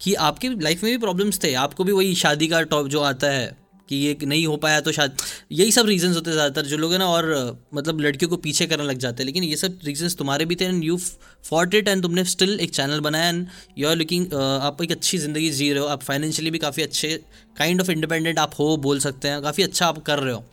[0.00, 3.30] कि आपकी लाइफ में भी प्रॉब्लम्स थे, आपको भी वही शादी का टॉप जो आता
[3.30, 3.54] है
[3.88, 5.16] कि ये नहीं हो पाया तो शायद,
[5.52, 8.66] यही सब रीजंस होते हैं ज़्यादातर जो लोग हैं ना, और मतलब लड़कियों को पीछे
[8.66, 10.96] करने लग जाते हैं। लेकिन ये सब रीजंस तुम्हारे भी थे and you
[11.44, 13.46] fought it and तुमने स्टिल एक चैनल बनाया एंड
[13.78, 17.08] यू आर लुकिंग आप एक अच्छी ज़िंदगी जी रहे हो। आप फाइनेंशियली भी काफ़ी अच्छे
[17.56, 20.44] काइंड ऑफ़ इंडिपेंडेंट आप हो बोल सकते हैं। काफ़ी अच्छा आप कर रहे हो।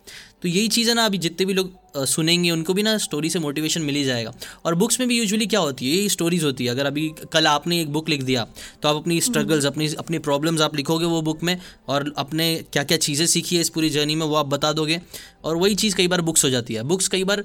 [0.44, 1.70] तो यही चीज़ है ना, अभी जितने भी लोग
[2.06, 4.32] सुनेंगे, उनको भी ना स्टोरी से मोटिवेशन मिल ही जाएगा।
[4.64, 7.46] और बुक्स में भी यूजुअली क्या होती है, यही स्टोरीज होती है। अगर अभी कल
[7.46, 8.44] आपने एक बुक लिख दिया
[8.82, 12.82] तो आप अपनी स्ट्रगल्स अपनी अपनी प्रॉब्लम्स आप लिखोगे वो बुक में, और अपने क्या
[12.84, 15.00] क्या चीज़ें सीखी है इस पूरी जर्नी में, वो आप बता दोगे।
[15.44, 17.44] और वही चीज़ कई बार बुक्स हो जाती है। बुक्स कई बार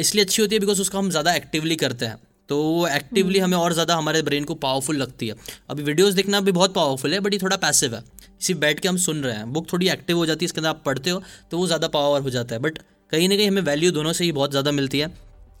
[0.00, 2.16] इसलिए अच्छी होती है बिकॉज़ उसको हम ज़्यादा एक्टिवली करते हैं।
[2.48, 5.34] तो वो एक्टिवली हमें और ज़्यादा हमारे ब्रेन को पावरफुल लगती है।
[5.70, 8.02] अभी वीडियोस देखना भी बहुत पावरफुल है बट ये थोड़ा पैसिव है।
[8.40, 10.68] सिर्फ़ बैठ के हम सुन रहे हैं। बुक थोड़ी एक्टिव हो जाती है इसके अंदर
[10.68, 12.78] आप पढ़ते हो तो वो ज़्यादा पावर हो जाता है। बट
[13.12, 15.06] कहीं ना कहीं हमें वैल्यू दोनों से ही बहुत ज़्यादा मिलती है।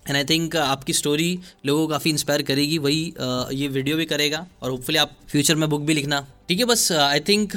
[0.06, 4.04] एंड आई थिंक आपकी स्टोरी लोगों को काफ़ी इंस्पायर करेगी वही uh, ये वीडियो भी
[4.06, 7.52] करेगा और होपफुली आप फ्यूचर में बुक भी लिखना। ठीक है बस आई uh, थिंक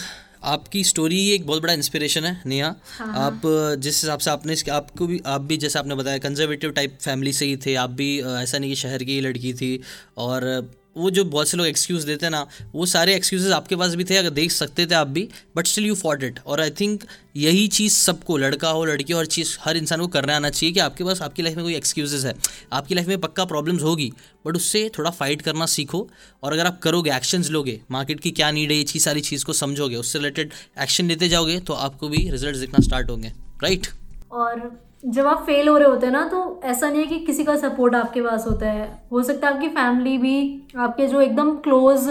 [0.46, 4.32] आपकी स्टोरी एक बहुत बड़ा इंस्पिरेशन है नेहा। हाँ, हाँ। आप uh, जिस हिसाब से
[4.32, 7.90] आपने आपको भी आप भी जैसे आपने बताया कंजर्वेटिव टाइप फैमिली से ही थे आप
[7.92, 9.80] भी ऐसा नहीं कि शहर की लड़की थी
[10.18, 10.48] और
[10.96, 14.04] वो जो बहुत से लोग एक्सक्यूज़ देते हैं ना, वो सारे एक्सक्यूज़ आपके पास भी
[14.04, 17.04] थे, अगर देख सकते थे आप भी but still you fought it और आई थिंक
[17.36, 20.74] यही चीज़ सबको, लड़का हो, लड़की हो, हर चीज़, हर इंसान को करना आना चाहिए
[20.74, 22.34] कि आपके पास, आपकी लाइफ में कोई एक्सक्यूज़ है।
[22.74, 24.12] आपकी लाइफ में पक्का प्रॉब्लम्स होगी
[24.46, 26.08] बट उससे थोड़ा फाइट करना सीखो।
[26.44, 29.46] और अगर आप करोगे एक्शंस लोगे मार्केट की क्या नीड है, ये चीज़, सारी चीज़
[29.46, 33.34] को समझोगे, उससे रिलेटेड एक्शन लेते जाओगे तो आपको भी रिज़ल्ट दिखना स्टार्ट होंगे।
[33.64, 33.88] राइट
[34.32, 34.60] और
[35.04, 37.56] जब आप फेल हो रहे होते हैं ना तो ऐसा नहीं है कि किसी का
[37.56, 42.10] सपोर्ट आपके पास होता है। हो सकता है आपकी फैमिली भी आपके जो एकदम क्लोज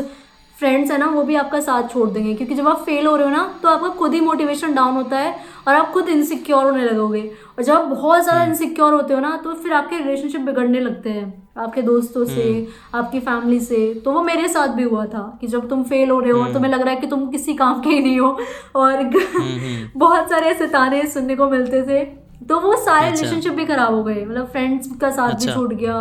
[0.56, 3.26] फ्रेंड्स है ना वो भी आपका साथ छोड़ देंगे। क्योंकि जब आप फेल हो रहे
[3.26, 5.34] हो ना तो आपका खुद ही मोटिवेशन डाउन होता है
[5.68, 7.22] और आप खुद इनसिक्योर होने लगोगे।
[7.58, 10.80] और जब आप बहुत ज़्यादा इनसिक्योर हम्म। होते हो ना तो फिर आपके रिलेशनशिप बिगड़ने
[10.80, 15.04] लगते हैं। आपके दोस्तों से हम्म। आपकी फैमिली से। तो वो मेरे साथ भी हुआ
[15.06, 17.06] था कि जब तुम फेल हो रहे हो और हम्म। तुम्हें लग रहा है कि
[17.06, 18.38] तुम किसी काम के ही नहीं हो।
[18.76, 19.02] और
[19.96, 22.04] बहुत सारे ऐसे ताने सुनने को मिलते थे।
[22.48, 25.52] तो वो सारे रिलेशनशिप अच्छा। भी खराब हो गए मतलब फ्रेंड्स का साथ अच्छा। भी
[25.52, 25.94] छूट गया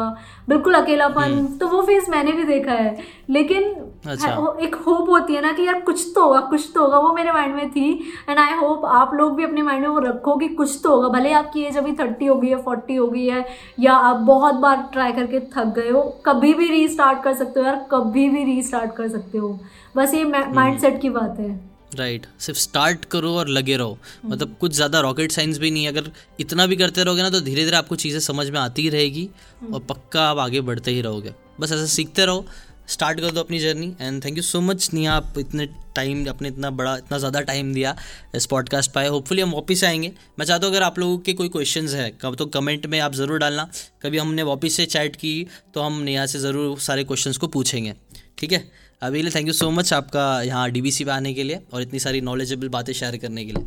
[0.49, 2.97] बिल्कुल अकेलापन हम्म। तो वो फ़ेज़ मैंने भी देखा है
[3.29, 3.63] लेकिन
[4.05, 6.99] अच्छा। है, एक होप होती है ना कि यार कुछ तो होगा कुछ तो होगा
[6.99, 7.91] वो मेरे माइंड में थी
[8.29, 11.09] एंड आई होप आप लोग भी अपने माइंड में वो रखो कि कुछ तो होगा
[11.09, 13.45] भले आपकी एज अभी थर्टी हो गई है फोर्टी हो गई है
[13.79, 17.65] या आप बहुत बार ट्राई करके थक गए हो कभी भी रीस्टार्ट कर सकते हो
[17.65, 19.59] यार कभी भी रीस्टार्ट कर सकते हो
[19.95, 22.41] बस ये माइंड हम्म। सेट की बात है राइट right.
[22.41, 26.65] सिर्फ़ स्टार्ट करो और लगे रहो। मतलब कुछ ज़्यादा रॉकेट साइंस भी नहीं अगर इतना
[26.67, 29.29] भी करते रहोगे ना तो धीरे धीरे आपको चीज़ें समझ में आती ही रहेगी
[29.73, 32.45] और पक्का आप आगे बढ़ते ही रहोगे। बस ऐसा सीखते रहो
[32.89, 35.65] स्टार्ट कर दो अपनी journey and thank you so much Niya आप इतने
[35.95, 37.95] टाइम अपने इतना बड़ा इतना ज़्यादा टाइम दिया
[38.35, 41.49] इस पॉडकास्ट पाए होपफुली हम वापस आएँगे। मैं चाहता हूँ अगर आप लोगों के कोई
[41.49, 43.69] क्वेश्चन है कब तो कमेंट में आप ज़रूर डालना।
[44.03, 45.33] कभी हमने वापस से चैट की
[45.73, 47.93] तो हम नेहा से ज़रूर सारे क्वेश्चन को पूछेंगे।
[48.37, 48.69] ठीक है?
[49.01, 51.81] अभी थैंक यू सो मच आपका यहाँ डी बी सी पे आने के लिए और
[51.81, 53.63] इतनी सारी नॉलेजेबल बातें शेयर करने के लिए।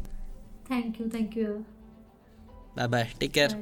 [0.70, 1.46] Thank you thank you
[2.76, 3.56] bye bye take care